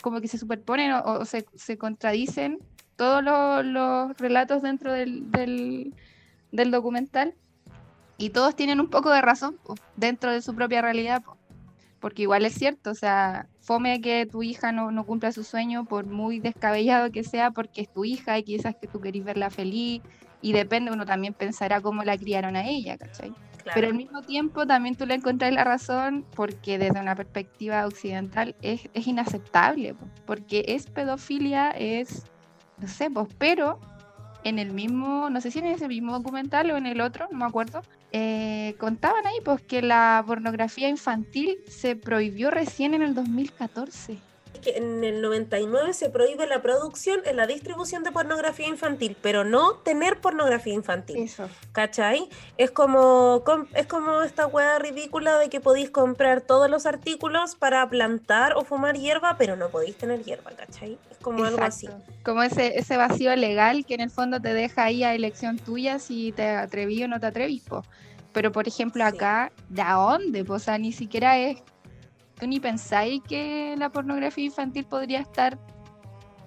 como 0.00 0.20
que 0.20 0.28
se 0.28 0.38
superponen 0.38 0.92
o, 0.92 1.24
se, 1.24 1.44
contradicen 1.76 2.58
todos 2.96 3.22
los, 3.22 4.16
relatos 4.18 4.62
dentro 4.62 4.92
del, 4.92 5.30
del, 5.30 6.70
documental 6.70 7.34
y 8.18 8.30
todos 8.30 8.54
tienen 8.54 8.80
un 8.80 8.88
poco 8.88 9.10
de 9.10 9.20
razón 9.20 9.58
dentro 9.96 10.30
de 10.30 10.42
su 10.42 10.54
propia 10.54 10.82
realidad, 10.82 11.22
porque 12.00 12.22
igual 12.22 12.44
es 12.44 12.54
cierto, 12.54 12.90
o 12.90 12.94
sea, 12.94 13.48
fome 13.60 14.00
que 14.00 14.26
tu 14.26 14.42
hija 14.42 14.70
no, 14.70 14.90
no 14.92 15.04
cumpla 15.04 15.32
su 15.32 15.42
sueño 15.42 15.84
por 15.84 16.06
muy 16.06 16.38
descabellado 16.38 17.10
que 17.10 17.24
sea, 17.24 17.50
porque 17.50 17.80
es 17.80 17.92
tu 17.92 18.04
hija 18.04 18.38
y 18.38 18.44
quizás 18.44 18.76
que 18.76 18.86
tú 18.86 19.00
querís 19.00 19.24
verla 19.24 19.50
feliz 19.50 20.02
y 20.42 20.52
depende, 20.52 20.90
uno 20.90 21.06
también 21.06 21.32
pensará 21.32 21.80
cómo 21.80 22.02
la 22.02 22.18
criaron 22.18 22.56
a 22.56 22.66
ella, 22.66 22.98
¿cachai? 22.98 23.32
Pero 23.74 23.86
al 23.86 23.94
mismo 23.94 24.22
tiempo 24.22 24.66
también 24.66 24.96
tú 24.96 25.06
le 25.06 25.14
encontrás 25.14 25.52
la 25.52 25.62
razón 25.62 26.26
porque 26.34 26.78
desde 26.78 27.00
una 27.00 27.14
perspectiva 27.14 27.86
occidental 27.86 28.56
es, 28.60 28.88
es 28.92 29.06
inaceptable, 29.06 29.94
porque 30.26 30.64
es 30.66 30.86
pedofilia, 30.86 31.70
es, 31.70 32.24
no 32.78 32.88
sé, 32.88 33.08
pues, 33.08 33.28
pero 33.38 33.78
en 34.42 34.58
el 34.58 34.72
mismo, 34.72 35.30
no 35.30 35.40
sé 35.40 35.52
si 35.52 35.60
en 35.60 35.66
ese 35.66 35.86
mismo 35.86 36.12
documental 36.12 36.72
o 36.72 36.76
en 36.76 36.86
el 36.86 37.00
otro, 37.00 37.28
no 37.30 37.38
me 37.38 37.44
acuerdo, 37.44 37.82
eh, 38.10 38.74
contaban 38.78 39.24
ahí 39.26 39.36
pues 39.44 39.62
que 39.62 39.80
la 39.80 40.22
pornografía 40.26 40.88
infantil 40.88 41.58
se 41.68 41.94
prohibió 41.94 42.50
recién 42.50 42.94
en 42.94 43.02
el 43.02 43.14
2014 43.14 44.18
que 44.62 44.78
en 44.78 45.04
el 45.04 45.20
99 45.20 45.92
se 45.92 46.08
prohíbe 46.08 46.46
la 46.46 46.62
producción 46.62 47.20
en 47.26 47.36
la 47.36 47.46
distribución 47.46 48.02
de 48.04 48.12
pornografía 48.12 48.66
infantil, 48.66 49.16
pero 49.20 49.44
no 49.44 49.74
tener 49.74 50.20
pornografía 50.20 50.72
infantil. 50.72 51.18
Eso. 51.18 51.50
¿Cachai? 51.72 52.30
Es 52.56 52.70
como, 52.70 53.42
es 53.74 53.86
como 53.86 54.22
esta 54.22 54.46
hueá 54.46 54.78
ridícula 54.78 55.36
de 55.38 55.50
que 55.50 55.60
podéis 55.60 55.90
comprar 55.90 56.40
todos 56.40 56.70
los 56.70 56.86
artículos 56.86 57.56
para 57.56 57.88
plantar 57.90 58.54
o 58.54 58.64
fumar 58.64 58.96
hierba, 58.96 59.36
pero 59.36 59.56
no 59.56 59.68
podéis 59.68 59.96
tener 59.96 60.22
hierba, 60.22 60.52
¿cachai? 60.52 60.96
Es 61.10 61.18
como 61.18 61.44
algo 61.44 61.62
así. 61.62 61.88
Como 62.24 62.42
ese, 62.42 62.78
ese 62.78 62.96
vacío 62.96 63.34
legal 63.36 63.84
que 63.84 63.94
en 63.94 64.00
el 64.00 64.10
fondo 64.10 64.40
te 64.40 64.54
deja 64.54 64.84
ahí 64.84 65.04
a 65.04 65.14
elección 65.14 65.58
tuya 65.58 65.98
si 65.98 66.32
te 66.32 66.48
atreví 66.48 67.02
o 67.02 67.08
no 67.08 67.20
te 67.20 67.26
atrevís, 67.26 67.64
Pero 68.32 68.52
por 68.52 68.68
ejemplo 68.68 69.04
acá, 69.04 69.52
¿de 69.68 69.82
dónde? 69.82 70.44
O 70.48 70.58
sea, 70.58 70.78
ni 70.78 70.92
siquiera 70.92 71.38
es 71.38 71.58
ni 72.46 72.60
pensáis 72.60 73.22
que 73.28 73.74
la 73.78 73.90
pornografía 73.90 74.44
infantil 74.44 74.84
podría 74.84 75.20
estar 75.20 75.58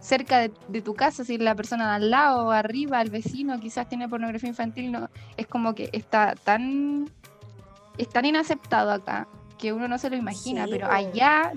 cerca 0.05 0.47
de, 0.67 0.81
tu 0.81 0.93
casa, 0.93 1.23
si 1.23 1.37
la 1.37 1.55
persona 1.55 1.89
de 1.89 1.95
al 1.95 2.11
lado, 2.11 2.51
arriba, 2.51 3.01
el 3.01 3.09
vecino, 3.09 3.59
quizás 3.59 3.89
tiene 3.89 4.07
pornografía 4.07 4.49
infantil, 4.49 4.91
no, 4.91 5.09
es 5.35 5.47
como 5.47 5.73
que 5.73 5.89
está 5.93 6.35
tan, 6.35 7.09
es 7.97 8.09
tan 8.09 8.25
inaceptado 8.25 8.91
acá 8.91 9.27
que 9.57 9.73
uno 9.73 9.87
no 9.87 9.97
se 9.97 10.09
lo 10.09 10.15
imagina, 10.15 10.67
pero 10.69 10.91
allá 10.91 11.51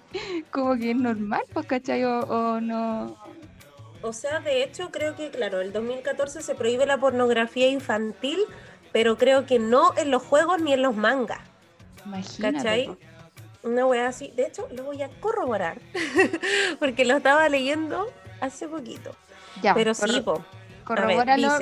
como 0.50 0.76
que 0.76 0.90
es 0.90 0.96
normal, 0.96 1.42
pues, 1.52 1.66
¿cachai? 1.66 2.04
O, 2.04 2.60
no... 2.60 3.16
O 4.02 4.12
sea, 4.12 4.40
de 4.40 4.62
hecho, 4.62 4.90
creo 4.90 5.16
que, 5.16 5.30
claro, 5.30 5.62
el 5.62 5.72
2014 5.72 6.42
se 6.42 6.54
prohíbe 6.54 6.84
la 6.84 6.98
pornografía 6.98 7.68
infantil, 7.70 8.38
pero 8.92 9.16
creo 9.16 9.46
que 9.46 9.58
no 9.58 9.96
en 9.96 10.10
los 10.10 10.22
juegos 10.22 10.60
ni 10.60 10.74
en 10.74 10.82
los 10.82 10.94
mangas. 10.94 11.40
Imagínate. 12.04 12.56
¿Cachai? 12.58 12.98
Una 13.64 13.86
wea 13.86 14.08
así. 14.08 14.32
De 14.36 14.46
hecho, 14.46 14.68
lo 14.70 14.84
voy 14.84 15.02
a 15.02 15.08
corroborar. 15.20 15.80
porque 16.78 17.04
lo 17.04 17.16
estaba 17.16 17.48
leyendo 17.48 18.06
hace 18.40 18.68
poquito. 18.68 19.14
Ya, 19.62 19.74
Pero 19.74 19.94
sí, 19.94 20.20
po. 20.20 20.44
Corrobóralo 20.84 21.58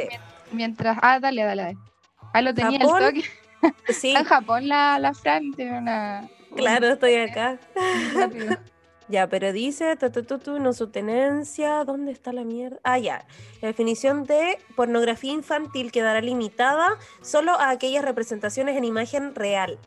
mientras. 0.50 0.98
Ah, 1.02 1.18
dale, 1.20 1.44
dale, 1.44 1.62
dale. 1.62 1.78
Ah, 2.32 2.42
lo 2.42 2.54
tenía 2.54 2.78
el 2.78 2.86
toque. 2.86 3.24
Sí. 3.88 4.12
en 4.16 4.24
Japón 4.24 4.66
la, 4.66 4.98
la 4.98 5.14
Fran 5.14 5.52
tiene 5.52 5.78
una. 5.78 6.28
Claro, 6.56 6.88
estoy 6.88 7.14
acá. 7.14 7.60
Ya, 9.08 9.28
pero 9.28 9.52
dice, 9.52 9.94
tu, 9.96 10.58
no 10.58 10.72
su 10.72 10.88
tenencia, 10.88 11.84
¿dónde 11.84 12.12
está 12.12 12.32
la 12.32 12.44
mierda? 12.44 12.78
Ah, 12.82 12.98
ya. 12.98 13.26
La 13.60 13.68
definición 13.68 14.24
de 14.24 14.58
pornografía 14.74 15.32
infantil 15.32 15.92
quedará 15.92 16.22
limitada 16.22 16.96
solo 17.20 17.52
a 17.52 17.68
aquellas 17.68 18.06
representaciones 18.06 18.74
en 18.74 18.84
imagen 18.84 19.34
real, 19.34 19.78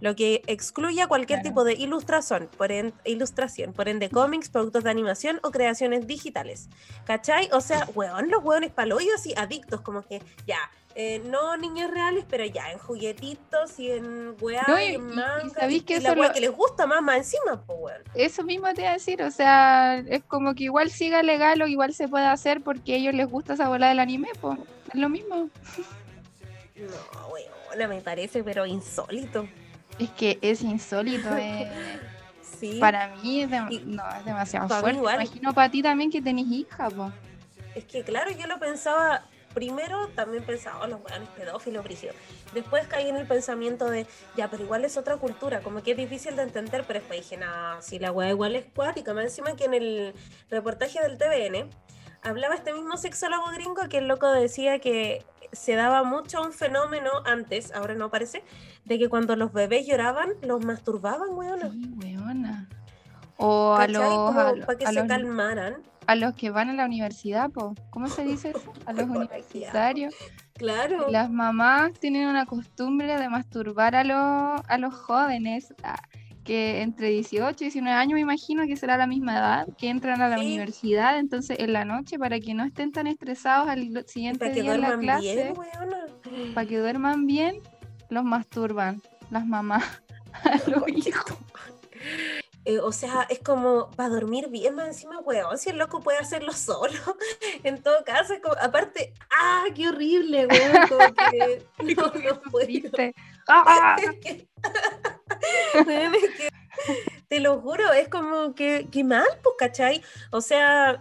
lo 0.00 0.14
que 0.14 0.42
excluye 0.46 1.06
cualquier 1.06 1.42
tipo 1.42 1.64
de 1.64 1.74
ilustración 1.74 2.48
por, 2.56 2.70
ilustración, 3.04 3.72
por 3.72 3.88
ende 3.88 4.10
cómics, 4.10 4.48
productos 4.48 4.84
de 4.84 4.90
animación 4.90 5.40
o 5.42 5.50
creaciones 5.50 6.06
digitales. 6.06 6.68
¿Cachai? 7.04 7.48
O 7.52 7.60
sea, 7.60 7.88
weón, 7.94 8.30
los 8.30 8.42
weones 8.44 8.70
paloyos 8.70 9.26
y 9.26 9.34
adictos, 9.36 9.80
como 9.80 10.02
que 10.02 10.22
ya, 10.46 10.58
eh, 10.94 11.20
no 11.24 11.56
niños 11.56 11.90
reales, 11.90 12.24
pero 12.28 12.44
ya, 12.44 12.72
en 12.72 12.78
juguetitos 12.78 13.78
y 13.78 13.92
en 13.92 14.34
weá, 14.40 14.64
y, 14.84 14.94
en 14.94 15.14
manga. 15.14 15.70
Y, 15.70 15.80
que 15.82 15.96
eso 15.96 16.14
la 16.14 16.32
que 16.32 16.40
les 16.40 16.50
gusta 16.50 16.86
más, 16.86 17.02
más 17.02 17.18
encima, 17.18 17.62
pues 17.64 17.78
weón. 17.80 18.02
Eso 18.14 18.42
mismo 18.42 18.72
te 18.74 18.82
iba 18.82 18.90
a 18.90 18.94
decir, 18.94 19.22
o 19.22 19.30
sea, 19.30 19.98
es 19.98 20.22
como 20.24 20.54
que 20.54 20.64
igual 20.64 20.90
siga 20.90 21.22
legal 21.22 21.62
o 21.62 21.66
igual 21.66 21.94
se 21.94 22.08
puede 22.08 22.26
hacer 22.26 22.62
porque 22.62 22.94
a 22.94 22.96
ellos 22.96 23.14
les 23.14 23.28
gusta 23.28 23.54
esa 23.54 23.68
bola 23.68 23.88
del 23.88 24.00
anime, 24.00 24.28
pues. 24.40 24.58
Es 24.92 24.94
lo 24.94 25.08
mismo. 25.08 25.48
No, 26.78 27.28
weón, 27.32 27.90
me 27.90 28.00
parece, 28.00 28.44
pero 28.44 28.64
insólito. 28.64 29.48
Es 29.98 30.10
que 30.10 30.38
es 30.42 30.62
insólito. 30.62 31.28
Eh. 31.38 31.70
sí. 32.58 32.78
Para 32.80 33.14
mí 33.16 33.42
es, 33.42 33.50
demasiado 34.24 34.68
fuerte. 34.68 34.98
Imagino 34.98 35.54
para 35.54 35.70
ti 35.70 35.82
también 35.82 36.10
que 36.10 36.20
tenés 36.20 36.46
hija, 36.46 36.90
po. 36.90 37.12
Es 37.74 37.84
que 37.84 38.02
claro, 38.02 38.30
yo 38.32 38.46
lo 38.46 38.58
pensaba. 38.58 39.24
Primero 39.54 40.08
también 40.08 40.44
pensaba, 40.44 40.84
oh, 40.84 40.86
los 40.86 41.00
weones 41.02 41.28
pedófilos, 41.30 41.82
brígidos. 41.82 42.14
Después 42.52 42.86
caí 42.86 43.08
en 43.08 43.16
el 43.16 43.26
pensamiento 43.26 43.90
de, 43.90 44.06
ya, 44.36 44.50
pero 44.50 44.62
igual 44.62 44.84
es 44.84 44.96
otra 44.96 45.16
cultura, 45.16 45.60
como 45.60 45.82
que 45.82 45.92
es 45.92 45.96
difícil 45.96 46.36
de 46.36 46.42
entender, 46.42 46.84
pero 46.86 47.00
después 47.00 47.20
dije, 47.20 47.38
nada, 47.38 47.80
si 47.80 47.98
la 47.98 48.12
weá 48.12 48.28
igual 48.28 48.54
es 48.56 48.66
cuática. 48.74 49.14
Más 49.14 49.24
encima 49.24 49.56
que 49.56 49.64
en 49.64 49.74
el 49.74 50.14
reportaje 50.50 51.00
del 51.00 51.16
TVN 51.16 51.70
hablaba 52.22 52.54
este 52.54 52.72
mismo 52.72 52.96
sexólogo 52.96 53.50
gringo 53.52 53.88
que 53.88 53.98
el 53.98 54.08
loco 54.08 54.30
decía 54.30 54.78
que 54.80 55.24
se 55.52 55.74
daba 55.74 56.04
mucho 56.04 56.42
un 56.42 56.52
fenómeno 56.52 57.10
antes, 57.24 57.72
ahora 57.72 57.94
no 57.94 58.10
parece, 58.10 58.42
de 58.84 58.98
que 58.98 59.08
cuando 59.08 59.36
los 59.36 59.52
bebés 59.52 59.86
lloraban, 59.86 60.30
los 60.42 60.64
masturbaban, 60.64 61.30
weona. 61.32 61.70
Sí, 61.70 61.94
weona. 61.96 62.68
O 63.36 63.74
a 63.74 63.86
los. 63.86 64.34
para 64.66 64.78
que 64.78 64.86
se 64.86 65.06
calmaran. 65.06 65.82
A 66.06 66.14
los 66.16 66.34
que 66.34 66.50
van 66.50 66.70
a 66.70 66.72
la 66.72 66.86
universidad, 66.86 67.50
po. 67.50 67.74
¿cómo 67.90 68.08
se 68.08 68.24
dice? 68.24 68.52
A 68.86 68.92
los 68.92 69.04
universitarios. 69.08 70.14
Claro. 70.54 71.08
Las 71.08 71.30
mamás 71.30 71.92
tienen 71.92 72.26
una 72.26 72.44
costumbre 72.46 73.16
de 73.16 73.28
masturbar 73.28 73.94
a, 73.94 74.02
los, 74.02 74.60
a 74.66 74.78
los 74.78 74.94
jóvenes. 74.94 75.72
Ah, 75.84 76.02
que 76.48 76.80
entre 76.80 77.10
18 77.10 77.62
y 77.62 77.66
19 77.66 77.94
años 77.94 78.14
me 78.14 78.20
imagino 78.20 78.66
que 78.66 78.74
será 78.74 78.96
la 78.96 79.06
misma 79.06 79.34
edad, 79.34 79.68
que 79.76 79.90
entran 79.90 80.22
a 80.22 80.28
la 80.30 80.38
universidad, 80.38 81.18
entonces 81.18 81.58
en 81.60 81.74
la 81.74 81.84
noche 81.84 82.18
para 82.18 82.40
que 82.40 82.54
no 82.54 82.64
estén 82.64 82.90
tan 82.90 83.06
estresados 83.06 83.68
al 83.68 84.06
siguiente 84.06 84.48
día 84.48 84.74
en 84.74 84.80
la 84.80 84.98
clase, 84.98 85.52
para 86.54 86.66
que 86.66 86.78
duerman 86.78 87.26
bien, 87.26 87.60
los 88.08 88.24
masturban 88.24 89.02
las 89.30 89.46
mamás 89.46 89.84
a 90.44 90.70
los 90.70 90.88
hijos. 90.88 91.36
Eh, 92.64 92.80
o 92.80 92.92
sea, 92.92 93.26
es 93.28 93.40
como 93.40 93.90
para 93.90 94.08
dormir 94.08 94.48
bien 94.48 94.74
más 94.74 94.88
encima, 94.88 95.20
weón. 95.20 95.58
Si 95.58 95.68
el 95.68 95.76
loco 95.76 96.00
puede 96.00 96.18
hacerlo 96.18 96.52
solo, 96.52 96.98
en 97.62 97.82
todo 97.82 98.04
caso, 98.04 98.34
aparte, 98.60 99.12
¡ah, 99.38 99.64
qué 99.74 99.88
horrible, 99.88 100.46
weón! 100.46 100.88
Como 100.88 101.30
que 101.30 101.62
no, 101.94 102.06
no 102.06 102.40
puedo. 102.50 102.90
¡Ah! 103.48 103.96
te 107.28 107.40
lo 107.40 107.60
juro, 107.60 107.92
es 107.92 108.08
como 108.08 108.54
que, 108.54 108.88
que 108.90 109.04
mal, 109.04 109.26
pues, 109.42 109.54
¿cachai? 109.58 110.02
O 110.30 110.40
sea, 110.40 111.00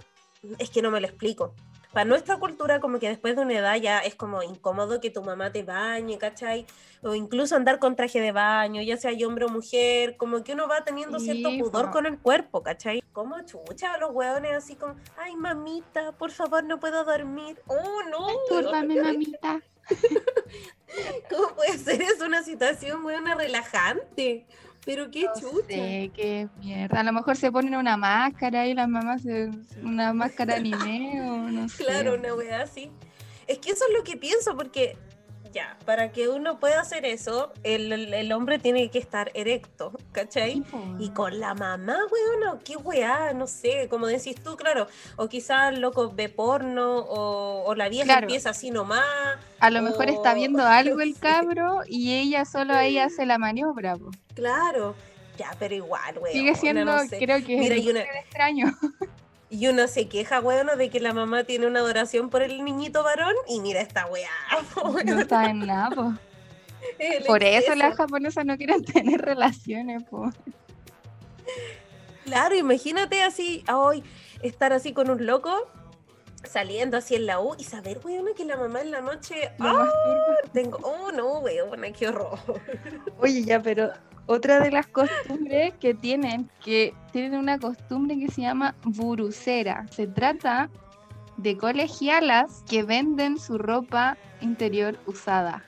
es 0.60 0.70
que 0.70 0.82
no 0.82 0.92
me 0.92 1.02
lo 1.02 1.08
explico 1.08 1.54
para 1.98 2.06
nuestra 2.06 2.38
cultura 2.38 2.80
como 2.80 3.00
que 3.00 3.10
después 3.10 3.36
de 3.36 3.42
una 3.42 3.54
edad 3.54 3.76
ya 3.78 3.98
es 3.98 4.14
como 4.14 4.44
incómodo 4.44 5.00
que 5.02 5.10
tu 5.10 5.24
mamá 5.24 5.52
te 5.52 5.64
bañe, 5.64 6.20
¿cachai? 6.20 6.68
O 7.02 7.16
incluso 7.16 7.56
andar 7.56 7.80
con 7.80 7.96
traje 7.96 8.22
de 8.22 8.32
baño, 8.32 8.84
ya 8.84 8.98
sea 8.98 9.12
hombre 9.26 9.46
o 9.46 9.50
mujer, 9.50 10.16
como 10.16 10.44
que 10.44 10.54
uno 10.54 10.68
va 10.68 10.84
teniendo 10.84 11.20
cierto 11.20 11.50
pudor 11.58 11.90
con 11.90 12.06
el 12.06 12.20
cuerpo, 12.20 12.62
¿cachai? 12.62 13.02
Como 13.14 13.42
chucha 13.42 13.98
los 13.98 14.12
hueones 14.12 14.52
así 14.52 14.76
como, 14.76 14.96
ay 15.18 15.36
mamita, 15.36 16.12
por 16.12 16.30
favor 16.30 16.64
no 16.64 16.80
puedo 16.80 17.04
dormir. 17.04 17.60
Oh 17.66 18.04
no. 18.12 18.28
Discúlpame 18.28 19.02
mamita. 19.02 19.62
¿Cómo 21.30 21.56
puede 21.56 21.78
ser? 21.78 22.02
Es 22.02 22.22
una 22.22 22.44
situación 22.44 23.02
muy 23.02 23.14
relajante. 23.16 24.46
Pero 24.86 25.12
qué 25.12 25.26
chucha. 25.38 25.68
qué 25.68 26.48
mierda. 26.60 27.02
A 27.02 27.04
lo 27.04 27.12
mejor 27.12 27.36
se 27.36 27.52
ponen 27.52 27.76
una 27.76 27.98
máscara 27.98 28.68
y 28.68 28.74
las 28.74 28.88
mamás 28.88 29.24
una 29.84 30.14
máscara 30.14 30.56
anime 30.56 31.22
o 31.22 31.50
no 31.50 31.68
sé. 31.70 31.84
Claro, 31.84 32.14
una 32.16 32.34
wea 32.34 32.62
así. 32.62 32.90
Es 33.48 33.60
que 33.60 33.72
eso 33.72 33.84
es 33.90 33.98
lo 33.98 34.04
que 34.06 34.16
pienso, 34.16 34.56
porque 34.56 34.98
ya, 35.58 35.76
para 35.86 36.12
que 36.12 36.30
uno 36.30 36.60
pueda 36.60 36.82
hacer 36.82 37.04
eso, 37.04 37.52
el, 37.64 37.92
el- 38.14 38.32
hombre 38.32 38.60
tiene 38.60 38.92
que 38.92 39.00
estar 39.00 39.32
erecto, 39.34 39.92
¿cachai? 40.12 40.64
Y 41.00 41.10
con 41.10 41.40
la 41.40 41.56
mamá, 41.56 41.98
weón, 42.12 42.60
qué 42.64 42.76
weá, 42.78 43.34
no 43.34 43.48
sé, 43.48 43.88
como 43.90 44.06
decís 44.06 44.36
tú, 44.44 44.56
claro. 44.56 44.86
O 45.16 45.28
quizás 45.28 45.76
loco 45.80 46.12
ve 46.14 46.30
porno, 46.30 47.00
o, 47.00 47.64
o 47.66 47.74
la 47.76 47.90
vieja 47.90 48.06
Claro. 48.06 48.22
empieza 48.28 48.52
así 48.52 48.70
nomás. 48.70 49.04
A 49.60 49.70
lo 49.72 49.82
mejor 49.82 50.10
está 50.10 50.36
viendo 50.36 50.64
algo 50.80 51.02
el 51.02 51.18
cabro 51.18 51.82
y 51.88 52.14
ella 52.14 52.46
solo 52.46 52.76
ahí 52.76 53.00
hace 53.00 53.26
la 53.26 53.40
maniobra. 53.40 53.96
po. 53.96 54.12
Claro. 54.36 54.94
Ya, 55.38 55.52
pero 55.58 55.74
igual, 55.74 56.18
weón. 56.20 56.34
Sigue 56.34 56.54
siendo, 56.56 56.86
no 56.86 57.00
sé. 57.08 57.18
creo 57.18 57.44
que 57.44 57.58
Mira, 57.58 57.76
es 57.76 57.86
una- 57.88 58.02
extraño. 58.02 58.68
Y 59.50 59.68
uno 59.68 59.88
se 59.88 60.10
queja, 60.10 60.42
weón, 60.42 60.78
de 60.78 60.90
que 60.90 61.00
la 61.00 61.14
mamá 61.14 61.46
tiene 61.46 61.68
una 61.68 61.80
adoración 61.80 62.30
por 62.30 62.42
el 62.42 62.64
niñito 62.64 63.04
varón. 63.04 63.34
Y 63.48 63.62
mira 63.62 63.82
esta 63.82 64.06
weá. 64.08 64.30
weón, 64.84 65.06
No 65.06 65.20
está 65.20 65.50
en 65.50 65.60
nada, 65.60 65.90
po. 65.90 66.14
el 67.00 67.24
Por 67.24 67.44
eso 67.44 67.76
las 67.76 67.96
japonesas 67.96 68.46
no 68.46 68.58
quieren 68.58 68.84
tener 68.84 69.22
relaciones, 69.22 70.04
po. 70.04 70.30
Claro, 72.26 72.56
imagínate 72.56 73.24
así, 73.24 73.64
hoy 73.74 74.04
estar 74.42 74.74
así 74.74 74.92
con 74.92 75.10
un 75.10 75.26
loco, 75.26 75.72
saliendo 76.44 76.98
así 76.98 77.16
en 77.16 77.26
la 77.26 77.40
U 77.40 77.56
y 77.58 77.64
saber, 77.64 78.02
weón, 78.04 78.26
que 78.36 78.44
la 78.44 78.58
mamá 78.58 78.82
en 78.82 78.92
la 78.92 79.00
noche. 79.00 79.52
Lo 79.60 79.70
¡Ah! 79.70 79.74
masturba. 79.74 80.52
Tengo. 80.52 80.78
Oh, 80.84 81.12
no, 81.14 81.40
weón, 81.40 81.82
qué 81.98 82.10
horror. 82.10 82.38
Oye, 83.20 83.44
ya, 83.44 83.62
pero 83.62 83.94
otra 84.28 84.60
de 84.60 84.72
las 84.72 84.88
costumbres 84.88 85.74
que 85.80 85.94
tienen, 85.94 86.50
que 86.64 86.94
tienen 87.12 87.40
una 87.40 87.60
costumbre 87.60 88.18
que 88.20 88.30
se 88.30 88.42
llama 88.42 88.76
burucera. 88.84 89.86
Se 89.90 90.08
trata 90.08 90.70
de 91.38 91.58
colegialas 91.58 92.64
que 92.70 92.84
venden 92.84 93.40
su 93.40 93.58
ropa 93.58 94.18
interior 94.42 95.00
usada. 95.06 95.64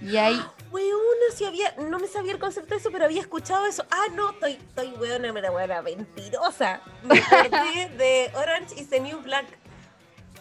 Y 0.00 0.16
hay, 0.16 0.40
Weón, 0.70 1.00
si 1.34 1.44
había. 1.44 1.74
No 1.76 1.98
me 1.98 2.06
sabía 2.06 2.32
el 2.32 2.38
concepto 2.38 2.74
de 2.74 2.80
eso, 2.80 2.90
pero 2.92 3.04
había 3.04 3.20
escuchado 3.20 3.66
eso. 3.66 3.84
Ah, 3.90 4.06
no, 4.14 4.30
estoy, 4.30 4.52
estoy 4.52 4.88
weona, 5.00 5.32
mira, 5.32 5.50
weona, 5.50 5.82
mentirosa. 5.82 6.82
Me 7.04 7.14
de 7.96 8.30
Orange 8.34 8.80
is 8.80 8.90
the 8.90 9.00
New 9.00 9.20
Black. 9.22 9.46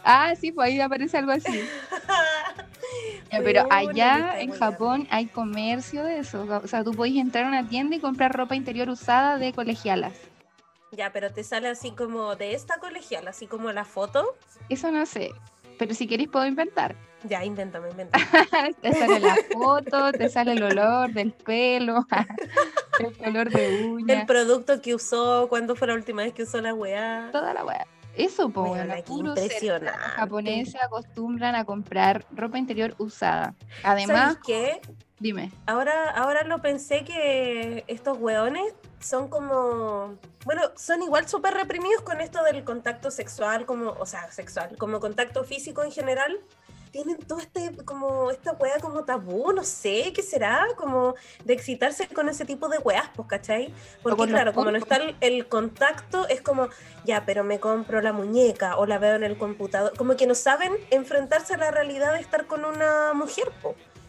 Ah, 0.07 0.33
sí, 0.35 0.51
pues 0.51 0.69
ahí 0.69 0.81
aparece 0.81 1.17
algo 1.17 1.31
así. 1.31 1.61
Ya, 3.31 3.41
pero 3.43 3.67
allá 3.69 4.39
en. 4.39 4.51
Japón 4.51 5.07
hay 5.09 5.25
comercio 5.25 6.03
de 6.03 6.19
eso. 6.19 6.47
O 6.63 6.67
sea, 6.67 6.83
tú 6.83 6.93
podés 6.93 7.15
entrar 7.15 7.43
a 7.43 7.49
una 7.49 7.67
tienda 7.67 7.97
y 7.97 7.99
comprar 7.99 8.31
ropa 8.31 8.55
interior 8.55 8.89
usada 8.89 9.37
de 9.37 9.51
colegialas. 9.51 10.13
Ya, 10.93 11.11
pero 11.11 11.31
te 11.31 11.43
sale 11.43 11.67
así 11.67 11.91
como 11.91 12.37
de 12.37 12.53
esta 12.53 12.77
colegial, 12.79 13.27
así 13.27 13.45
como 13.45 13.71
la 13.73 13.83
foto. 13.83 14.35
Eso 14.69 14.91
no 14.91 15.05
sé. 15.05 15.31
Pero 15.77 15.93
si 15.93 16.07
queréis 16.07 16.29
puedo 16.29 16.45
inventar. 16.47 16.95
Ya, 17.23 17.43
invéntame, 17.43 17.89
invéntame. 17.89 18.23
te 18.81 18.93
sale 18.93 19.19
la 19.19 19.35
foto, 19.51 20.11
te 20.11 20.29
sale 20.29 20.53
el 20.53 20.63
olor 20.63 21.11
del 21.11 21.33
pelo, 21.33 22.05
el 22.99 23.17
color 23.17 23.49
de 23.49 23.85
uña, 23.85 24.21
El 24.21 24.25
producto 24.25 24.81
que 24.81 24.95
usó, 24.95 25.47
cuándo 25.49 25.75
fue 25.75 25.87
la 25.87 25.95
última 25.95 26.23
vez 26.23 26.33
que 26.33 26.43
usó 26.43 26.61
la 26.61 26.73
weá. 26.73 27.29
toda 27.31 27.53
la 27.53 27.65
weá. 27.65 27.85
Eso, 28.17 28.49
puro 28.49 28.73
ser. 29.35 29.43
impresionante. 29.43 29.99
Japoneses 29.99 30.75
acostumbran 30.81 31.55
a 31.55 31.65
comprar 31.65 32.25
ropa 32.31 32.57
interior 32.57 32.95
usada. 32.97 33.53
Además, 33.83 34.33
¿Sabes 34.33 34.37
qué? 34.45 34.81
dime, 35.19 35.51
Ahora, 35.67 36.09
ahora 36.11 36.43
lo 36.43 36.61
pensé 36.61 37.03
que 37.03 37.83
estos 37.87 38.17
weones 38.17 38.73
son 38.99 39.27
como. 39.27 40.15
Bueno, 40.45 40.61
son 40.75 41.03
igual 41.03 41.27
súper 41.27 41.53
reprimidos 41.53 42.01
con 42.01 42.19
esto 42.21 42.43
del 42.43 42.63
contacto 42.63 43.11
sexual, 43.11 43.65
como, 43.65 43.91
o 43.91 44.05
sea, 44.05 44.31
sexual, 44.31 44.75
como 44.77 44.99
contacto 44.99 45.43
físico 45.43 45.83
en 45.83 45.91
general. 45.91 46.39
Tienen 46.91 47.17
todo 47.17 47.39
este, 47.39 47.71
como, 47.85 48.31
esta 48.31 48.53
wea 48.53 48.79
como 48.79 49.03
tabú, 49.03 49.51
no 49.53 49.63
sé, 49.63 50.11
¿qué 50.15 50.21
será? 50.23 50.65
Como 50.77 51.15
de 51.45 51.53
excitarse 51.53 52.07
con 52.07 52.29
ese 52.29 52.45
tipo 52.45 52.67
de 52.69 52.77
weas, 52.79 53.09
pues, 53.15 53.27
¿cachai? 53.27 53.73
Porque 54.01 54.21
los 54.21 54.27
claro, 54.29 54.53
como 54.53 54.71
no 54.71 54.77
está 54.77 54.97
el, 54.97 55.15
el 55.21 55.47
contacto, 55.47 56.27
es 56.27 56.41
como, 56.41 56.69
ya, 57.05 57.25
pero 57.25 57.43
me 57.43 57.59
compro 57.59 58.01
la 58.01 58.13
muñeca 58.13 58.77
o 58.77 58.85
la 58.85 58.97
veo 58.99 59.15
en 59.15 59.23
el 59.23 59.37
computador. 59.37 59.93
Como 59.97 60.15
que 60.15 60.27
no 60.27 60.35
saben 60.35 60.73
enfrentarse 60.91 61.53
a 61.53 61.57
la 61.57 61.71
realidad 61.71 62.13
de 62.13 62.19
estar 62.21 62.45
con 62.47 62.65
una 62.65 63.13
mujer, 63.13 63.51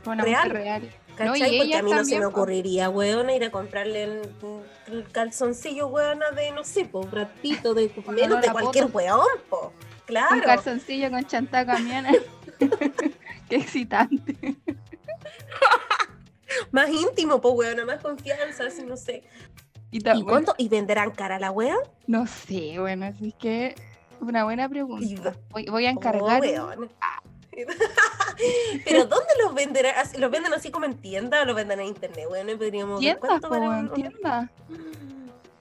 una 0.06 0.22
Real. 0.22 0.48
mujer 0.48 0.52
real. 0.52 0.82
No, 1.18 1.32
¿Cachai? 1.32 1.52
y 1.56 1.58
Porque 1.58 1.74
a 1.74 1.82
mí 1.82 1.90
no 1.90 2.04
se 2.04 2.16
me 2.18 2.26
ocurriría, 2.26 2.88
weona, 2.90 3.34
ir 3.34 3.44
a 3.44 3.50
comprarle 3.50 4.04
el, 4.04 4.22
el 4.86 5.08
calzoncillo, 5.10 5.88
weona, 5.88 6.30
de, 6.30 6.52
no 6.52 6.62
sé, 6.62 6.84
po, 6.84 7.02
ratito, 7.10 7.74
de 7.74 7.90
menos 8.14 8.40
de 8.40 8.52
cualquier 8.52 8.84
poto. 8.86 8.98
weón, 8.98 9.26
po. 9.50 9.72
Un 9.72 10.04
Claro. 10.06 10.40
calzoncillo 10.42 11.10
con 11.10 11.24
chanta 11.26 11.66
camiona. 11.66 12.12
Qué 13.48 13.56
excitante. 13.56 14.36
Más 16.72 16.88
íntimo, 16.90 17.40
po, 17.40 17.50
weona, 17.50 17.84
más 17.84 18.00
confianza, 18.00 18.64
así, 18.66 18.82
no 18.82 18.96
sé. 18.96 19.22
Y, 19.90 20.00
ta- 20.00 20.14
¿Y 20.16 20.22
cuánto? 20.22 20.54
¿Y 20.58 20.68
venderán 20.68 21.10
cara 21.10 21.38
la 21.38 21.50
wea? 21.50 21.76
No 22.06 22.26
sé, 22.26 22.78
bueno, 22.78 23.06
así 23.06 23.32
que 23.38 23.74
una 24.20 24.44
buena 24.44 24.68
pregunta. 24.68 25.34
Voy, 25.50 25.66
voy 25.66 25.86
a 25.86 25.90
Oh, 25.90 25.92
encargar. 25.92 26.40
weona. 26.40 26.88
Pero 28.84 29.04
¿dónde 29.06 29.32
los 29.42 29.54
venderán? 29.54 29.94
¿Los 30.18 30.30
venden 30.30 30.54
así 30.54 30.70
como 30.70 30.84
en 30.86 30.94
tienda 30.96 31.42
o 31.42 31.44
los 31.44 31.56
venden 31.56 31.80
en 31.80 31.86
internet? 31.86 32.24
Bueno, 32.28 32.56
podríamos 32.56 33.00
ver 33.00 33.18
cuánto 33.18 33.48
po, 33.48 33.54
en 33.56 33.62
un- 33.62 33.92
tiendas. 33.92 34.50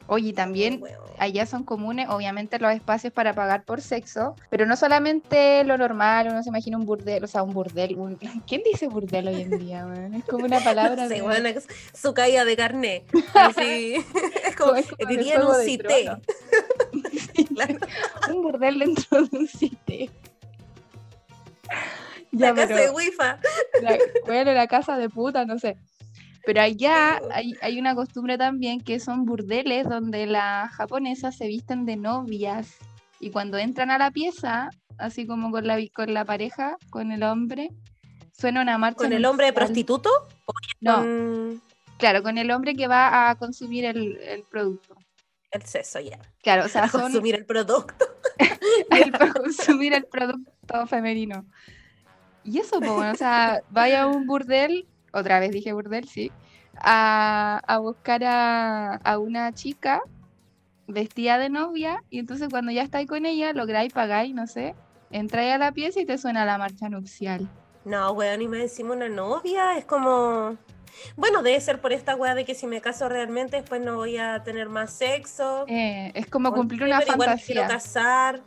Oye, 0.09 0.31
también 0.33 0.81
allá 1.19 1.45
son 1.45 1.63
comunes, 1.63 2.07
obviamente, 2.09 2.59
los 2.59 2.71
espacios 2.73 3.11
para 3.11 3.33
pagar 3.33 3.63
por 3.63 3.81
sexo, 3.81 4.35
pero 4.49 4.65
no 4.65 4.77
solamente 4.77 5.63
lo 5.65 5.77
normal, 5.77 6.27
uno 6.29 6.41
se 6.43 6.49
imagina 6.49 6.77
un 6.77 6.85
burdel, 6.85 7.23
o 7.23 7.27
sea, 7.27 7.43
un 7.43 7.53
burdel. 7.53 7.97
un- 7.97 8.15
¿Quién 8.47 8.61
dice 8.63 8.87
burdel 8.87 9.27
hoy 9.27 9.41
en 9.41 9.59
día, 9.59 9.85
weón? 9.85 10.13
Es 10.13 10.23
como 10.25 10.45
una 10.45 10.59
palabra 10.63 11.03
No 11.03 11.09
sé, 11.09 11.21
de- 11.21 11.61
su 11.93 12.13
caída 12.13 12.45
de 12.45 12.55
carné. 12.55 13.03
Así. 13.33 13.95
es 14.45 14.55
como, 14.55 14.75
Es 14.75 14.87
como 14.87 15.13
Juego 15.13 15.49
un 15.49 15.55
cité. 15.65 16.09
Claro. 17.53 17.79
un 18.33 18.41
burdel 18.43 18.79
dentro 18.79 19.23
de 19.23 19.37
un. 19.37 19.47
Ya, 22.31 22.49
La 22.49 22.55
casa 22.55 22.67
pero- 22.75 22.81
de 22.81 22.89
Wifa. 22.91 23.39
la, 23.81 23.97
bueno, 24.25 24.53
la 24.53 24.67
casa 24.67 24.97
de 24.97 25.09
puta, 25.09 25.45
no 25.45 25.57
sé. 25.59 25.77
Pero 26.47 26.61
allá 26.61 27.19
hay, 27.33 27.55
hay 27.61 27.77
una 27.77 27.93
costumbre 27.93 28.37
también 28.37 28.79
que 28.79 29.01
son 29.01 29.25
burdeles 29.25 29.83
donde 29.87 30.25
las 30.25 30.71
japonesas 30.71 31.35
se 31.35 31.45
visten 31.45 31.85
de 31.85 31.97
novias 31.97 32.77
y 33.19 33.31
cuando 33.31 33.57
entran 33.57 33.91
a 33.91 33.97
la 33.97 34.11
pieza, 34.11 34.69
así 34.97 35.27
como 35.27 35.51
con 35.51 35.67
la, 35.67 35.77
con 35.93 36.13
la 36.13 36.23
pareja, 36.23 36.77
con 36.89 37.11
el 37.11 37.23
hombre, 37.23 37.71
suena 38.31 38.61
una 38.61 38.77
marcha. 38.77 38.99
¿Con 38.99 39.11
el 39.11 39.25
hombre 39.25 39.47
de 39.47 39.53
prostituto? 39.53 40.09
No, 40.79 40.99
Con 40.99 41.61
claro, 41.97 42.23
con 42.23 42.37
el 42.37 42.49
hombre 42.51 42.75
que 42.75 42.87
va 42.87 43.29
a 43.29 43.35
consumir 43.35 43.83
el, 43.83 44.17
el 44.17 44.43
producto. 44.43 44.95
el 45.51 45.63
sexo 45.63 45.99
ya. 45.99 46.19
Claro, 46.43 46.63
o 46.63 46.69
sea, 46.69 46.83
A 46.83 46.87
son 46.89 47.01
consumir 47.01 47.35
el 47.35 47.45
producto. 47.45 48.05
el 48.91 49.11
consumir 49.33 49.93
el 49.93 50.05
producto 50.05 50.87
femenino. 50.87 51.45
Y 52.45 52.59
eso, 52.59 52.79
pues, 52.79 52.89
bueno, 52.89 53.11
o 53.11 53.15
sea, 53.15 53.61
vaya 53.69 54.03
a 54.03 54.07
un 54.07 54.25
burdel, 54.25 54.87
otra 55.13 55.39
vez 55.39 55.51
dije 55.51 55.73
burdel, 55.73 56.07
sí, 56.07 56.31
a, 56.75 57.61
a 57.65 57.77
buscar 57.79 58.23
a, 58.23 58.95
a 58.95 59.17
una 59.17 59.53
chica 59.53 60.01
vestida 60.87 61.37
de 61.37 61.49
novia, 61.49 62.03
y 62.09 62.19
entonces 62.19 62.47
cuando 62.49 62.71
ya 62.71 62.81
estáis 62.83 63.07
con 63.07 63.25
ella, 63.25 63.51
lográis, 63.53 63.91
pagáis, 63.93 64.33
no 64.33 64.47
sé, 64.47 64.75
entráis 65.11 65.53
a 65.53 65.57
la 65.57 65.71
pieza 65.71 65.99
y 65.99 66.05
te 66.05 66.17
suena 66.17 66.45
la 66.45 66.57
marcha 66.57 66.87
nupcial. 66.89 67.47
No, 67.83 68.11
weón, 68.11 68.41
y 68.41 68.47
me 68.47 68.57
decimos 68.57 68.95
una 68.95 69.09
novia, 69.09 69.77
es 69.77 69.85
como... 69.85 70.57
Bueno, 71.15 71.43
debe 71.43 71.59
ser 71.61 71.79
por 71.79 71.93
esta 71.93 72.15
weá 72.15 72.33
de 72.35 72.43
que 72.43 72.55
si 72.55 72.65
me 72.67 72.81
caso 72.81 73.07
realmente 73.07 73.57
después 73.57 73.81
no 73.81 73.95
voy 73.95 74.17
a 74.17 74.43
tener 74.43 74.67
más 74.67 74.91
sexo. 74.91 75.65
Eh, 75.67 76.11
es 76.15 76.25
como 76.27 76.51
cumplir 76.51 76.83
una 76.83 76.99
pero 76.99 77.13
igual 77.13 77.29
me 77.35 77.41
quiero 77.41 77.61
fantasía. 77.61 77.67
casar. 77.67 78.41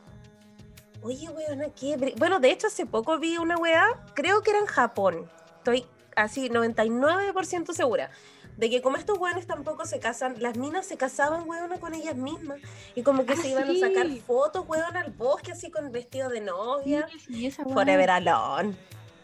Oye, 1.03 1.29
weón, 1.31 1.61
bri- 1.61 2.19
Bueno, 2.19 2.41
de 2.41 2.51
hecho 2.51 2.67
hace 2.67 2.87
poco 2.87 3.19
vi 3.19 3.39
una 3.39 3.57
weá, 3.57 3.85
creo 4.15 4.43
que 4.43 4.51
era 4.51 4.59
en 4.59 4.67
Japón. 4.67 5.31
Estoy 5.59 5.87
así 6.23 6.49
99% 6.49 7.73
segura. 7.73 8.11
De 8.57 8.69
que 8.69 8.83
como 8.83 8.97
estos 8.99 9.19
weones 9.19 9.47
tampoco 9.47 9.87
se 9.87 10.01
casan, 10.01 10.35
las 10.39 10.57
minas 10.59 10.85
se 10.87 10.97
casaban, 10.97 11.49
weona, 11.49 11.79
con 11.79 11.95
ellas 11.95 12.17
mismas. 12.17 12.59
Y 12.95 13.03
como 13.03 13.25
que 13.25 13.33
Ah, 13.33 13.37
se 13.37 13.49
iban 13.49 13.71
a 13.71 13.75
sacar 13.79 14.07
fotos, 14.27 14.65
weón, 14.69 14.97
al 14.97 15.11
bosque 15.13 15.53
así 15.53 15.71
con 15.71 15.91
vestido 15.93 16.29
de 16.29 16.41
novia. 16.43 17.07
Sí, 17.27 17.51
sí. 17.51 17.63
Forever 17.63 18.11
alone. 18.11 18.75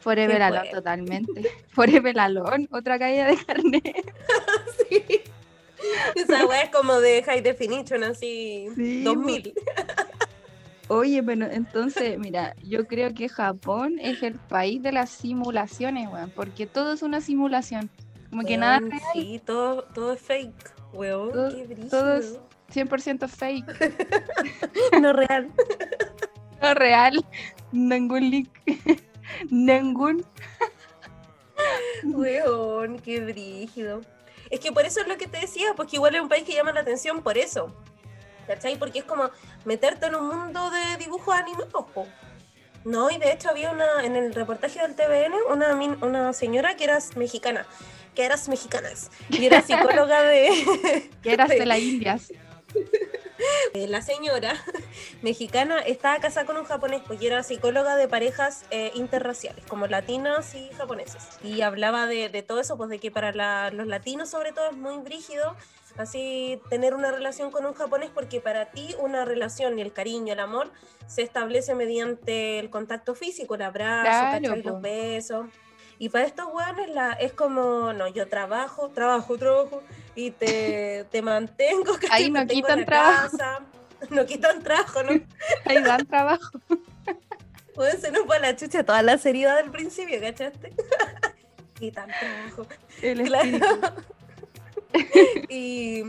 Forever 0.00 0.40
Alone, 0.40 0.70
totalmente. 0.70 1.50
Forever 1.70 2.20
Alone, 2.20 2.68
otra 2.70 2.96
caída 2.96 3.26
de 3.26 3.36
carnet. 3.44 4.14
Sí. 4.88 5.02
Esa 6.14 6.46
weá 6.46 6.62
es 6.62 6.70
como 6.70 7.00
de 7.00 7.22
high 7.24 7.40
definition, 7.42 8.04
así 8.04 8.68
Sí, 8.76 9.02
2000. 9.02 9.52
Oye, 10.88 11.22
pero 11.22 11.46
entonces, 11.46 12.18
mira, 12.18 12.54
yo 12.62 12.86
creo 12.86 13.12
que 13.12 13.28
Japón 13.28 13.96
es 14.00 14.22
el 14.22 14.34
país 14.34 14.82
de 14.82 14.92
las 14.92 15.10
simulaciones, 15.10 16.08
weón, 16.08 16.30
porque 16.30 16.66
todo 16.66 16.92
es 16.92 17.02
una 17.02 17.20
simulación. 17.20 17.90
Como 18.30 18.42
que 18.42 18.56
nada 18.56 18.78
real, 18.80 19.00
Sí, 19.12 19.40
todo, 19.44 19.82
todo 19.84 20.12
es 20.12 20.20
fake, 20.20 20.72
weón. 20.92 21.32
Todo- 21.32 21.50
qué 21.54 21.64
brígido. 21.64 21.88
todo 21.88 22.16
es 22.16 22.38
100% 22.72 23.28
fake, 23.28 23.66
no 25.00 25.12
real. 25.12 25.50
no 26.62 26.74
real, 26.74 27.24
ningún 27.72 28.30
link, 28.30 28.48
ningún. 29.50 30.24
Weón, 32.04 32.98
qué 33.00 33.20
brígido. 33.20 34.02
Es 34.50 34.60
que 34.60 34.70
por 34.70 34.84
eso 34.84 35.00
es 35.00 35.08
lo 35.08 35.16
que 35.16 35.26
te 35.26 35.38
decía, 35.40 35.74
porque 35.76 35.96
igual 35.96 36.14
es 36.14 36.20
un 36.20 36.28
país 36.28 36.44
que 36.44 36.54
llama 36.54 36.72
la 36.72 36.80
atención 36.80 37.22
por 37.22 37.36
eso. 37.38 37.74
¿Cachai? 38.46 38.76
Porque 38.78 39.00
es 39.00 39.04
como 39.04 39.30
meterte 39.64 40.06
en 40.06 40.14
un 40.14 40.28
mundo 40.28 40.70
de 40.70 40.96
dibujos 41.04 41.34
animados, 41.34 41.86
po. 41.94 42.06
No, 42.84 43.10
y 43.10 43.18
de 43.18 43.32
hecho 43.32 43.50
había 43.50 43.70
una, 43.72 44.04
en 44.04 44.14
el 44.14 44.32
reportaje 44.34 44.80
del 44.80 44.94
TVN, 44.94 45.34
una, 45.50 45.74
una 46.06 46.32
señora 46.32 46.76
que 46.76 46.84
era 46.84 46.98
mexicana, 47.16 47.66
que 48.14 48.24
eras 48.24 48.48
mexicanas, 48.48 49.10
y 49.28 49.44
era 49.44 49.60
psicóloga 49.62 50.22
de, 50.22 51.10
Que 51.22 51.32
eras 51.32 51.50
Sí. 51.50 51.58
de 51.58 51.66
las 51.66 51.78
Indias. 51.80 52.32
La 53.74 54.00
señora 54.02 54.54
mexicana 55.22 55.78
estaba 55.80 56.18
casada 56.20 56.46
con 56.46 56.56
un 56.56 56.64
japonés, 56.64 57.02
pues 57.06 57.20
y 57.20 57.26
era 57.26 57.42
psicóloga 57.42 57.94
de 57.96 58.08
parejas 58.08 58.64
eh, 58.70 58.90
interraciales, 58.94 59.64
como 59.66 59.86
latinas 59.86 60.54
y 60.54 60.70
japoneses. 60.76 61.22
Y 61.44 61.60
hablaba 61.60 62.06
de, 62.06 62.28
de 62.30 62.42
todo 62.42 62.60
eso, 62.60 62.76
pues 62.76 62.88
de 62.88 62.98
que 62.98 63.10
para 63.10 63.32
la- 63.32 63.70
los 63.70 63.86
latinos 63.86 64.30
sobre 64.30 64.52
todo 64.52 64.70
es 64.70 64.76
muy 64.76 64.96
brígido 64.98 65.54
así 65.98 66.60
tener 66.68 66.94
una 66.94 67.10
relación 67.10 67.50
con 67.50 67.66
un 67.66 67.74
japonés 67.74 68.10
porque 68.12 68.40
para 68.40 68.66
ti 68.66 68.94
una 68.98 69.24
relación 69.24 69.78
y 69.78 69.82
el 69.82 69.92
cariño, 69.92 70.32
el 70.32 70.40
amor 70.40 70.70
se 71.06 71.22
establece 71.22 71.74
mediante 71.74 72.58
el 72.58 72.70
contacto 72.70 73.14
físico, 73.14 73.54
el 73.54 73.62
abrazo, 73.62 74.38
Claro, 74.38 74.56
los 74.56 74.80
besos. 74.80 75.46
Y 75.98 76.10
para 76.10 76.26
estos 76.26 76.46
hueones 76.52 76.90
la, 76.90 77.12
es 77.12 77.32
como, 77.32 77.92
no, 77.94 78.06
yo 78.08 78.28
trabajo, 78.28 78.90
trabajo, 78.90 79.38
trabajo 79.38 79.82
y 80.14 80.30
te, 80.30 81.06
te 81.10 81.22
mantengo. 81.22 81.94
¿cachai? 81.94 82.10
Ahí 82.10 82.30
no 82.30 82.40
Mantengo 82.40 82.62
quitan 82.66 82.84
trabajo. 82.84 83.36
casa, 83.38 83.60
no 84.10 84.26
quitan 84.26 84.62
trabajo, 84.62 85.02
¿no? 85.02 85.10
Ahí 85.64 85.82
dan 85.82 86.06
trabajo. 86.06 86.50
Bueno, 87.74 88.00
se 88.00 88.10
nos 88.10 88.24
fue 88.24 88.40
la 88.40 88.56
chucha 88.56 88.84
toda 88.84 89.02
la 89.02 89.18
seriedad 89.18 89.56
del 89.56 89.70
principio, 89.70 90.18
¿cachaste? 90.18 90.72
quitan 91.78 92.08
trabajo. 92.08 92.66
El 93.02 93.24
Claro. 93.24 93.94
Y 95.48 96.02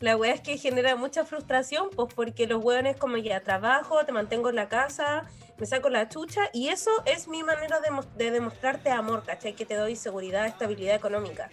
la 0.00 0.16
wea 0.16 0.34
es 0.34 0.40
que 0.40 0.58
genera 0.58 0.96
mucha 0.96 1.24
frustración, 1.24 1.90
pues 1.94 2.12
porque 2.14 2.46
los 2.46 2.62
hueones 2.64 2.96
como 2.96 3.16
ya 3.16 3.40
trabajo, 3.40 4.04
te 4.04 4.12
mantengo 4.12 4.50
en 4.50 4.56
la 4.56 4.68
casa, 4.68 5.24
me 5.58 5.66
saco 5.66 5.88
la 5.88 6.08
chucha, 6.08 6.42
y 6.52 6.68
eso 6.68 6.90
es 7.06 7.28
mi 7.28 7.42
manera 7.42 7.80
de, 7.80 7.90
de 8.16 8.30
demostrarte 8.30 8.90
amor, 8.90 9.22
¿cachai? 9.24 9.54
Que 9.54 9.64
te 9.64 9.74
doy 9.74 9.96
seguridad, 9.96 10.46
estabilidad 10.46 10.96
económica. 10.96 11.48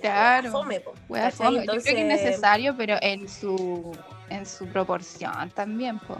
Claro. 0.00 0.50
Fome, 0.50 0.80
po, 0.80 0.94
Wea 1.08 1.30
¿cachai? 1.30 1.46
fome. 1.46 1.66
Yo 1.66 1.72
creo 1.72 1.82
que 1.82 2.00
es 2.00 2.06
necesario, 2.06 2.76
pero 2.76 2.96
en 3.00 3.28
su 3.28 3.92
en 4.30 4.46
su 4.46 4.66
proporción 4.68 5.50
también, 5.50 5.98
po. 5.98 6.16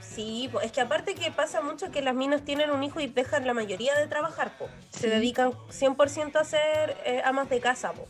Sí, 0.00 0.48
es 0.62 0.70
que 0.70 0.80
aparte 0.80 1.14
que 1.14 1.30
pasa 1.32 1.60
mucho 1.60 1.90
que 1.90 2.00
las 2.00 2.14
minas 2.14 2.44
tienen 2.44 2.70
un 2.70 2.84
hijo 2.84 3.00
y 3.00 3.08
dejan 3.08 3.46
la 3.46 3.54
mayoría 3.54 3.94
de 3.96 4.06
trabajar, 4.06 4.56
po. 4.56 4.68
Sí. 4.90 5.00
Se 5.00 5.08
dedican 5.08 5.52
100% 5.52 6.36
a 6.36 6.44
ser 6.44 6.96
eh, 7.04 7.20
amas 7.24 7.48
de 7.48 7.60
casa, 7.60 7.92
po. 7.92 8.06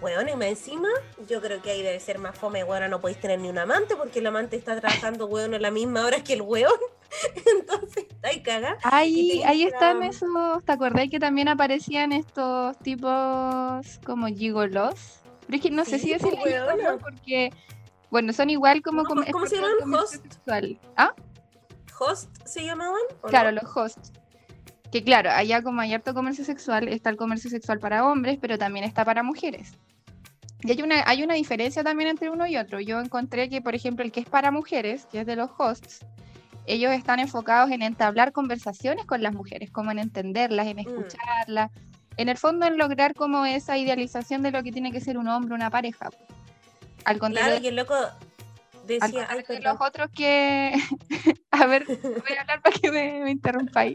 Bueno, 0.00 0.30
y 0.30 0.36
más 0.36 0.48
encima, 0.48 0.88
yo 1.26 1.40
creo 1.40 1.62
que 1.62 1.70
ahí 1.70 1.82
debe 1.82 1.98
ser 2.00 2.18
más 2.18 2.36
fome, 2.38 2.64
bueno, 2.64 2.86
no 2.88 3.00
podéis 3.00 3.18
tener 3.18 3.40
ni 3.40 3.48
un 3.48 3.58
amante 3.58 3.96
porque 3.96 4.18
el 4.18 4.26
amante 4.26 4.56
está 4.56 4.78
trabajando, 4.78 5.26
weón, 5.26 5.54
a 5.54 5.58
la 5.58 5.70
misma 5.70 6.04
hora 6.04 6.22
que 6.22 6.34
el 6.34 6.42
weón. 6.42 6.78
Entonces, 7.58 8.06
ahí 8.22 8.42
caga. 8.42 8.76
Ahí, 8.82 9.42
ahí 9.44 9.62
están 9.62 10.02
esos, 10.02 10.28
¿te 10.64 10.72
acordás 10.72 11.08
que 11.10 11.18
también 11.18 11.48
aparecían 11.48 12.12
estos 12.12 12.76
tipos 12.78 13.98
como 14.04 14.26
gigolos? 14.26 15.20
Pero 15.46 15.56
es 15.56 15.62
que 15.62 15.70
no 15.70 15.84
sé 15.84 15.98
si 15.98 16.10
pues, 16.10 16.22
decirle 16.22 16.44
weona. 16.44 16.72
gigolos 16.72 17.02
porque, 17.02 17.50
bueno, 18.10 18.32
son 18.34 18.50
igual 18.50 18.82
como... 18.82 19.02
No, 19.02 19.08
como 19.08 19.24
¿cómo 19.32 19.46
se 19.46 19.56
llaman? 19.56 19.94
Host. 19.94 20.12
sexual. 20.14 20.78
¿Ah? 20.96 21.14
¿Host 21.98 22.28
se 22.44 22.64
llamaban? 22.64 23.00
¿o 23.22 23.28
Claro, 23.28 23.50
no? 23.50 23.62
los 23.62 23.76
hosts. 23.76 24.12
Que 24.96 25.04
claro, 25.04 25.30
allá 25.30 25.62
como 25.62 25.82
hay 25.82 25.92
harto 25.92 26.14
comercio 26.14 26.42
sexual, 26.42 26.88
está 26.88 27.10
el 27.10 27.18
comercio 27.18 27.50
sexual 27.50 27.78
para 27.78 28.06
hombres, 28.06 28.38
pero 28.40 28.56
también 28.56 28.82
está 28.82 29.04
para 29.04 29.22
mujeres. 29.22 29.72
Y 30.62 30.70
hay 30.70 30.80
una, 30.80 31.02
hay 31.04 31.22
una 31.22 31.34
diferencia 31.34 31.84
también 31.84 32.08
entre 32.08 32.30
uno 32.30 32.46
y 32.46 32.56
otro. 32.56 32.80
Yo 32.80 32.98
encontré 32.98 33.50
que, 33.50 33.60
por 33.60 33.74
ejemplo, 33.74 34.06
el 34.06 34.10
que 34.10 34.20
es 34.20 34.26
para 34.26 34.50
mujeres, 34.50 35.04
que 35.12 35.20
es 35.20 35.26
de 35.26 35.36
los 35.36 35.50
hosts, 35.58 36.00
ellos 36.64 36.92
están 36.92 37.18
enfocados 37.20 37.70
en 37.72 37.82
entablar 37.82 38.32
conversaciones 38.32 39.04
con 39.04 39.22
las 39.22 39.34
mujeres, 39.34 39.70
como 39.70 39.90
en 39.90 39.98
entenderlas, 39.98 40.66
en 40.66 40.78
escucharlas, 40.78 41.70
en 42.16 42.30
el 42.30 42.38
fondo 42.38 42.64
en 42.64 42.78
lograr 42.78 43.14
como 43.14 43.44
esa 43.44 43.76
idealización 43.76 44.40
de 44.40 44.50
lo 44.50 44.62
que 44.62 44.72
tiene 44.72 44.92
que 44.92 45.02
ser 45.02 45.18
un 45.18 45.28
hombre, 45.28 45.54
una 45.54 45.68
pareja. 45.68 46.08
Al 47.04 47.18
contrario, 47.18 47.50
Claro, 47.50 47.64
y 47.66 47.68
el 47.68 47.76
loco 47.76 47.94
al 47.94 48.12
decía, 48.86 49.26
ay, 49.28 49.42
contrario 49.42 49.42
de 49.42 49.44
perdón. 49.44 49.76
los 49.78 49.88
otros 49.88 50.10
que... 50.16 50.72
a 51.50 51.66
ver, 51.66 51.84
voy 51.84 52.36
a 52.38 52.40
hablar 52.40 52.62
para 52.62 52.74
que 52.74 52.90
me, 52.90 53.24
me 53.24 53.30
interrumpáis. 53.32 53.94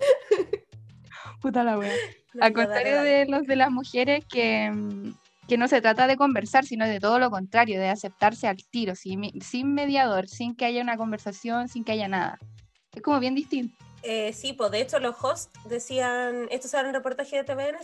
Puta 1.40 1.64
la 1.64 1.78
wea. 1.78 1.92
Al 2.40 2.52
contrario 2.52 3.02
de 3.02 3.26
los 3.26 3.46
de 3.46 3.56
las 3.56 3.70
mujeres 3.70 4.24
que, 4.26 4.70
mm, 4.70 5.14
que 5.46 5.58
no 5.58 5.68
se 5.68 5.80
trata 5.80 6.06
de 6.06 6.16
conversar, 6.16 6.64
sino 6.64 6.86
de 6.86 7.00
todo 7.00 7.18
lo 7.18 7.30
contrario, 7.30 7.78
de 7.78 7.88
aceptarse 7.88 8.48
al 8.48 8.56
tiro, 8.70 8.94
sin, 8.94 9.40
sin 9.40 9.74
mediador, 9.74 10.28
sin 10.28 10.56
que 10.56 10.64
haya 10.64 10.82
una 10.82 10.96
conversación, 10.96 11.68
sin 11.68 11.84
que 11.84 11.92
haya 11.92 12.08
nada. 12.08 12.38
Es 12.92 13.02
como 13.02 13.20
bien 13.20 13.34
distinto. 13.34 13.76
Eh, 14.02 14.32
sí, 14.34 14.52
pues 14.52 14.70
de 14.70 14.82
hecho 14.82 14.98
los 14.98 15.16
hosts 15.22 15.50
decían, 15.66 16.46
esto 16.50 16.78
en 16.78 16.86
un 16.86 16.92
reportaje 16.92 17.36
de 17.36 17.44
TVN, 17.44 17.78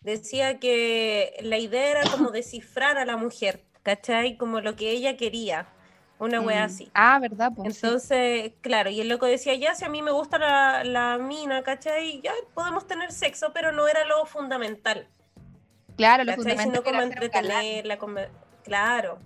decía 0.00 0.58
que 0.58 1.34
la 1.42 1.58
idea 1.58 1.90
era 1.90 2.10
como 2.10 2.30
descifrar 2.30 2.96
a 2.96 3.04
la 3.04 3.18
mujer, 3.18 3.64
¿cachai? 3.82 4.38
Como 4.38 4.60
lo 4.60 4.76
que 4.76 4.90
ella 4.90 5.18
quería, 5.18 5.68
una 6.18 6.40
wea 6.40 6.62
Mm. 6.62 6.64
así. 6.66 6.90
Ah, 6.94 7.18
¿verdad? 7.20 7.52
Pues, 7.54 7.76
sí. 7.76 7.86
Entonces, 7.86 8.52
claro, 8.60 8.90
y 8.90 9.00
el 9.00 9.08
loco 9.08 9.26
decía, 9.26 9.54
ya, 9.54 9.74
si 9.74 9.84
a 9.84 9.88
mí 9.88 10.02
me 10.02 10.10
gusta 10.10 10.38
la, 10.38 10.84
la 10.84 11.18
mina, 11.18 11.62
¿cachai? 11.62 12.20
Ya 12.22 12.32
podemos 12.54 12.86
tener 12.86 13.12
sexo, 13.12 13.52
pero 13.52 13.72
no 13.72 13.86
era 13.88 14.04
lo 14.04 14.26
fundamental, 14.26 15.06
claro, 15.96 16.24
lo 16.24 16.30
¿cachai? 16.32 16.42
fundamental 16.42 16.72
Sino 16.74 16.84
como 16.84 17.02
entretenerla, 17.02 17.98
conver- 17.98 18.30
claro. 18.64 19.18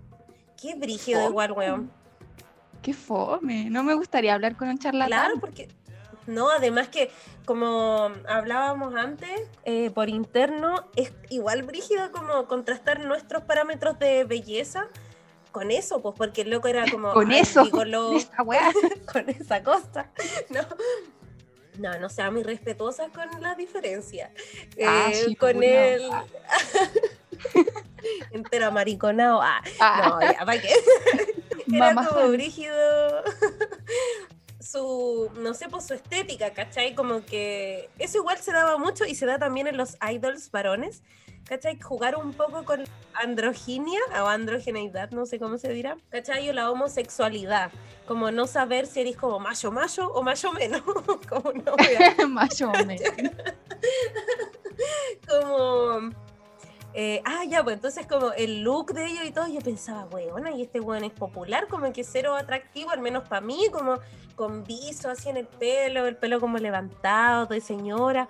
Qué 0.60 0.74
brígido 0.76 1.20
Fome. 1.20 1.30
igual, 1.30 1.52
weón. 1.52 1.90
Qué 2.82 2.94
fome. 2.94 3.68
No 3.70 3.82
me 3.82 3.94
gustaría 3.94 4.34
hablar 4.34 4.56
con 4.56 4.68
un 4.68 4.78
charlatán. 4.78 5.08
Claro, 5.08 5.34
porque 5.40 5.68
no, 6.26 6.50
además 6.50 6.88
que 6.88 7.10
como 7.44 8.10
hablábamos 8.28 8.94
antes 8.94 9.30
eh, 9.64 9.90
por 9.90 10.08
interno, 10.08 10.86
es 10.96 11.12
igual 11.30 11.62
brígido 11.64 12.12
como 12.12 12.46
contrastar 12.46 13.00
nuestros 13.00 13.42
parámetros 13.44 13.98
de 13.98 14.24
belleza 14.24 14.86
con 15.52 15.70
eso, 15.70 16.00
pues 16.02 16.14
porque 16.16 16.42
el 16.42 16.50
loco 16.50 16.68
era 16.68 16.90
como 16.90 17.12
Con 17.12 17.30
eso, 17.30 17.62
Esta 18.16 18.42
wea. 18.42 18.72
con 19.12 19.28
esa 19.28 19.62
cosa. 19.62 20.10
No. 20.50 20.60
No, 21.78 21.98
no 21.98 22.10
sean 22.10 22.34
muy 22.34 22.42
respetuosas 22.42 23.10
con 23.12 23.26
la 23.40 23.54
diferencia. 23.54 24.30
Ah, 24.84 25.06
Eh, 25.10 25.14
sí, 25.14 25.36
con 25.36 25.52
culiao. 25.54 26.26
el 27.54 27.66
entero 28.32 28.70
mariconado. 28.72 29.40
Ah, 29.42 29.62
Ah, 29.80 30.08
no, 30.20 30.20
ya, 30.32 30.38
¿para 30.44 30.60
qué? 30.60 30.68
Era 31.72 31.94
Mamá 31.94 32.06
como 32.08 32.28
brígido 32.28 32.74
su, 34.60 35.30
no 35.36 35.54
sé, 35.54 35.68
pues 35.68 35.86
su 35.86 35.94
estética, 35.94 36.52
¿cachai? 36.52 36.94
Como 36.94 37.24
que 37.24 37.88
eso 37.98 38.18
igual 38.18 38.38
se 38.38 38.52
daba 38.52 38.76
mucho 38.78 39.04
y 39.06 39.14
se 39.14 39.26
da 39.26 39.38
también 39.38 39.66
en 39.66 39.76
los 39.76 39.96
idols 40.10 40.50
varones, 40.50 41.02
¿cachai? 41.52 41.78
Jugar 41.78 42.16
un 42.16 42.32
poco 42.32 42.64
con 42.64 42.82
androginia 43.12 44.00
o 44.22 44.26
androgeneidad, 44.26 45.10
no 45.10 45.26
sé 45.26 45.38
cómo 45.38 45.58
se 45.58 45.70
dirá, 45.70 45.98
¿cachai? 46.08 46.48
O 46.48 46.54
la 46.54 46.70
homosexualidad, 46.70 47.70
como 48.06 48.30
no 48.30 48.46
saber 48.46 48.86
si 48.86 49.00
eres 49.00 49.18
como 49.18 49.38
macho 49.38 49.70
macho 49.70 50.10
o 50.14 50.22
macho 50.22 50.50
menos, 50.52 50.80
como 51.28 51.52
no 51.52 51.74
wea. 51.74 52.16
Más 52.28 52.58
o 52.62 52.72
menos. 52.86 53.02
como 55.28 56.10
eh, 56.94 57.20
ah 57.24 57.44
ya 57.46 57.62
pues 57.62 57.76
entonces 57.76 58.06
como 58.06 58.32
el 58.32 58.62
look 58.62 58.94
de 58.94 59.06
ellos 59.06 59.24
y 59.26 59.30
todo 59.30 59.46
yo 59.46 59.60
pensaba 59.60 60.04
weona 60.06 60.52
y 60.52 60.62
este 60.62 60.80
weón 60.80 61.04
es 61.04 61.12
popular 61.12 61.66
como 61.68 61.92
que 61.92 62.04
cero 62.04 62.34
atractivo 62.34 62.90
al 62.90 63.00
menos 63.00 63.28
para 63.28 63.40
mí 63.40 63.66
como 63.70 63.98
con 64.36 64.64
viso 64.64 65.10
así 65.10 65.28
en 65.28 65.38
el 65.38 65.46
pelo 65.46 66.06
el 66.06 66.16
pelo 66.16 66.40
como 66.40 66.58
levantado 66.58 67.46
de 67.46 67.60
señora 67.60 68.28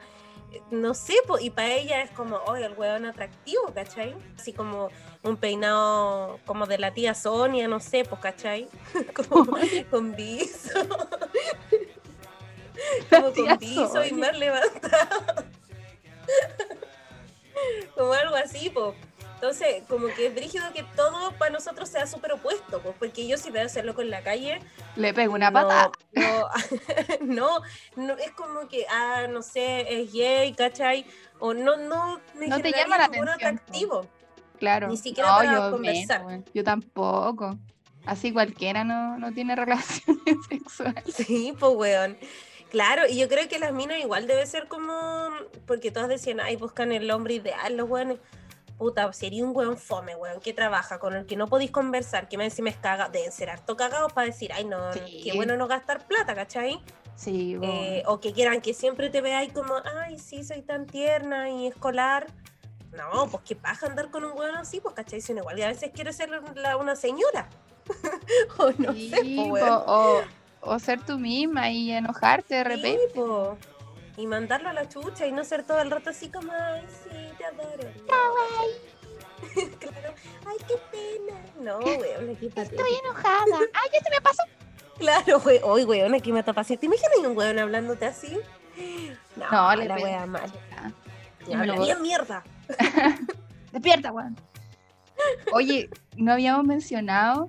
no 0.70 0.94
sé 0.94 1.14
po, 1.26 1.38
y 1.38 1.50
para 1.50 1.72
ella 1.74 2.02
es 2.02 2.10
como 2.10 2.36
oye 2.46 2.64
el 2.64 2.72
weón 2.72 3.06
atractivo 3.06 3.72
¿cachai? 3.74 4.14
así 4.38 4.52
como 4.52 4.88
un 5.22 5.36
peinado 5.36 6.38
como 6.44 6.66
de 6.66 6.78
la 6.78 6.92
tía 6.92 7.14
Sonia 7.14 7.68
no 7.68 7.80
sé 7.80 8.04
pues 8.04 8.20
¿cachai? 8.20 8.68
como 9.14 9.56
con 9.90 10.14
viso 10.16 10.70
como 13.10 13.32
con 13.32 13.58
viso 13.58 14.04
y 14.04 14.12
más 14.12 14.36
levantado 14.38 15.44
como 17.96 18.12
algo 18.12 18.36
así, 18.36 18.70
po. 18.70 18.94
Entonces, 19.42 19.82
como 19.88 20.06
que 20.06 20.26
es 20.26 20.34
brígido 20.36 20.72
que 20.72 20.84
todo 20.94 21.32
para 21.32 21.50
nosotros 21.50 21.88
sea 21.88 22.06
súper 22.06 22.30
opuesto, 22.34 22.80
pues, 22.80 22.94
porque 22.96 23.26
yo 23.26 23.36
si 23.36 23.50
veo 23.50 23.66
ese 23.66 23.82
loco 23.82 24.00
en 24.00 24.08
la 24.08 24.22
calle, 24.22 24.60
Le 24.94 25.12
pego 25.12 25.34
una 25.34 25.50
no, 25.50 25.66
pata. 25.66 25.90
No, 26.12 26.48
no, 27.22 27.62
no, 27.96 28.12
es 28.18 28.30
como 28.30 28.68
que, 28.68 28.86
ah, 28.88 29.26
no 29.28 29.42
sé, 29.42 30.00
es 30.00 30.12
gay, 30.12 30.52
¿cachai? 30.52 31.04
O 31.40 31.54
no, 31.54 31.76
no 31.76 32.20
me 32.36 32.46
No 32.46 32.60
te 32.60 32.70
llama 32.70 32.98
la 32.98 33.06
atención, 33.06 33.26
po. 33.26 33.32
atractivo. 33.32 34.06
Claro. 34.60 34.86
Ni 34.86 34.96
siquiera 34.96 35.30
no, 35.30 35.36
para 35.38 35.52
yo 35.52 35.70
conversar. 35.72 36.24
menos, 36.24 36.44
yo 36.54 36.62
tampoco. 36.62 37.58
Así 38.06 38.32
cualquiera 38.32 38.84
no, 38.84 39.18
no 39.18 39.32
tiene 39.32 39.56
relaciones 39.56 40.36
sexuales. 40.48 41.16
Sí, 41.16 41.52
pues, 41.58 41.72
weón. 41.74 42.16
Claro, 42.70 43.02
y 43.06 43.18
yo 43.18 43.28
creo 43.28 43.48
que 43.48 43.58
las 43.58 43.74
minas 43.74 43.98
igual 43.98 44.26
debe 44.26 44.46
ser 44.46 44.66
como, 44.66 45.28
porque 45.66 45.90
todas 45.90 46.08
decían, 46.08 46.40
ay, 46.40 46.56
buscan 46.56 46.90
el 46.92 47.10
hombre 47.10 47.34
ideal, 47.34 47.76
los 47.76 47.90
weones. 47.90 48.18
Puta, 48.82 49.12
sería 49.12 49.44
un 49.44 49.54
weón 49.56 49.78
fome, 49.78 50.16
weón, 50.16 50.40
que 50.40 50.52
trabaja, 50.52 50.98
con 50.98 51.14
el 51.14 51.24
que 51.24 51.36
no 51.36 51.46
podéis 51.46 51.70
conversar, 51.70 52.28
que 52.28 52.36
me 52.36 52.46
encima 52.46 52.68
es 52.68 52.76
caga, 52.76 53.08
deben 53.08 53.30
ser 53.30 53.48
harto 53.48 53.76
cagados 53.76 54.12
para 54.12 54.26
decir, 54.26 54.50
ay, 54.52 54.64
no, 54.64 54.92
Sí. 54.92 55.20
qué 55.22 55.34
bueno 55.36 55.56
no 55.56 55.68
gastar 55.68 56.04
plata, 56.04 56.34
¿cachai? 56.34 56.82
Sí, 57.14 57.54
bo. 57.54 57.64
Eh, 57.64 58.02
o 58.08 58.18
que 58.18 58.32
quieran 58.32 58.60
que 58.60 58.74
siempre 58.74 59.08
te 59.08 59.20
veáis 59.20 59.52
como, 59.52 59.74
ay, 60.00 60.18
sí, 60.18 60.42
soy 60.42 60.62
tan 60.62 60.86
tierna 60.88 61.48
y 61.48 61.68
escolar. 61.68 62.26
No, 62.90 63.28
pues 63.30 63.44
qué 63.46 63.54
paja 63.54 63.86
andar 63.86 64.10
con 64.10 64.24
un 64.24 64.36
weón 64.36 64.56
así, 64.56 64.80
pues, 64.80 64.96
¿cachai? 64.96 65.20
Uno 65.30 65.42
igual 65.42 65.60
y 65.60 65.62
a 65.62 65.68
veces 65.68 65.92
quiere 65.94 66.12
ser 66.12 66.30
la- 66.56 66.76
una 66.76 66.96
señora. 66.96 67.48
o 68.58 68.72
no 68.78 68.92
Sí, 68.94 69.10
sé, 69.10 69.16
pues, 69.36 69.62
weón. 69.62 69.82
o, 69.86 70.22
o 70.62 70.78
ser 70.80 71.00
tú 71.06 71.20
misma 71.20 71.70
y 71.70 71.92
enojarte 71.92 72.56
de 72.56 72.64
repente. 72.64 72.98
Sí, 73.12 73.14
po. 73.14 73.56
Y 74.16 74.26
mandarlo 74.26 74.68
a 74.68 74.72
la 74.72 74.88
chucha 74.88 75.26
y 75.26 75.32
no 75.32 75.44
ser 75.44 75.62
todo 75.64 75.80
el 75.80 75.90
rato 75.90 76.10
así 76.10 76.28
como, 76.28 76.52
ay, 76.52 76.86
sí, 77.02 77.32
te 77.38 77.44
adoro. 77.44 77.90
No, 78.06 79.42
claro, 79.78 80.14
ay, 80.46 80.56
qué 80.68 80.74
pena. 80.90 81.40
No, 81.60 81.78
weón, 81.78 82.36
qué 82.36 82.48
patético. 82.50 82.82
enojada. 83.04 83.58
¡Ay, 83.74 83.90
ya 83.92 84.00
se 84.00 84.10
me 84.10 84.20
pasó! 84.20 84.42
Claro, 84.98 85.40
güey. 85.40 85.60
Hoy, 85.64 85.84
weón, 85.84 86.14
aquí 86.14 86.32
me 86.32 86.40
está 86.40 86.52
pasando. 86.52 86.80
¿Te 86.80 86.86
imaginas 86.86 87.18
un 87.24 87.36
weón 87.36 87.58
hablándote 87.58 88.06
así? 88.06 88.38
No, 89.36 89.50
No, 89.50 89.74
le 89.76 89.86
la 89.86 89.96
wea 89.96 90.26
mal. 90.26 90.52
Ya 91.48 91.56
me 91.58 91.66
lo 91.66 91.76
mierda. 92.00 92.44
Despierta, 93.72 94.12
weón. 94.12 94.36
Oye, 95.52 95.88
no 96.16 96.32
habíamos 96.32 96.64
mencionado 96.64 97.48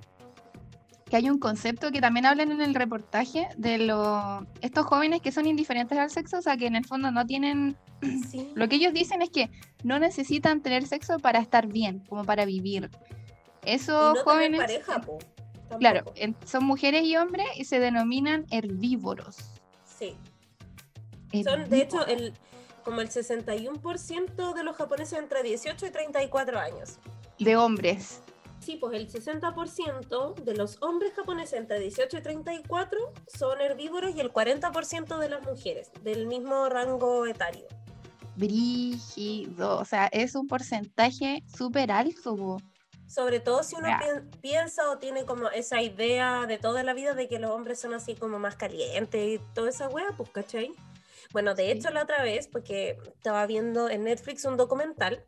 que 1.13 1.17
hay 1.17 1.29
un 1.29 1.37
concepto 1.37 1.91
que 1.91 2.01
también 2.01 2.25
hablan 2.25 2.51
en 2.51 2.59
el 2.59 2.73
reportaje 2.73 3.47
de 3.55 3.77
los 3.77 4.45
estos 4.61 4.87
jóvenes 4.87 5.21
que 5.21 5.31
son 5.31 5.45
indiferentes 5.45 5.95
al 5.95 6.09
sexo, 6.09 6.39
o 6.39 6.41
sea, 6.41 6.57
que 6.57 6.65
en 6.65 6.75
el 6.75 6.85
fondo 6.85 7.11
no 7.11 7.23
tienen. 7.23 7.77
Sí. 8.31 8.49
Lo 8.55 8.67
que 8.67 8.77
ellos 8.77 8.93
dicen 8.93 9.21
es 9.21 9.29
que 9.29 9.51
no 9.83 9.99
necesitan 9.99 10.61
tener 10.61 10.87
sexo 10.87 11.19
para 11.19 11.37
estar 11.37 11.67
bien, 11.67 11.99
como 12.09 12.25
para 12.25 12.45
vivir. 12.45 12.89
Y 13.63 13.73
Esos 13.73 14.15
no 14.15 14.23
jóvenes. 14.23 14.59
pareja, 14.59 15.01
po. 15.01 15.19
Claro, 15.77 16.03
son 16.45 16.65
mujeres 16.65 17.03
y 17.03 17.15
hombres 17.15 17.45
y 17.57 17.65
se 17.65 17.79
denominan 17.79 18.47
herbívoros. 18.49 19.37
Sí. 19.85 20.17
Son, 21.43 21.69
de 21.69 21.77
hecho, 21.77 22.07
el, 22.07 22.33
como 22.83 23.01
el 23.01 23.09
61% 23.09 24.53
de 24.55 24.63
los 24.63 24.75
japoneses 24.75 25.19
entre 25.19 25.43
18 25.43 25.85
y 25.85 25.91
34 25.91 26.59
años. 26.59 26.97
de 27.37 27.55
hombres. 27.55 28.23
Sí, 28.63 28.77
pues 28.77 28.93
el 28.93 29.09
60% 29.11 30.35
de 30.35 30.55
los 30.55 30.81
hombres 30.81 31.11
japoneses 31.13 31.59
entre 31.59 31.79
18 31.79 32.17
y 32.17 32.21
34 32.21 32.97
son 33.27 33.59
herbívoros 33.59 34.15
y 34.15 34.21
el 34.21 34.31
40% 34.31 35.17
de 35.19 35.29
las 35.29 35.43
mujeres 35.43 35.91
del 36.01 36.27
mismo 36.27 36.69
rango 36.69 37.25
etario. 37.25 37.65
Brígido, 38.37 39.79
o 39.79 39.85
sea, 39.85 40.07
es 40.13 40.35
un 40.35 40.47
porcentaje 40.47 41.43
súper 41.45 41.91
alto. 41.91 42.57
Sobre 43.07 43.41
todo 43.41 43.63
si 43.63 43.75
uno 43.75 43.89
piensa 44.41 44.89
o 44.89 44.97
tiene 44.97 45.25
como 45.25 45.49
esa 45.49 45.81
idea 45.81 46.45
de 46.47 46.57
toda 46.57 46.83
la 46.83 46.93
vida 46.93 47.13
de 47.13 47.27
que 47.27 47.39
los 47.39 47.51
hombres 47.51 47.81
son 47.81 47.93
así 47.93 48.15
como 48.15 48.39
más 48.39 48.55
calientes 48.55 49.39
y 49.41 49.41
toda 49.53 49.69
esa 49.69 49.89
wea, 49.89 50.07
pues, 50.15 50.29
¿cachai? 50.29 50.71
Bueno, 51.33 51.53
de 51.53 51.65
Sí. 51.65 51.71
hecho 51.71 51.89
la 51.89 52.03
otra 52.03 52.23
vez, 52.23 52.47
porque 52.47 52.97
estaba 53.07 53.45
viendo 53.45 53.89
en 53.89 54.05
Netflix 54.05 54.45
un 54.45 54.55
documental 54.55 55.25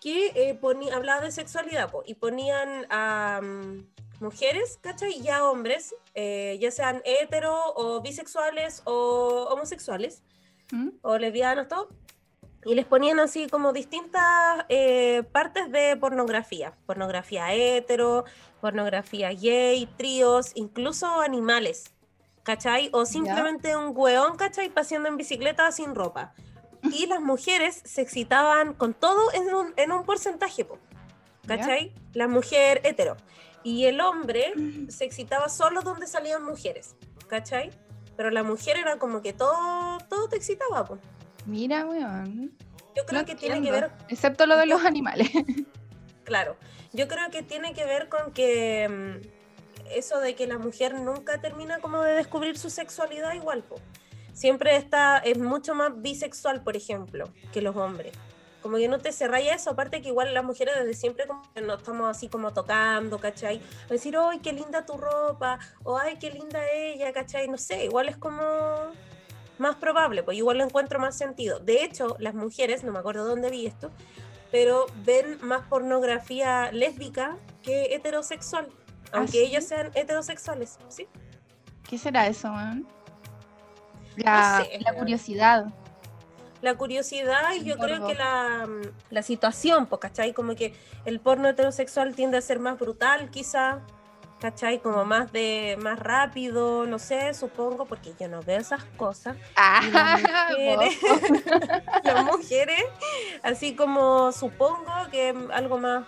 que 0.00 0.32
eh, 0.34 0.54
ponía, 0.54 0.94
hablaba 0.94 1.22
de 1.22 1.32
sexualidad 1.32 1.90
po, 1.90 2.02
y 2.06 2.14
ponían 2.14 2.86
a 2.90 3.40
mm, 3.42 3.86
mujeres, 4.20 4.78
¿cachai? 4.80 5.18
Y 5.18 5.28
a 5.28 5.44
hombres, 5.44 5.94
eh, 6.14 6.58
ya 6.60 6.70
sean 6.70 7.02
hetero 7.04 7.56
o 7.74 8.00
bisexuales 8.00 8.82
o 8.84 9.48
homosexuales 9.50 10.22
¿Mm? 10.72 10.88
o 11.02 11.18
lesbianos, 11.18 11.68
todo. 11.68 11.88
Y 12.64 12.74
les 12.74 12.86
ponían 12.86 13.20
así 13.20 13.46
como 13.46 13.72
distintas 13.72 14.66
eh, 14.68 15.22
partes 15.32 15.70
de 15.70 15.96
pornografía. 15.96 16.72
Pornografía 16.86 17.54
hetero, 17.54 18.24
pornografía 18.60 19.30
gay, 19.32 19.86
tríos, 19.96 20.52
incluso 20.54 21.20
animales. 21.20 21.92
¿Cachai? 22.42 22.88
O 22.92 23.04
simplemente 23.04 23.76
un 23.76 23.92
hueón, 23.94 24.36
¿cachai? 24.36 24.70
Paseando 24.70 25.08
en 25.08 25.16
bicicleta 25.16 25.70
sin 25.70 25.94
ropa. 25.94 26.34
Y 26.92 27.06
las 27.06 27.20
mujeres 27.20 27.80
se 27.84 28.00
excitaban 28.02 28.74
con 28.74 28.94
todo 28.94 29.32
en 29.32 29.54
un, 29.54 29.72
en 29.76 29.92
un 29.92 30.04
porcentaje, 30.04 30.64
po. 30.64 30.78
¿cachai? 31.48 31.92
La 32.12 32.28
mujer 32.28 32.80
hetero. 32.84 33.16
Y 33.64 33.86
el 33.86 34.00
hombre 34.00 34.52
se 34.88 35.04
excitaba 35.04 35.48
solo 35.48 35.82
donde 35.82 36.06
salían 36.06 36.44
mujeres, 36.44 36.94
¿cachai? 37.26 37.70
Pero 38.16 38.30
la 38.30 38.42
mujer 38.42 38.76
era 38.76 38.98
como 38.98 39.22
que 39.22 39.32
todo, 39.32 39.98
todo 40.08 40.28
te 40.28 40.36
excitaba, 40.36 40.84
pues. 40.84 41.00
Mira, 41.46 41.86
weón. 41.86 42.56
Yo 42.96 43.04
creo 43.06 43.20
No 43.20 43.26
que 43.26 43.34
tiene 43.34 43.62
que 43.62 43.70
ver, 43.70 43.90
Excepto 44.08 44.46
lo 44.46 44.56
de 44.56 44.66
los 44.66 44.84
animales. 44.84 45.30
claro, 46.24 46.56
yo 46.92 47.08
creo 47.08 47.30
que 47.30 47.42
tiene 47.42 47.74
que 47.74 47.84
ver 47.84 48.08
con 48.08 48.32
que 48.32 48.88
mm, 48.88 49.96
eso 49.96 50.18
de 50.20 50.34
que 50.34 50.46
la 50.46 50.58
mujer 50.58 50.94
nunca 50.94 51.40
termina 51.40 51.78
como 51.78 52.02
de 52.02 52.12
descubrir 52.12 52.58
su 52.58 52.70
sexualidad 52.70 53.34
igual, 53.34 53.62
po. 53.62 53.76
Siempre 54.38 54.76
está, 54.76 55.18
es 55.18 55.36
mucho 55.36 55.74
más 55.74 56.00
bisexual, 56.00 56.62
por 56.62 56.76
ejemplo, 56.76 57.28
que 57.52 57.60
los 57.60 57.74
hombres. 57.74 58.12
Como 58.62 58.76
que 58.76 58.86
no 58.86 59.00
te 59.00 59.10
cerráis 59.10 59.50
eso, 59.50 59.70
aparte 59.70 60.00
que 60.00 60.10
igual 60.10 60.32
las 60.32 60.44
mujeres 60.44 60.76
desde 60.78 60.94
siempre 60.94 61.26
como 61.26 61.42
que 61.52 61.60
nos 61.60 61.80
estamos 61.80 62.08
así 62.08 62.28
como 62.28 62.52
tocando, 62.52 63.18
¿cachai? 63.18 63.60
A 63.90 63.92
decir, 63.92 64.16
¡ay, 64.16 64.38
qué 64.38 64.52
linda 64.52 64.86
tu 64.86 64.96
ropa! 64.96 65.58
O 65.82 65.98
¡ay, 65.98 66.18
qué 66.20 66.30
linda 66.30 66.60
ella! 66.72 67.12
¿cachai? 67.12 67.48
No 67.48 67.58
sé, 67.58 67.86
igual 67.86 68.08
es 68.08 68.16
como 68.16 68.40
más 69.58 69.74
probable, 69.74 70.22
pues 70.22 70.36
igual 70.38 70.58
lo 70.58 70.64
encuentro 70.64 71.00
más 71.00 71.18
sentido. 71.18 71.58
De 71.58 71.82
hecho, 71.82 72.14
las 72.20 72.34
mujeres, 72.34 72.84
no 72.84 72.92
me 72.92 73.00
acuerdo 73.00 73.24
dónde 73.24 73.50
vi 73.50 73.66
esto, 73.66 73.90
pero 74.52 74.86
ven 75.04 75.38
más 75.42 75.66
pornografía 75.66 76.70
lésbica 76.70 77.36
que 77.64 77.92
heterosexual, 77.92 78.68
¿Ah, 79.06 79.18
aunque 79.18 79.32
sí? 79.32 79.38
ellas 79.40 79.64
sean 79.64 79.90
heterosexuales, 79.96 80.78
¿sí? 80.88 81.08
¿Qué 81.88 81.98
será 81.98 82.28
eso, 82.28 82.52
weón? 82.52 82.86
La, 84.24 84.64
sé, 84.64 84.78
la 84.80 84.92
curiosidad. 84.94 85.66
La 86.60 86.74
curiosidad 86.74 87.52
y 87.54 87.64
yo 87.64 87.78
creo 87.78 88.06
que 88.06 88.14
la, 88.14 88.66
mm, 88.66 88.82
la 89.10 89.22
situación, 89.22 89.86
pues, 89.86 90.00
¿cachai? 90.00 90.32
Como 90.32 90.54
que 90.56 90.74
el 91.04 91.20
porno 91.20 91.48
heterosexual 91.48 92.14
tiende 92.14 92.38
a 92.38 92.40
ser 92.40 92.58
más 92.58 92.78
brutal, 92.78 93.30
quizá, 93.30 93.80
¿cachai? 94.40 94.80
Como 94.80 95.04
más 95.04 95.32
de 95.32 95.76
más 95.80 95.98
rápido, 95.98 96.86
no 96.86 96.98
sé, 96.98 97.34
supongo, 97.34 97.86
porque 97.86 98.12
yo 98.18 98.28
no 98.28 98.42
veo 98.42 98.58
esas 98.58 98.84
cosas. 98.96 99.36
Ah, 99.56 99.80
mujeres. 100.50 100.98
las 102.04 102.24
mujeres, 102.24 102.84
así 103.42 103.74
como 103.74 104.32
supongo 104.32 104.92
que 105.10 105.34
algo 105.52 105.78
más 105.78 106.04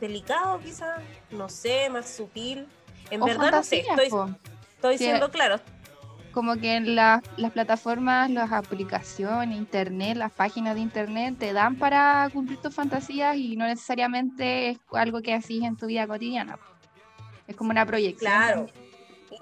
delicado 0.00 0.60
quizá, 0.60 0.96
no 1.30 1.48
sé, 1.48 1.88
más 1.90 2.08
sutil. 2.08 2.68
En 3.10 3.22
O 3.22 3.26
verdad 3.26 3.52
no 3.52 3.62
sé, 3.62 3.80
estoy, 3.80 4.10
estoy 4.74 4.98
siendo 4.98 5.30
claro. 5.30 5.60
Como 6.38 6.54
que 6.54 6.76
en 6.76 6.94
la- 6.94 7.20
las 7.36 7.50
plataformas, 7.50 8.30
las 8.30 8.52
aplicaciones, 8.52 9.58
internet, 9.58 10.16
las 10.16 10.30
páginas 10.30 10.76
de 10.76 10.82
internet 10.82 11.34
te 11.36 11.52
dan 11.52 11.74
para 11.74 12.30
cumplir 12.32 12.60
tus 12.60 12.72
fantasías 12.72 13.34
y 13.34 13.56
no 13.56 13.66
necesariamente 13.66 14.68
es 14.70 14.78
algo 14.92 15.20
que 15.20 15.34
haces 15.34 15.64
en 15.64 15.76
tu 15.76 15.86
vida 15.86 16.06
cotidiana. 16.06 16.56
Es 17.48 17.56
como 17.56 17.70
una 17.70 17.84
proyección. 17.84 18.30
Claro. 18.30 18.66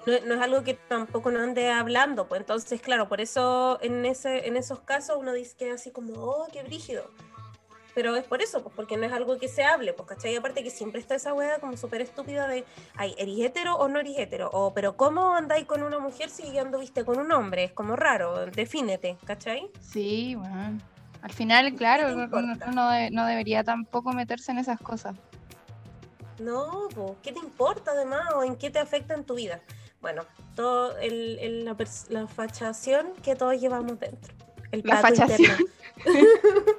No 0.07 0.33
es 0.33 0.41
algo 0.41 0.63
que 0.63 0.73
tampoco 0.73 1.29
no 1.29 1.39
ande 1.39 1.69
hablando, 1.69 2.27
pues 2.27 2.41
entonces, 2.41 2.81
claro, 2.81 3.07
por 3.07 3.21
eso 3.21 3.77
en, 3.83 4.03
ese, 4.03 4.47
en 4.47 4.57
esos 4.57 4.79
casos 4.79 5.17
uno 5.19 5.33
dice 5.33 5.55
que 5.55 5.69
así 5.69 5.91
como, 5.91 6.13
oh, 6.15 6.47
qué 6.51 6.63
brígido. 6.63 7.11
Pero 7.97 8.15
es 8.15 8.25
por 8.25 8.43
eso, 8.43 8.61
pues 8.61 8.75
porque 8.75 8.95
no 8.95 9.07
es 9.07 9.11
algo 9.11 9.39
que 9.39 9.47
se 9.47 9.63
hable, 9.63 9.91
pues, 9.91 10.07
¿cachai? 10.07 10.35
Aparte 10.35 10.61
que 10.63 10.69
siempre 10.69 11.01
está 11.01 11.15
esa 11.15 11.33
wea 11.33 11.57
como 11.57 11.75
súper 11.77 12.01
estúpida 12.01 12.47
de, 12.47 12.63
ay, 12.95 13.15
¿eres 13.17 13.39
hetero 13.39 13.75
o 13.75 13.87
no 13.87 13.99
eres 13.99 14.13
hetero? 14.19 14.51
O, 14.53 14.71
pero 14.71 14.95
¿cómo 14.95 15.33
andáis 15.33 15.65
con 15.65 15.81
una 15.81 15.97
mujer 15.97 16.29
si 16.29 16.51
ya 16.51 16.61
anduviste 16.61 17.03
con 17.03 17.17
un 17.17 17.31
hombre? 17.31 17.63
Es 17.63 17.71
como 17.71 17.95
raro, 17.95 18.45
defínete, 18.45 19.17
¿cachai? 19.25 19.71
Sí, 19.81 20.35
bueno. 20.35 20.77
Al 21.23 21.31
final, 21.33 21.73
claro, 21.73 22.13
uno, 22.13 22.29
uno 22.67 22.91
de- 22.91 23.09
no 23.09 23.25
debería 23.25 23.63
tampoco 23.63 24.11
meterse 24.13 24.51
en 24.51 24.59
esas 24.59 24.79
cosas. 24.79 25.15
No, 26.37 26.89
pues, 26.93 27.13
¿qué 27.23 27.31
te 27.31 27.39
importa 27.39 27.93
además 27.93 28.27
o 28.35 28.43
en 28.43 28.57
qué 28.57 28.69
te 28.69 28.77
afecta 28.77 29.15
en 29.15 29.23
tu 29.23 29.33
vida? 29.33 29.59
Bueno, 30.01 30.21
todo 30.55 30.95
el, 30.99 31.39
el- 31.39 31.65
la, 31.65 31.75
la 32.09 32.27
fachación 32.27 33.13
que 33.23 33.35
todos 33.35 33.59
llevamos 33.59 33.99
dentro. 33.99 34.35
El 34.71 34.81
La 34.85 34.97
fachación. 34.97 35.57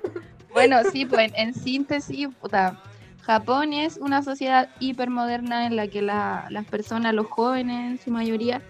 Bueno, 0.58 0.78
sí, 0.90 1.04
pues 1.06 1.32
en, 1.34 1.48
en 1.48 1.54
síntesis, 1.54 2.28
puta, 2.40 2.78
Japón 3.22 3.72
es 3.72 3.96
una 3.98 4.22
sociedad 4.22 4.68
hipermoderna 4.80 5.66
en 5.66 5.76
la 5.76 5.86
que 5.88 6.02
la- 6.02 6.46
las 6.50 6.64
personas, 6.66 7.14
los 7.14 7.26
jóvenes 7.26 7.92
en 7.92 7.98
su 8.04 8.10
mayoría, 8.10 8.62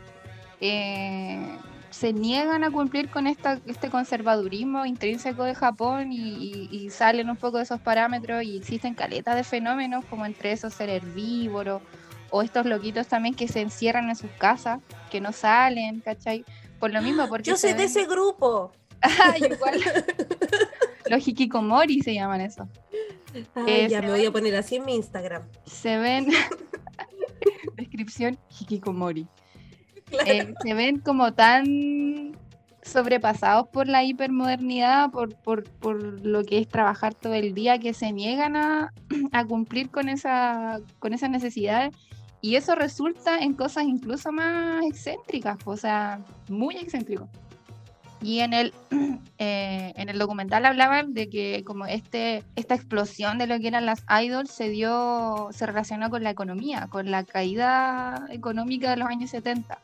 eh, 0.61 1.57
se 1.91 2.13
niegan 2.13 2.65
a 2.65 2.71
cumplir 2.71 3.09
con 3.09 3.27
esta, 3.27 3.61
este 3.67 3.89
conservadurismo 3.89 4.85
intrínseco 4.85 5.45
de 5.45 5.55
Japón 5.55 6.13
y, 6.13 6.19
y- 6.19 6.69
y 6.71 6.91
salen 6.91 7.31
un 7.31 7.37
poco 7.37 7.57
de 7.59 7.63
esos 7.65 7.81
parámetros 7.81 8.43
y 8.45 8.57
existen 8.59 8.95
caletas 8.95 9.37
de 9.37 9.45
fenómenos 9.45 10.05
como 10.05 10.27
entre 10.27 10.53
esos 10.53 10.75
ser 10.75 10.91
herbívoros 10.91 11.81
o 12.31 12.43
estos 12.43 12.67
loquitos 12.67 13.07
también 13.09 13.35
que 13.35 13.49
se 13.49 13.61
encierran 13.63 14.09
en 14.11 14.17
sus 14.17 14.31
casas, 14.33 14.81
que 15.11 15.21
no 15.21 15.33
salen, 15.33 16.01
¿cachai? 16.01 16.45
Por 16.79 16.93
lo 16.93 17.01
mismo, 17.01 17.27
porque. 17.29 17.51
Yo 17.51 17.57
soy 17.57 17.73
de 17.73 17.85
ese 17.85 18.05
grupo. 18.05 18.71
igual. 19.39 19.81
Los 21.11 21.27
hikikomori 21.27 22.03
se 22.03 22.15
llaman 22.15 22.41
eso. 22.43 22.69
ya 23.89 24.03
me 24.03 24.11
voy 24.11 24.27
a 24.27 24.31
poner 24.31 24.55
así 24.57 24.77
en 24.77 24.85
mi 24.85 24.95
Instagram. 24.97 25.43
Se 25.65 25.97
ven. 25.99 26.29
Descripción 27.77 28.39
hikikomori. 28.61 29.27
Eh, 30.27 30.55
se 30.63 30.75
ven 30.75 31.01
como 31.01 31.33
tan 31.35 32.37
sobrepasados 32.83 33.69
por 33.69 33.87
la 33.87 34.05
hipermodernidad, 34.05 35.11
por, 35.11 35.35
por, 35.35 36.25
lo 36.25 36.43
que 36.45 36.59
es 36.59 36.69
trabajar 36.69 37.15
todo 37.15 37.35
el 37.35 37.55
día, 37.55 37.79
que 37.79 37.93
se 37.93 38.13
niegan 38.13 38.57
a, 38.57 38.93
a 39.33 39.45
cumplir 39.45 39.91
con, 39.91 40.09
esa, 40.09 40.81
con 40.99 41.13
esas 41.13 41.31
necesidades. 41.31 41.95
Y 42.41 42.55
eso 42.55 42.75
resulta 42.75 43.39
en 43.39 43.55
cosas 43.55 43.85
incluso 43.85 44.31
más 44.31 44.85
excéntricas, 44.87 45.59
o 45.65 45.77
sea, 45.77 46.21
muy 46.49 46.77
excéntrico. 46.77 47.29
Y 48.21 48.41
en 48.41 48.53
el, 48.53 48.75
eh, 49.39 49.93
en 49.97 50.09
el 50.09 50.19
documental 50.19 50.67
hablaban 50.67 51.15
de 51.15 51.29
que 51.29 51.63
como 51.65 51.87
este, 51.87 52.43
esta 52.57 52.75
explosión 52.75 53.39
de 53.39 53.47
lo 53.47 53.59
que 53.59 53.69
eran 53.69 53.87
las 53.87 54.05
idols 54.23 54.51
se 54.51 54.69
dio, 54.69 55.49
se 55.53 55.67
relacionó 55.67 56.11
con 56.11 56.23
la 56.23 56.31
economía, 56.31 56.89
con 56.91 57.11
la 57.11 57.25
caída 57.25 58.27
económica 58.31 58.91
de 58.91 58.97
los 58.97 59.09
años 59.09 59.31
70. 59.31 59.79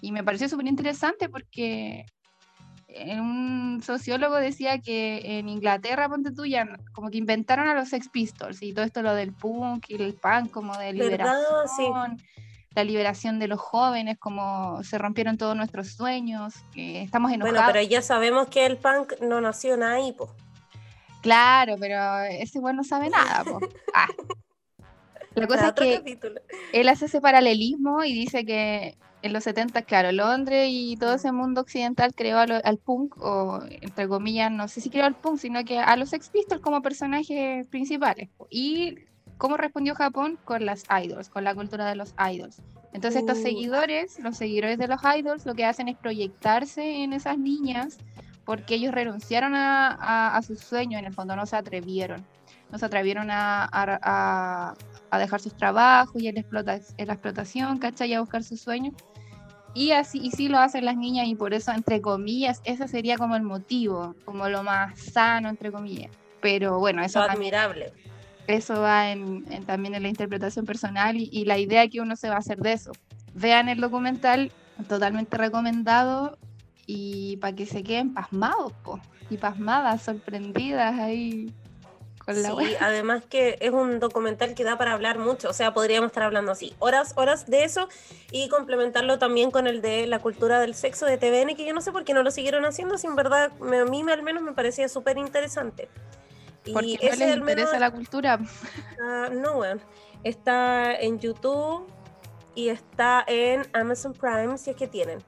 Y 0.00 0.12
me 0.12 0.22
pareció 0.22 0.48
súper 0.48 0.66
interesante 0.66 1.28
porque 1.28 2.06
un 3.18 3.82
sociólogo 3.84 4.36
decía 4.36 4.78
que 4.78 5.38
en 5.38 5.48
Inglaterra, 5.48 6.08
ponte 6.08 6.30
tú, 6.30 6.44
como 6.92 7.10
que 7.10 7.18
inventaron 7.18 7.68
a 7.68 7.74
los 7.74 7.88
Sex 7.88 8.08
Pistols 8.08 8.62
y 8.62 8.72
todo 8.72 8.84
esto 8.84 9.02
lo 9.02 9.14
del 9.14 9.32
punk 9.32 9.86
y 9.88 9.94
el 9.94 10.14
punk 10.14 10.50
como 10.50 10.76
de 10.76 10.92
liberación, 10.92 12.18
la 12.74 12.84
liberación 12.84 13.38
de 13.38 13.48
los 13.48 13.60
jóvenes, 13.60 14.18
como 14.18 14.82
se 14.82 14.98
rompieron 14.98 15.38
todos 15.38 15.56
nuestros 15.56 15.92
sueños, 15.92 16.54
que 16.72 17.02
estamos 17.02 17.32
enojados. 17.32 17.58
Bueno, 17.58 17.72
pero 17.72 17.88
ya 17.88 18.02
sabemos 18.02 18.48
que 18.48 18.66
el 18.66 18.76
punk 18.76 19.20
no 19.20 19.40
nació 19.40 19.82
ahí, 19.84 20.12
po. 20.12 20.34
Claro, 21.22 21.76
pero 21.78 22.20
ese 22.24 22.58
igual 22.58 22.76
no 22.76 22.84
sabe 22.84 23.10
nada, 23.10 23.44
po. 23.44 23.60
Ah. 23.94 24.08
La 25.34 25.46
cosa 25.48 25.68
es 25.68 25.74
que 25.74 26.18
él 26.72 26.88
hace 26.88 27.06
ese 27.06 27.20
paralelismo 27.20 28.04
y 28.04 28.12
dice 28.12 28.44
que 28.44 28.96
en 29.22 29.32
los 29.32 29.42
70, 29.44 29.82
claro, 29.82 30.12
Londres 30.12 30.68
y 30.70 30.96
todo 30.96 31.14
ese 31.14 31.32
mundo 31.32 31.62
occidental 31.62 32.14
creó 32.14 32.38
al, 32.38 32.78
punk, 32.78 33.16
o 33.18 33.62
entre 33.68 34.06
comillas, 34.06 34.52
no 34.52 34.68
sé 34.68 34.82
si 34.82 34.90
creó 34.90 35.06
al 35.06 35.16
punk, 35.16 35.38
sino 35.38 35.64
que 35.64 35.78
a 35.78 35.96
los 35.96 36.10
Sex 36.10 36.28
Pistols 36.28 36.60
como 36.60 36.82
personajes 36.82 37.66
principales. 37.68 38.28
Y 38.50 38.98
cómo 39.38 39.56
respondió 39.56 39.94
Japón 39.94 40.38
con 40.44 40.64
las 40.64 40.84
idols, 41.02 41.28
con 41.28 41.44
la 41.44 41.54
cultura 41.54 41.88
de 41.88 41.96
los 41.96 42.14
idols. 42.32 42.60
Entonces 42.92 43.22
estos 43.22 43.38
uh. 43.38 43.42
seguidores, 43.42 44.18
los 44.20 44.36
seguidores 44.36 44.78
de 44.78 44.88
los 44.88 45.00
idols, 45.02 45.46
lo 45.46 45.54
que 45.54 45.64
hacen 45.64 45.88
es 45.88 45.96
proyectarse 45.96 47.02
en 47.02 47.12
esas 47.12 47.38
niñas 47.38 47.98
porque 48.44 48.74
ellos 48.74 48.92
renunciaron 48.92 49.54
a, 49.54 50.36
a, 50.36 50.42
sus 50.42 50.60
sueños, 50.60 50.98
en 50.98 51.06
el 51.06 51.14
fondo 51.14 51.34
no 51.34 51.46
se 51.46 51.56
atrevieron. 51.56 52.24
No 52.70 52.78
se 52.78 52.86
atrevieron 52.86 53.30
a, 53.30 53.68
a 55.14 55.18
dejar 55.18 55.40
sus 55.40 55.56
trabajos 55.56 56.20
y 56.20 56.28
en 56.28 56.34
la, 56.34 56.80
en 56.96 57.06
la 57.06 57.12
explotación, 57.12 57.78
¿cachai? 57.78 58.12
a 58.14 58.20
buscar 58.20 58.42
sus 58.42 58.60
sueños. 58.60 58.94
Y 59.72 59.92
así, 59.92 60.20
y 60.22 60.30
sí 60.30 60.48
lo 60.48 60.58
hacen 60.58 60.84
las 60.84 60.96
niñas 60.96 61.26
y 61.26 61.34
por 61.34 61.54
eso, 61.54 61.72
entre 61.72 62.00
comillas, 62.00 62.60
ese 62.64 62.86
sería 62.86 63.16
como 63.16 63.34
el 63.36 63.42
motivo, 63.42 64.14
como 64.24 64.48
lo 64.48 64.62
más 64.62 64.98
sano, 65.00 65.48
entre 65.48 65.72
comillas. 65.72 66.10
Pero 66.40 66.78
bueno, 66.78 67.02
eso... 67.02 67.24
Es 67.24 67.30
admirable. 67.30 67.92
Eso 68.46 68.80
va 68.80 69.10
en, 69.10 69.44
también 69.64 69.94
en 69.94 70.02
la 70.02 70.08
interpretación 70.08 70.66
personal 70.66 71.16
y, 71.16 71.44
la 71.44 71.58
idea 71.58 71.88
que 71.88 72.00
uno 72.00 72.16
se 72.16 72.28
va 72.28 72.36
a 72.36 72.38
hacer 72.38 72.58
de 72.58 72.72
eso. 72.72 72.92
Vean 73.34 73.68
el 73.68 73.80
documental, 73.80 74.52
totalmente 74.88 75.36
recomendado 75.36 76.38
y 76.86 77.38
para 77.38 77.54
que 77.54 77.66
se 77.66 77.82
queden 77.82 78.12
pasmados 78.12 78.72
y 79.30 79.38
pasmadas, 79.38 80.02
sorprendidas 80.02 80.98
ahí 80.98 81.52
sí, 82.32 82.76
además 82.80 83.24
que 83.28 83.58
es 83.60 83.70
un 83.70 84.00
documental 84.00 84.54
que 84.54 84.64
da 84.64 84.78
para 84.78 84.92
hablar 84.92 85.18
mucho, 85.18 85.50
o 85.50 85.52
sea, 85.52 85.74
podríamos 85.74 86.08
estar 86.08 86.22
hablando 86.22 86.52
así, 86.52 86.74
horas, 86.78 87.12
horas 87.16 87.46
de 87.46 87.64
eso 87.64 87.88
y 88.30 88.48
complementarlo 88.48 89.18
también 89.18 89.50
con 89.50 89.66
el 89.66 89.82
de 89.82 90.06
la 90.06 90.18
cultura 90.18 90.60
del 90.60 90.74
sexo 90.74 91.06
de 91.06 91.18
TVN, 91.18 91.56
que 91.56 91.66
yo 91.66 91.74
no 91.74 91.80
sé 91.80 91.92
por 91.92 92.04
qué 92.04 92.14
no 92.14 92.22
lo 92.22 92.30
siguieron 92.30 92.64
haciendo, 92.64 92.96
sin 92.98 93.14
verdad, 93.14 93.52
a 93.60 93.84
mí 93.84 94.04
al 94.10 94.22
menos 94.22 94.42
me 94.42 94.52
parecía 94.52 94.88
súper 94.88 95.18
interesante. 95.18 95.88
Y 96.64 96.96
qué 96.96 97.10
no 97.10 97.16
les 97.16 97.36
interesa 97.36 97.78
la 97.78 97.90
cultura? 97.90 98.38
Uh, 98.98 99.34
no, 99.34 99.54
bueno, 99.54 99.80
está 100.22 100.94
en 100.94 101.18
YouTube 101.18 101.86
y 102.54 102.68
está 102.68 103.24
en 103.26 103.66
Amazon 103.72 104.12
Prime, 104.12 104.56
si 104.58 104.70
es 104.70 104.76
que 104.76 104.86
tienen. 104.86 105.18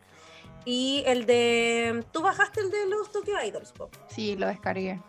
Y 0.65 1.05
el 1.07 1.27
de... 1.27 2.05
¿Tú 2.11 2.23
bajaste 2.23 2.61
el 2.61 2.71
de 2.71 2.87
los 2.87 3.13
Tokyo 3.13 3.35
Idols, 3.45 3.73
Pop? 3.73 3.95
Sí, 4.09 4.37
lo 4.37 4.47
descargué 4.47 5.01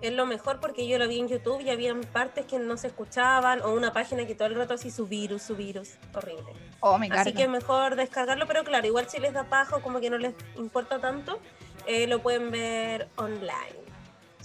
es 0.00 0.12
lo 0.12 0.26
mejor 0.26 0.60
porque 0.60 0.86
yo 0.86 0.98
lo 0.98 1.08
vi 1.08 1.18
en 1.18 1.28
YouTube 1.28 1.60
y 1.60 1.70
habían 1.70 2.00
partes 2.00 2.46
que 2.46 2.58
no 2.58 2.76
se 2.76 2.88
escuchaban 2.88 3.62
o 3.62 3.72
una 3.72 3.92
página 3.92 4.26
que 4.26 4.34
todo 4.34 4.48
el 4.48 4.54
rato 4.54 4.74
así 4.74 4.90
su 4.90 5.06
virus, 5.06 5.42
su 5.42 5.56
virus, 5.56 5.94
horrible. 6.14 6.52
Oh, 6.80 6.98
me 6.98 7.08
así 7.08 7.32
que 7.32 7.48
mejor 7.48 7.96
descargarlo, 7.96 8.46
pero 8.46 8.64
claro, 8.64 8.86
igual 8.86 9.08
si 9.08 9.18
les 9.18 9.32
da 9.32 9.44
paja 9.44 9.76
o 9.76 9.82
como 9.82 10.00
que 10.00 10.10
no 10.10 10.18
les 10.18 10.34
importa 10.56 11.00
tanto, 11.00 11.40
eh, 11.86 12.06
lo 12.06 12.20
pueden 12.20 12.50
ver 12.50 13.08
online. 13.16 13.85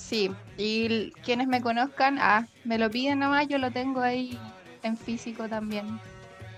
Sí, 0.02 0.32
y 0.58 1.12
quienes 1.24 1.48
me 1.48 1.62
conozcan, 1.62 2.18
ah, 2.20 2.48
me 2.66 2.78
lo 2.78 2.90
piden 2.90 3.20
nomás, 3.20 3.48
yo 3.48 3.60
lo 3.60 3.72
tengo 3.72 4.02
ahí 4.02 4.38
en 4.84 4.98
físico 4.98 5.48
también. 5.48 6.02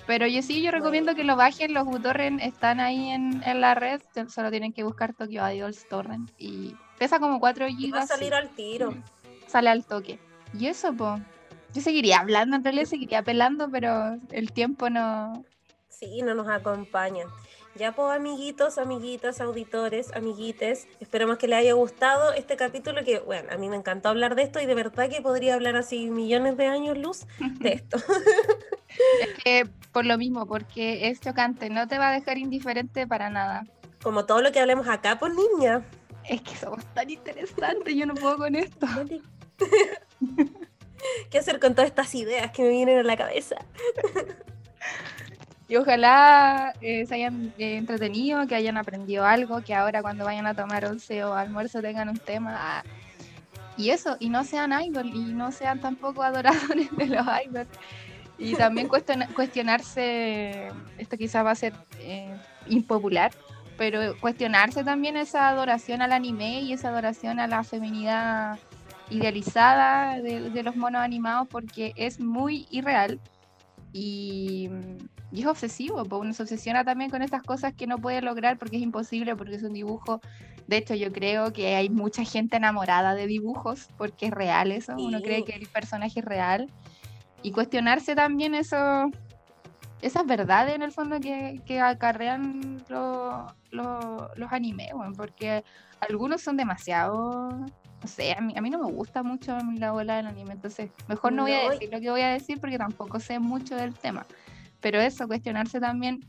Pero 0.08 0.26
yo 0.28 0.42
sí, 0.42 0.62
yo 0.62 0.72
recomiendo 0.72 1.14
que 1.14 1.24
lo 1.24 1.36
bajen, 1.36 1.74
los 1.74 1.86
uTorrent 1.86 2.42
están 2.42 2.80
ahí 2.80 3.10
en, 3.10 3.44
en, 3.46 3.62
la 3.62 3.76
red, 3.76 4.02
solo 4.28 4.50
tienen 4.50 4.74
que 4.74 4.84
buscar 4.84 5.14
Tokyo 5.14 5.48
Idols 5.48 5.88
Torrent 5.88 6.32
y 6.38 6.76
pesa 6.98 7.20
como 7.20 7.40
4 7.40 7.68
GB. 7.68 7.94
Va 7.94 8.00
a 8.00 8.08
salir 8.08 8.34
al 8.34 8.50
tiro. 8.50 8.96
Sale 9.48 9.70
al 9.70 9.86
toque. 9.86 10.20
Y 10.58 10.68
eso, 10.68 10.94
pues, 10.94 11.22
yo 11.74 11.82
seguiría 11.82 12.20
hablando, 12.20 12.56
en 12.56 12.64
realidad 12.64 12.86
seguiría 12.86 13.20
apelando, 13.20 13.70
pero 13.70 14.18
el 14.32 14.52
tiempo 14.52 14.90
no... 14.90 15.44
Sí, 15.90 16.22
no 16.22 16.34
nos 16.34 16.48
acompaña. 16.48 17.26
Ya 17.76 17.92
pues 17.92 18.16
amiguitos, 18.16 18.78
amiguitas, 18.78 19.42
auditores, 19.42 20.14
amiguites, 20.14 20.88
esperamos 21.00 21.38
que 21.38 21.48
les 21.48 21.60
haya 21.60 21.74
gustado 21.74 22.32
este 22.34 22.56
capítulo 22.56 23.04
que, 23.04 23.20
bueno, 23.20 23.50
a 23.52 23.58
mí 23.58 23.68
me 23.68 23.76
encantó 23.76 24.10
hablar 24.10 24.36
de 24.36 24.44
esto 24.44 24.60
y 24.60 24.68
de 24.68 24.76
verdad 24.76 25.10
que 25.10 25.22
podría 25.22 25.56
hablar 25.56 25.76
así 25.76 26.12
millones 26.12 26.56
de 26.56 26.68
años 26.68 26.98
luz 26.98 27.26
de 27.60 27.70
esto. 27.74 27.98
es 27.98 29.44
que 29.44 29.68
por 29.92 30.06
lo 30.06 30.18
mismo, 30.20 30.46
porque 30.46 31.08
es 31.08 31.20
chocante, 31.20 31.70
no 31.70 31.88
te 31.88 31.98
va 31.98 32.10
a 32.10 32.12
dejar 32.12 32.38
indiferente 32.38 33.08
para 33.08 33.32
nada. 33.32 33.66
Como 34.04 34.26
todo 34.26 34.42
lo 34.42 34.52
que 34.52 34.60
hablemos 34.60 34.88
acá, 34.88 35.18
pues 35.18 35.34
niña. 35.34 35.84
Es 36.30 36.42
que 36.42 36.56
somos 36.56 36.86
tan 36.94 37.10
interesantes, 37.10 37.96
yo 37.96 38.06
no 38.06 38.14
puedo 38.14 38.38
con 38.38 38.56
esto. 38.56 38.86
¿Qué 41.30 41.38
hacer 41.38 41.60
con 41.60 41.74
todas 41.74 41.90
estas 41.90 42.14
ideas 42.16 42.52
que 42.52 42.64
me 42.64 42.70
vienen 42.70 43.00
a 43.00 43.04
la 43.04 43.18
cabeza? 43.18 43.56
Y 45.68 45.78
ojalá 45.78 46.74
eh, 46.82 47.06
se 47.06 47.16
hayan 47.16 47.54
eh, 47.58 47.78
entretenido, 47.78 48.46
que 48.48 48.56
hayan 48.56 48.78
aprendido 48.78 49.26
algo, 49.26 49.62
que 49.62 49.74
ahora 49.74 50.02
cuando 50.02 50.26
vayan 50.26 50.46
a 50.46 50.54
tomar 50.54 50.86
once 50.86 51.24
o 51.24 51.34
almuerzo 51.34 51.82
tengan 51.82 52.10
un 52.10 52.18
tema. 52.18 52.84
Y 53.78 53.90
eso, 53.90 54.18
y 54.20 54.30
no 54.30 54.44
sean 54.44 54.72
idol, 54.84 55.08
y 55.08 55.34
no 55.34 55.52
sean 55.52 55.80
tampoco 55.80 56.22
adoradores 56.24 56.90
de 56.96 57.08
los 57.08 57.26
idols. 57.46 57.70
Y 58.38 58.56
también 58.56 58.88
cuestionarse, 58.88 60.70
esto 60.98 61.18
quizás 61.18 61.46
va 61.46 61.52
a 61.52 61.56
ser 61.56 61.74
eh, 62.00 62.36
impopular, 62.68 63.32
pero 63.78 64.18
cuestionarse 64.20 64.84
también 64.84 65.18
esa 65.18 65.50
adoración 65.50 66.02
al 66.02 66.12
anime 66.12 66.62
y 66.62 66.74
esa 66.74 66.90
adoración 66.90 67.40
a 67.40 67.48
la 67.48 67.64
feminidad 67.64 68.60
idealizada 69.10 70.20
de, 70.22 70.64
los 70.64 70.76
monos 70.76 71.02
animados 71.02 71.48
porque 71.48 71.94
es 71.96 72.20
muy 72.20 72.68
irreal 72.72 73.20
y, 73.94 74.70
es 75.32 75.46
obsesivo, 75.46 76.04
porque 76.04 76.26
uno 76.26 76.34
se 76.34 76.44
obsesiona 76.44 76.84
también 76.84 77.10
con 77.10 77.22
estas 77.22 77.44
cosas 77.44 77.74
que 77.74 77.88
no 77.88 77.98
puede 78.00 78.22
lograr 78.22 78.58
porque 78.58 78.78
es 78.78 78.84
imposible, 78.84 79.36
porque 79.36 79.56
es 79.56 79.64
un 79.64 79.74
dibujo. 79.74 80.20
De 80.68 80.78
hecho, 80.78 80.96
yo 80.96 81.12
creo 81.12 81.54
que 81.54 81.76
hay 81.76 81.90
mucha 81.90 82.24
gente 82.24 82.58
enamorada 82.58 83.16
de 83.16 83.28
dibujos 83.28 83.88
porque 83.98 84.28
es 84.28 84.32
real 84.32 84.72
eso, 84.72 84.96
uno 84.98 85.22
cree 85.22 85.46
que 85.46 85.54
el 85.54 85.68
personaje 85.68 86.20
es 86.20 86.26
real 86.26 86.72
y 87.42 87.52
cuestionarse 87.52 88.16
también 88.16 88.56
eso 88.56 89.10
esas 90.02 90.26
verdades 90.26 90.76
en 90.76 90.82
el 90.82 90.92
fondo 90.92 91.20
que, 91.22 91.62
que 91.66 91.80
acarrean 91.80 92.84
los 92.90 94.52
animes, 94.52 94.92
porque 95.16 95.64
algunos 96.02 96.42
son 96.42 96.58
demasiado, 96.58 97.66
no 98.04 98.10
sé, 98.10 98.34
a 98.34 98.42
mí, 98.42 98.54
a 98.56 98.62
mí 98.62 98.70
no 98.70 98.80
me 98.80 98.92
gusta 98.92 99.24
mucho 99.24 99.58
la 99.78 99.94
bola 99.94 100.18
del 100.18 100.28
anime, 100.28 100.54
entonces 100.54 100.92
mejor 101.08 101.32
no, 101.32 101.44
voy 101.44 101.54
a 101.54 101.70
decir 101.70 101.90
lo 101.90 102.02
que 102.02 102.12
voy 102.12 102.22
a 102.22 102.30
decir 102.30 102.60
porque 102.60 102.78
tampoco 102.78 103.20
sé 103.22 103.40
mucho 103.40 103.78
del 103.78 103.94
tema, 103.94 104.26
pero 104.82 105.00
eso, 105.00 105.26
cuestionarse 105.26 105.80
también 105.80 106.20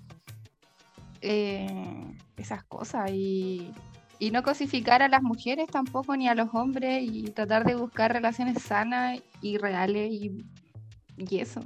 eh, 1.20 2.16
esas 2.36 2.62
cosas 2.64 3.10
y, 3.10 3.72
y 4.20 4.30
no 4.30 4.44
cosificar 4.44 5.02
a 5.02 5.08
las 5.08 5.22
mujeres 5.22 5.66
tampoco 5.68 6.16
ni 6.16 6.28
a 6.28 6.34
los 6.36 6.54
hombres 6.54 7.02
y 7.02 7.24
tratar 7.24 7.64
de 7.64 7.74
buscar 7.74 8.12
relaciones 8.12 8.62
sanas 8.62 9.20
y 9.40 9.58
reales 9.58 10.12
y, 10.12 10.44
y 11.16 11.38
eso. 11.40 11.60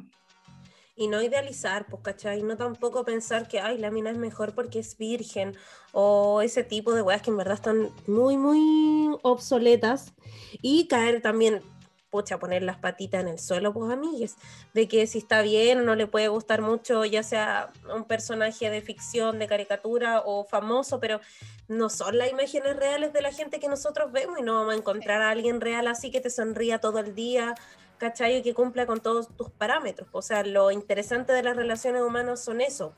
Y 0.99 1.07
no 1.07 1.23
idealizar, 1.23 1.87
pues, 1.87 2.03
¿cachai? 2.03 2.43
No 2.43 2.57
tampoco 2.57 3.05
pensar 3.05 3.47
que, 3.47 3.61
ay, 3.61 3.79
la 3.79 3.91
mina 3.91 4.11
es 4.11 4.19
mejor 4.19 4.53
porque 4.53 4.81
es 4.81 4.99
virgen 4.99 5.57
o 5.93 6.43
ese 6.43 6.65
tipo 6.65 6.93
de 6.93 7.03
weas 7.03 7.23
que 7.23 7.31
en 7.31 7.37
verdad 7.37 7.55
están 7.55 7.91
muy, 8.09 8.37
muy 8.37 9.17
obsoletas 9.23 10.13
y 10.61 10.89
caer 10.89 11.23
también, 11.23 11.63
pucha, 12.11 12.41
poner 12.41 12.65
las 12.65 12.79
patitas 12.79 13.21
en 13.21 13.29
el 13.29 13.39
suelo, 13.39 13.73
pues, 13.73 13.93
amigues, 13.93 14.35
de 14.75 14.89
que 14.89 15.07
si 15.07 15.19
está 15.19 15.41
bien 15.43 15.85
no 15.85 15.95
le 15.95 16.09
puede 16.09 16.27
gustar 16.27 16.63
mucho, 16.63 17.05
ya 17.05 17.23
sea 17.23 17.71
un 17.95 18.03
personaje 18.03 18.69
de 18.69 18.83
ficción, 18.83 19.39
de 19.39 19.47
caricatura 19.47 20.23
o 20.27 20.45
famoso, 20.45 20.99
pero 20.99 21.21
no 21.69 21.91
son 21.91 22.19
las 22.19 22.29
imágenes 22.29 22.75
reales 22.75 23.13
de 23.13 23.23
la 23.23 23.31
gente 23.31 23.61
que 23.61 23.69
nosotros 23.69 24.11
vemos 24.11 24.37
y 24.41 24.43
no 24.43 24.55
vamos 24.55 24.75
a 24.75 24.79
encontrar 24.79 25.23
a 25.23 25.31
alguien 25.31 25.61
real 25.61 25.87
así 25.87 26.11
que 26.11 26.21
te 26.21 26.31
sonría 26.31 26.81
todo 26.81 26.99
el 26.99 27.15
día 27.15 27.55
¿cachai? 27.99 28.43
Que 28.43 28.55
cumpla 28.55 28.87
con 28.87 29.01
todos 29.01 29.29
tus 29.37 29.51
parámetros. 29.51 30.09
O 30.13 30.23
sea, 30.23 30.43
lo 30.45 30.71
interesante 30.71 31.33
de 31.33 31.43
las 31.43 31.57
relaciones 31.57 32.03
humanas 32.03 32.43
son 32.43 32.61
eso, 32.61 32.95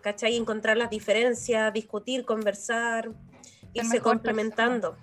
¿cachai? 0.00 0.36
Encontrar 0.36 0.76
las 0.76 0.90
diferencias, 0.90 1.72
discutir, 1.72 2.24
conversar, 2.24 3.10
irse 3.74 4.00
complementando. 4.00 4.96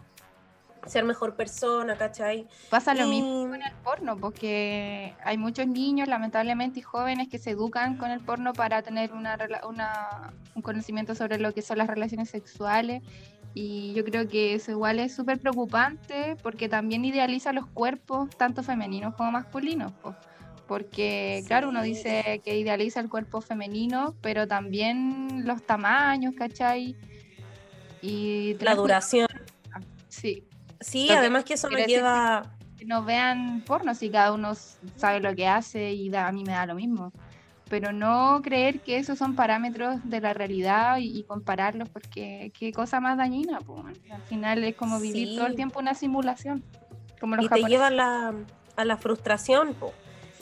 Ser 0.86 1.06
mejor 1.06 1.36
persona, 1.36 1.98
¿cachai? 1.98 2.46
Pasa 2.70 2.94
lo 2.94 3.08
mismo 3.08 3.48
con 3.50 3.62
el 3.62 3.72
porno, 3.86 4.18
porque 4.18 5.16
hay 5.24 5.38
muchos 5.38 5.66
niños, 5.66 6.10
lamentablemente, 6.10 6.80
y 6.80 6.82
jóvenes 6.82 7.30
que 7.30 7.40
se 7.40 7.52
educan 7.52 7.96
con 7.98 8.12
el 8.12 8.20
porno 8.20 8.52
para 8.52 8.82
tener 8.82 9.14
una, 9.14 9.38
una, 9.66 10.34
un 10.56 10.62
conocimiento 10.62 11.16
sobre 11.16 11.40
lo 11.40 11.54
que 11.54 11.62
son 11.62 11.78
las 11.78 11.88
relaciones 11.88 12.30
sexuales 12.30 13.02
y 13.54 13.94
yo 13.94 14.04
creo 14.04 14.28
que 14.28 14.56
eso 14.56 14.72
igual 14.72 15.00
es 15.00 15.16
súper 15.16 15.40
preocupante 15.40 16.36
porque 16.42 16.70
también 16.70 17.06
idealiza 17.06 17.54
los 17.54 17.68
cuerpos, 17.68 18.30
tanto 18.38 18.64
femeninos 18.64 19.16
como 19.16 19.32
masculinos. 19.32 19.92
Porque, 20.68 21.44
claro, 21.46 21.70
uno 21.70 21.84
dice 21.84 22.42
que 22.44 22.58
idealiza 22.58 23.00
el 23.00 23.10
cuerpo 23.10 23.42
femenino, 23.42 24.16
pero 24.22 24.48
también 24.48 25.46
los 25.46 25.64
tamaños, 25.64 26.34
¿cachai? 26.36 26.96
Y 28.02 28.56
la 28.60 28.74
duración. 28.76 29.28
Sí. 30.08 30.48
Sí, 30.80 31.10
además 31.10 31.44
que 31.44 31.54
eso 31.54 31.70
me 31.70 31.86
lleva... 31.86 32.56
Que 32.78 32.86
no 32.86 33.04
vean 33.04 33.62
porno, 33.66 33.94
si 33.94 34.10
cada 34.10 34.34
uno 34.34 34.54
sabe 34.96 35.20
lo 35.20 35.36
que 35.36 35.48
hace 35.48 35.94
y 35.94 36.14
a 36.16 36.32
mí 36.32 36.44
me 36.44 36.54
da 36.54 36.66
lo 36.66 36.76
mismo 36.76 37.14
pero 37.74 37.92
no 37.92 38.40
creer 38.44 38.82
que 38.82 38.98
esos 38.98 39.18
son 39.18 39.36
parámetros 39.36 39.98
de 40.04 40.22
la 40.22 40.36
realidad 40.36 40.98
y, 41.00 41.24
compararlos, 41.24 41.90
porque 41.90 42.52
qué 42.56 42.72
cosa 42.72 43.00
más 43.00 43.18
dañina, 43.18 43.58
al 44.12 44.22
final 44.30 44.64
es 44.64 44.76
como 44.76 45.00
vivir 45.00 45.36
todo 45.36 45.48
el 45.48 45.56
tiempo 45.56 45.80
una 45.80 45.96
simulación. 45.96 46.64
Como 47.20 47.42
y 47.42 47.50
te 47.50 47.64
lleva 47.64 47.88
a 47.88 47.90
la, 47.90 48.36
a 48.76 48.86
la 48.86 48.98
frustración, 48.98 49.76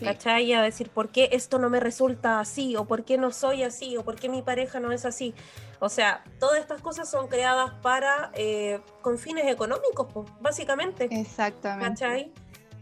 ¿cachai? 0.02 0.52
A 0.52 0.62
decir, 0.62 0.90
¿por 0.90 1.08
qué 1.08 1.30
esto 1.32 1.58
no 1.58 1.70
me 1.70 1.80
resulta 1.80 2.42
así? 2.42 2.76
¿O 2.76 2.84
por 2.84 3.06
qué 3.06 3.18
no 3.18 3.32
soy 3.32 3.64
así? 3.64 3.96
¿O 3.96 4.04
por 4.04 4.18
qué 4.18 4.28
mi 4.28 4.42
pareja 4.42 4.82
no 4.82 4.92
es 4.92 5.06
así? 5.06 5.34
O 5.80 5.88
sea, 5.88 6.26
todas 6.38 6.60
estas 6.60 6.82
cosas 6.82 7.10
son 7.10 7.30
creadas 7.30 7.72
para, 7.82 8.32
eh, 8.34 8.82
con 9.02 9.18
fines 9.18 9.48
económicos, 9.48 10.08
básicamente. 10.42 11.08
Exactamente. 11.10 11.88
¿Cachai? 11.88 12.34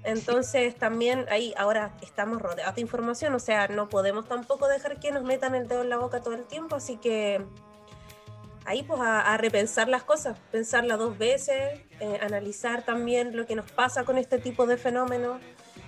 Entonces 0.04 0.76
también 0.76 1.26
ahí 1.30 1.54
ahora 1.58 1.94
estamos 2.02 2.42
rodeados 2.42 2.76
de 2.76 2.82
información, 2.82 3.34
o 3.36 3.40
sea, 3.40 3.68
no 3.68 3.90
podemos 3.90 4.28
tampoco 4.28 4.68
dejar 4.68 5.00
que 5.00 5.12
nos 5.12 5.24
metan 5.24 5.56
el 5.56 5.68
dedo 5.68 5.82
en 5.82 5.90
la 5.90 5.98
boca 5.98 6.22
todo 6.22 6.36
el 6.36 6.46
tiempo, 6.46 6.76
así 6.76 6.98
que 6.98 7.46
ahí 8.66 8.84
pues 8.84 9.02
a, 9.02 9.36
repensar 9.38 9.90
las 9.90 10.04
cosas, 10.04 10.38
pensarlas 10.52 11.00
dos 11.00 11.18
veces, 11.18 11.82
eh, 12.00 12.20
analizar 12.22 12.86
también 12.86 13.36
lo 13.36 13.46
que 13.46 13.56
nos 13.56 13.70
pasa 13.72 14.06
con 14.06 14.18
este 14.18 14.38
tipo 14.38 14.68
de 14.68 14.78
fenómenos 14.78 15.42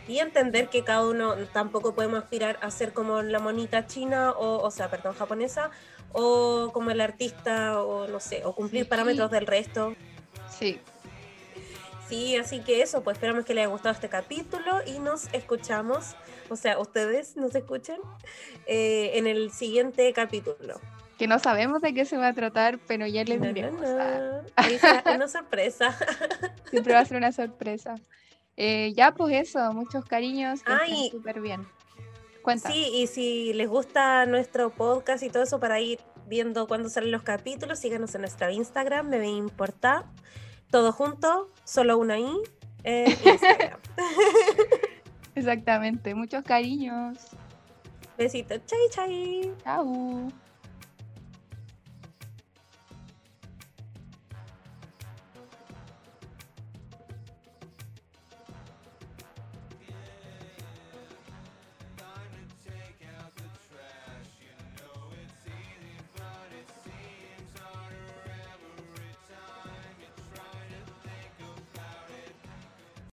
y 0.07 0.19
entender 0.19 0.67
que 0.67 0.83
cada 0.83 1.07
uno 1.07 1.35
tampoco 1.53 1.93
podemos 1.93 2.23
aspirar 2.23 2.57
a 2.61 2.69
ser 2.71 2.91
como 2.91 3.21
la 3.21 3.39
monita 3.39 3.87
china 3.87 4.31
o, 4.31 4.57
o 4.61 4.71
sea, 4.71 4.89
perdón, 4.89 5.13
japonesa 5.13 5.71
o 6.11 6.71
como 6.73 6.91
el 6.91 6.99
artista 7.01 7.81
o 7.81 8.07
no 8.07 8.19
sé, 8.19 8.43
o 8.43 8.53
cumplir 8.53 8.89
parámetros 8.89 9.31
del 9.31 9.47
resto. 9.47 9.95
Sí, 10.49 10.81
Sí, 12.11 12.35
así 12.35 12.59
que 12.59 12.81
eso, 12.81 13.03
pues 13.03 13.15
esperamos 13.15 13.45
que 13.45 13.53
les 13.53 13.63
haya 13.63 13.71
gustado 13.71 13.95
este 13.95 14.09
capítulo 14.09 14.81
y 14.85 14.99
nos 14.99 15.33
escuchamos, 15.33 16.17
o 16.49 16.57
sea, 16.57 16.77
ustedes 16.77 17.37
nos 17.37 17.55
escuchan 17.55 17.99
eh, 18.65 19.11
en 19.13 19.27
el 19.27 19.49
siguiente 19.49 20.11
capítulo. 20.11 20.81
Que 21.17 21.27
no 21.27 21.39
sabemos 21.39 21.81
de 21.81 21.93
qué 21.93 22.03
se 22.03 22.17
va 22.17 22.27
a 22.27 22.33
tratar, 22.33 22.79
pero 22.85 23.07
ya 23.07 23.23
les 23.23 23.41
diremos. 23.41 23.81
una 25.15 25.29
sorpresa. 25.29 25.97
Siempre 26.69 26.95
va 26.95 26.99
a 26.99 27.05
ser 27.05 27.15
una 27.15 27.31
sorpresa. 27.31 27.95
Eh, 28.57 28.91
ya, 28.93 29.13
pues 29.13 29.47
eso, 29.47 29.71
muchos 29.71 30.03
cariños, 30.03 30.63
que 30.63 31.11
súper 31.11 31.39
bien. 31.39 31.65
Cuenta. 32.41 32.73
Sí, 32.73 32.89
y 32.93 33.07
si 33.07 33.53
les 33.53 33.69
gusta 33.69 34.25
nuestro 34.25 34.71
podcast 34.71 35.23
y 35.23 35.29
todo 35.29 35.43
eso 35.43 35.61
para 35.61 35.79
ir 35.79 36.01
viendo 36.27 36.67
cuándo 36.67 36.89
salen 36.89 37.11
los 37.11 37.23
capítulos, 37.23 37.79
síganos 37.79 38.13
en 38.15 38.21
nuestro 38.21 38.49
Instagram, 38.49 39.07
me 39.07 39.29
importa 39.29 40.11
todo 40.71 40.91
junto, 40.93 41.47
solo 41.71 41.97
una 41.97 42.19
I, 42.19 42.27
Instagram. 42.83 43.79
Exactamente, 45.35 46.13
muchos 46.13 46.43
cariños. 46.43 47.17
Besitos, 48.17 48.59
chai 48.65 48.89
chai. 48.91 49.53
Chao. 49.63 50.27